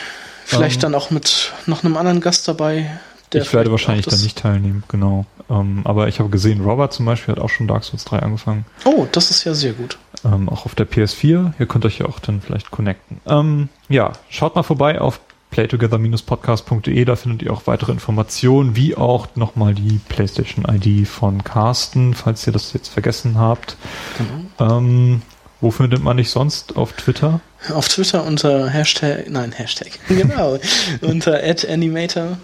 Vielleicht 0.46 0.78
Ähm, 0.78 0.82
dann 0.82 0.96
auch 0.96 1.12
mit 1.12 1.52
noch 1.66 1.84
einem 1.84 1.98
anderen 1.98 2.22
Gast 2.22 2.48
dabei. 2.48 3.00
Der 3.34 3.42
ich 3.42 3.54
werde 3.54 3.72
wahrscheinlich 3.72 4.06
dann 4.06 4.22
nicht 4.22 4.38
teilnehmen, 4.38 4.84
genau. 4.88 5.26
Ähm, 5.50 5.82
aber 5.84 6.08
ich 6.08 6.20
habe 6.20 6.30
gesehen, 6.30 6.62
Robert 6.62 6.94
zum 6.94 7.06
Beispiel 7.06 7.36
hat 7.36 7.42
auch 7.42 7.50
schon 7.50 7.68
Dark 7.68 7.84
Souls 7.84 8.06
3 8.06 8.20
angefangen. 8.20 8.66
Oh, 8.86 9.08
das 9.12 9.32
ist 9.32 9.44
ja 9.44 9.54
sehr 9.54 9.74
gut. 9.74 9.98
Ähm, 10.26 10.50
auch 10.50 10.66
auf 10.66 10.76
der 10.76 10.88
PS4. 10.88 11.54
Ihr 11.60 11.66
könnt 11.66 11.86
euch 11.86 12.00
ja 12.00 12.06
auch 12.06 12.20
dann 12.20 12.42
vielleicht 12.42 12.72
connecten. 12.72 13.20
Ähm, 13.28 13.70
ja, 13.90 14.14
schaut 14.30 14.56
mal 14.56 14.64
vorbei 14.64 15.00
auf 15.00 15.20
playtogether-podcast.de. 15.52 17.06
Da 17.06 17.16
findet 17.16 17.44
ihr 17.44 17.54
auch 17.54 17.64
weitere 17.66 17.92
Informationen, 17.92 18.76
wie 18.76 18.96
auch 18.96 19.28
nochmal 19.36 19.74
die 19.74 20.00
PlayStation-ID 20.10 21.08
von 21.08 21.44
Carsten, 21.44 22.14
falls 22.14 22.46
ihr 22.48 22.54
das 22.54 22.74
jetzt 22.74 22.90
vergessen 22.90 23.38
habt. 23.38 23.78
Genau. 24.18 24.78
Ähm, 24.78 25.22
wo 25.60 25.72
findet 25.72 26.04
man 26.04 26.18
dich 26.18 26.30
sonst? 26.30 26.78
Auf 26.78 26.94
Twitter? 26.94 27.40
Auf 27.74 27.88
Twitter 27.88 28.24
unter 28.24 28.70
Hashtag, 28.70 29.30
nein, 29.30 29.52
Hashtag, 29.52 30.00
genau, 30.08 30.60
unter 31.02 31.40
@animator 31.68 32.38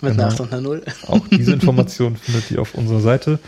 mit 0.00 0.12
Genau. 0.12 0.24
einer 0.24 0.32
8 0.32 0.40
und 0.40 0.52
einer 0.52 0.60
0. 0.62 0.82
Auch 1.06 1.26
diese 1.28 1.52
Informationen 1.52 2.16
findet 2.16 2.50
ihr 2.50 2.60
auf 2.60 2.74
unserer 2.74 3.00
Seite. 3.00 3.38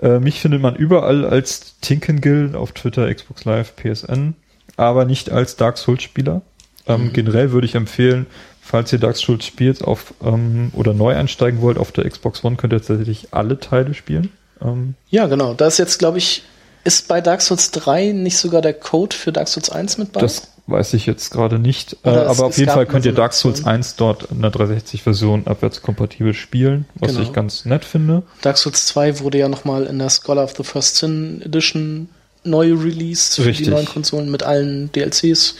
Äh, 0.00 0.18
mich 0.18 0.40
findet 0.40 0.62
man 0.62 0.76
überall 0.76 1.24
als 1.24 1.74
Tinkengill 1.80 2.54
auf 2.56 2.72
Twitter, 2.72 3.12
Xbox 3.12 3.44
Live, 3.44 3.74
PSN, 3.76 4.34
aber 4.76 5.04
nicht 5.04 5.30
als 5.30 5.56
Dark 5.56 5.76
Souls 5.78 6.02
Spieler. 6.02 6.42
Ähm, 6.86 7.04
Mhm. 7.08 7.12
Generell 7.12 7.52
würde 7.52 7.66
ich 7.66 7.74
empfehlen, 7.74 8.26
falls 8.62 8.92
ihr 8.92 8.98
Dark 8.98 9.16
Souls 9.16 9.44
spielt 9.44 9.82
auf 9.84 10.14
ähm, 10.24 10.70
oder 10.74 10.94
neu 10.94 11.14
einsteigen 11.14 11.60
wollt 11.60 11.76
auf 11.76 11.92
der 11.92 12.08
Xbox 12.08 12.42
One, 12.44 12.56
könnt 12.56 12.72
ihr 12.72 12.78
tatsächlich 12.82 13.28
alle 13.32 13.58
Teile 13.60 13.92
spielen. 13.94 14.30
Ähm, 14.62 14.94
Ja, 15.10 15.26
genau. 15.26 15.52
Da 15.54 15.66
ist 15.66 15.78
jetzt, 15.78 15.98
glaube 15.98 16.16
ich, 16.18 16.44
ist 16.84 17.08
bei 17.08 17.20
Dark 17.20 17.42
Souls 17.42 17.70
3 17.72 18.12
nicht 18.12 18.38
sogar 18.38 18.62
der 18.62 18.72
Code 18.72 19.14
für 19.14 19.32
Dark 19.32 19.48
Souls 19.48 19.68
1 19.68 19.98
mit 19.98 20.12
bei? 20.12 20.20
das 20.22 20.49
weiß 20.70 20.94
ich 20.94 21.06
jetzt 21.06 21.30
gerade 21.30 21.58
nicht. 21.58 21.96
Äh, 22.04 22.10
aber 22.10 22.46
auf 22.46 22.56
jeden 22.58 22.70
Fall 22.70 22.86
könnt 22.86 23.04
ihr 23.04 23.12
Dark 23.12 23.32
Souls 23.32 23.60
Option. 23.60 23.72
1 23.74 23.96
dort 23.96 24.24
in 24.30 24.42
der 24.42 24.52
360-Version 24.52 25.46
abwärtskompatibel 25.46 26.34
spielen, 26.34 26.86
was 26.94 27.12
Genau. 27.12 27.22
ich 27.22 27.32
ganz 27.32 27.64
nett 27.64 27.84
finde. 27.84 28.22
Dark 28.42 28.58
Souls 28.58 28.86
2 28.86 29.20
wurde 29.20 29.38
ja 29.38 29.48
nochmal 29.48 29.84
in 29.86 29.98
der 29.98 30.10
Scholar 30.10 30.44
of 30.44 30.54
the 30.56 30.62
First 30.64 30.96
Sin 30.96 31.42
Edition 31.42 32.08
neu 32.44 32.72
released 32.72 33.34
für 33.36 33.44
Richtig. 33.44 33.66
die 33.66 33.70
neuen 33.70 33.86
Konsolen 33.86 34.30
mit 34.30 34.42
allen 34.42 34.90
DLCs. 34.92 35.54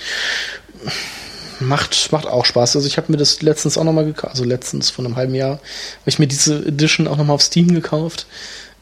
Macht, 1.60 2.10
macht 2.10 2.26
auch 2.26 2.46
Spaß. 2.46 2.76
Also 2.76 2.88
ich 2.88 2.96
habe 2.96 3.12
mir 3.12 3.18
das 3.18 3.42
letztens 3.42 3.76
auch 3.76 3.84
nochmal 3.84 4.06
gekauft, 4.06 4.32
also 4.32 4.44
letztens 4.44 4.88
von 4.88 5.04
einem 5.04 5.16
halben 5.16 5.34
Jahr, 5.34 5.50
habe 5.52 5.60
ich 6.06 6.18
mir 6.18 6.26
diese 6.26 6.64
Edition 6.66 7.06
auch 7.06 7.18
nochmal 7.18 7.34
auf 7.34 7.42
Steam 7.42 7.74
gekauft. 7.74 8.26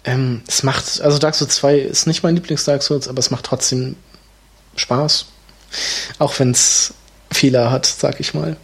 Ähm, 0.05 0.43
es 0.47 0.63
macht, 0.63 1.01
also 1.01 1.19
Dark 1.19 1.35
Souls 1.35 1.57
2 1.57 1.77
ist 1.79 2.07
nicht 2.07 2.23
mein 2.23 2.37
Lieblings-Dark 2.37 2.85
Souls, 2.85 3.09
aber 3.09 3.19
es 3.19 3.33
macht 3.33 3.47
trotzdem 3.47 3.97
Spaß. 4.77 5.27
Auch 6.19 6.39
wenn 6.39 6.51
es 6.51 6.95
Fehler 7.31 7.71
hat, 7.71 7.87
sag 7.87 8.21
ich 8.21 8.35
mal. 8.35 8.57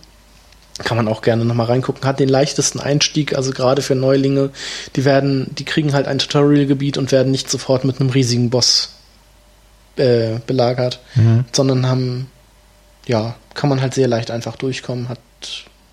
Kann 0.79 0.97
man 0.97 1.07
auch 1.07 1.23
gerne 1.23 1.45
nochmal 1.45 1.67
reingucken. 1.67 2.05
Hat 2.05 2.19
den 2.19 2.29
leichtesten 2.29 2.81
Einstieg, 2.81 3.37
also 3.37 3.53
gerade 3.53 3.81
für 3.81 3.95
Neulinge. 3.95 4.51
Die 4.97 5.05
werden, 5.05 5.55
die 5.55 5.65
kriegen 5.65 5.93
halt 5.93 6.09
ein 6.09 6.19
Tutorial-Gebiet 6.19 6.99
und 6.99 7.13
werden 7.13 7.31
nicht 7.31 7.49
sofort 7.49 7.85
mit 7.85 8.01
einem 8.01 8.11
riesigen 8.11 8.51
Boss 8.51 8.95
äh, 9.97 10.41
belagert, 10.47 11.01
sondern 11.53 11.87
haben, 11.87 12.31
ja, 13.07 13.37
kann 13.55 13.71
man 13.71 13.81
halt 13.81 13.95
sehr 13.95 14.09
leicht 14.09 14.33
einfach 14.33 14.57
durchkommen, 14.57 15.09
hat, 15.09 15.21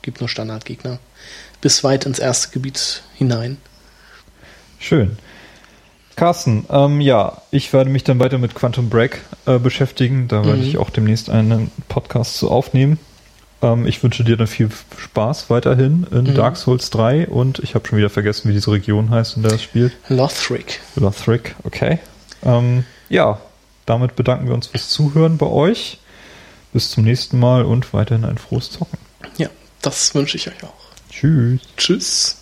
gibt 0.01 0.19
nur 0.19 0.29
Standardgegner. 0.29 0.97
Bis 1.61 1.83
weit 1.83 2.07
ins 2.07 2.17
erste 2.17 2.49
Gebiet 2.49 3.03
hinein. 3.13 3.57
Schön. 4.79 5.19
Carsten, 6.15 6.65
ähm, 6.69 7.01
ja, 7.01 7.41
ich 7.51 7.71
werde 7.73 7.89
mich 7.89 8.03
dann 8.03 8.19
weiter 8.19 8.37
mit 8.37 8.53
Quantum 8.53 8.89
Break 8.89 9.21
äh, 9.45 9.57
beschäftigen. 9.59 10.27
Da 10.27 10.45
werde 10.45 10.59
Mhm. 10.59 10.67
ich 10.67 10.77
auch 10.77 10.89
demnächst 10.89 11.29
einen 11.29 11.71
Podcast 11.87 12.35
zu 12.37 12.51
aufnehmen. 12.51 12.99
Ähm, 13.61 13.87
ich 13.87 14.01
wünsche 14.03 14.23
dir 14.23 14.37
dann 14.37 14.47
viel 14.47 14.69
Spaß 14.97 15.49
weiterhin 15.49 16.05
in 16.11 16.23
Mhm. 16.25 16.35
Dark 16.35 16.57
Souls 16.57 16.89
3 16.89 17.27
und 17.27 17.59
ich 17.59 17.75
habe 17.75 17.87
schon 17.87 17.97
wieder 17.97 18.09
vergessen, 18.09 18.49
wie 18.49 18.53
diese 18.53 18.71
Region 18.71 19.09
heißt, 19.09 19.37
in 19.37 19.43
der 19.43 19.53
es 19.53 19.63
spielt. 19.63 19.93
Lothric. 20.09 20.79
Lothric, 20.95 21.55
okay. 21.63 21.99
Ähm, 22.43 22.85
ja, 23.09 23.39
damit 23.85 24.15
bedanken 24.15 24.47
wir 24.47 24.53
uns 24.53 24.67
fürs 24.67 24.89
Zuhören 24.89 25.37
bei 25.37 25.47
euch. 25.47 25.99
Bis 26.73 26.89
zum 26.91 27.03
nächsten 27.03 27.37
Mal 27.39 27.65
und 27.65 27.93
weiterhin 27.93 28.23
ein 28.25 28.37
frohes 28.37 28.71
Zocken. 28.71 28.97
Ja, 29.37 29.49
das 29.81 30.15
wünsche 30.15 30.37
ich 30.37 30.47
euch 30.47 30.63
auch. 30.63 30.73
Tschüss. 31.09 31.59
Tschüss. 31.77 32.37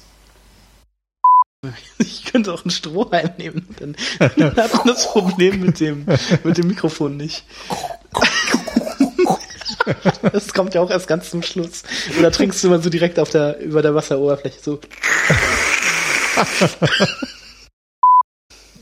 Ich 2.00 2.26
könnte 2.26 2.54
auch 2.54 2.64
einen 2.64 2.72
Strohhalm 2.72 3.32
nehmen, 3.38 3.76
dann, 3.80 3.96
dann 4.38 4.56
hat 4.56 4.74
man 4.74 4.88
das 4.88 5.08
Problem 5.08 5.60
mit 5.62 5.80
dem, 5.80 6.06
mit 6.44 6.58
dem 6.58 6.68
Mikrofon 6.68 7.18
nicht. 7.18 7.44
Das 10.34 10.54
kommt 10.54 10.76
ja 10.76 10.82
auch 10.82 10.92
erst 10.92 11.08
ganz 11.08 11.32
zum 11.32 11.42
Schluss. 11.42 11.84
Oder 12.20 12.32
trinkst 12.32 12.64
du 12.64 12.70
mal 12.70 12.82
so 12.82 12.90
direkt 12.90 13.18
auf 13.18 13.30
der, 13.30 13.60
über 13.60 13.82
der 13.82 13.96
Wasseroberfläche 13.96 14.60
so. 14.62 14.80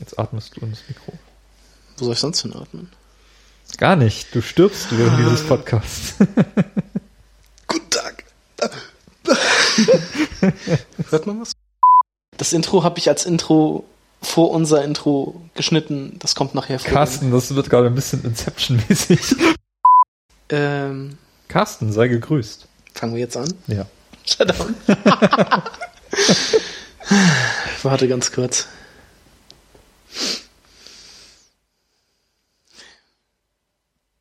Jetzt 0.00 0.18
atmest 0.18 0.56
du 0.56 0.66
ins 0.66 0.82
Mikro. 0.86 1.12
Wo 1.96 2.04
soll 2.04 2.14
ich 2.14 2.18
sonst 2.18 2.42
hin 2.42 2.54
atmen? 2.54 2.90
Gar 3.78 3.96
nicht. 3.96 4.34
Du 4.34 4.42
stirbst 4.42 4.88
während 4.90 5.18
dieses 5.18 5.46
Podcasts. 5.46 6.14
Guten 7.66 7.90
Tag. 7.90 8.24
Hört 11.10 11.26
man 11.26 11.40
was? 11.40 11.52
Das 12.38 12.52
Intro 12.54 12.82
habe 12.84 12.98
ich 12.98 13.08
als 13.08 13.24
Intro 13.26 13.84
vor 14.22 14.50
unser 14.50 14.82
Intro 14.84 15.40
geschnitten. 15.54 16.16
Das 16.20 16.34
kommt 16.34 16.54
nachher 16.54 16.78
vor. 16.78 16.90
Carsten, 16.90 17.30
das 17.30 17.54
wird 17.54 17.68
gerade 17.70 17.86
ein 17.88 17.94
bisschen 17.94 18.22
Inception-mäßig. 18.24 19.36
Ähm, 20.50 21.18
Carsten, 21.48 21.92
sei 21.92 22.08
gegrüßt. 22.08 22.66
fangen 22.94 23.12
wir 23.12 23.20
jetzt 23.20 23.36
an? 23.36 23.52
Ja. 23.66 23.84
Shutdown. 24.24 24.74
Warte 27.82 28.08
ganz 28.08 28.32
kurz. 28.32 28.66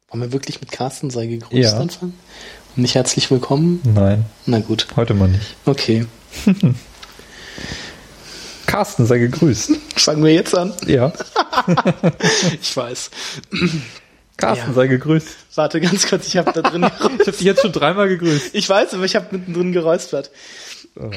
Wollen 0.10 0.23
wir 0.23 0.31
wirklich 0.31 0.61
mit 0.61 0.72
Carsten 0.72 1.10
sei 1.10 1.27
gegrüßt 1.27 1.73
Ja. 1.73 1.80
anfangen? 1.80 2.18
Und 2.76 2.81
nicht 2.81 2.95
herzlich 2.95 3.30
willkommen? 3.30 3.81
Nein, 3.84 4.26
Na 4.45 4.60
gut, 4.60 4.88
heute 4.95 5.14
mal 5.14 5.27
nicht. 5.27 5.56
okay. 5.65 6.06
Carsten, 8.68 9.06
sei 9.07 9.18
gegrüßt. 9.18 9.72
Fangen 9.95 10.23
wir 10.23 10.34
jetzt 10.34 10.56
an? 10.56 10.73
Ja. 10.85 11.11
Ich 12.61 12.77
weiß. 12.77 13.10
Carsten, 14.38 14.68
Ja. 14.69 14.73
sei 14.73 14.88
gegrüßt. 14.88 15.27
Warte 15.56 15.81
ganz 15.81 16.07
kurz, 16.07 16.27
ich 16.27 16.38
habe 16.38 16.52
da 16.53 16.61
drin 16.61 16.84
Ich 16.94 16.99
habe 17.02 17.31
dich 17.31 17.41
jetzt 17.41 17.61
schon 17.61 17.72
dreimal 17.72 18.07
gegrüßt. 18.07 18.53
Ich 18.53 18.69
weiß, 18.69 18.94
aber 18.94 19.06
ich 19.06 19.15
habe 19.15 19.27
mittendrin 19.31 19.72
geräuspert. 19.72 20.30
Oh. 20.95 21.10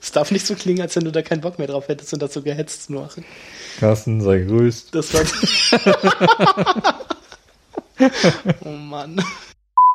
Es 0.00 0.12
darf 0.12 0.30
nicht 0.30 0.46
so 0.46 0.54
klingen, 0.54 0.80
als 0.80 0.96
wenn 0.96 1.04
du 1.04 1.12
da 1.12 1.22
keinen 1.22 1.40
Bock 1.42 1.58
mehr 1.58 1.68
drauf 1.68 1.88
hättest 1.88 2.12
und 2.14 2.22
das 2.22 2.32
so 2.32 2.42
gehetzt 2.42 2.84
zu 2.84 2.92
machen. 2.94 3.24
Carsten, 3.78 4.20
sei 4.22 4.38
gegrüßt. 4.38 4.94
Das 4.94 5.12
war. 5.14 5.22
oh 8.64 8.70
Mann. 8.70 9.22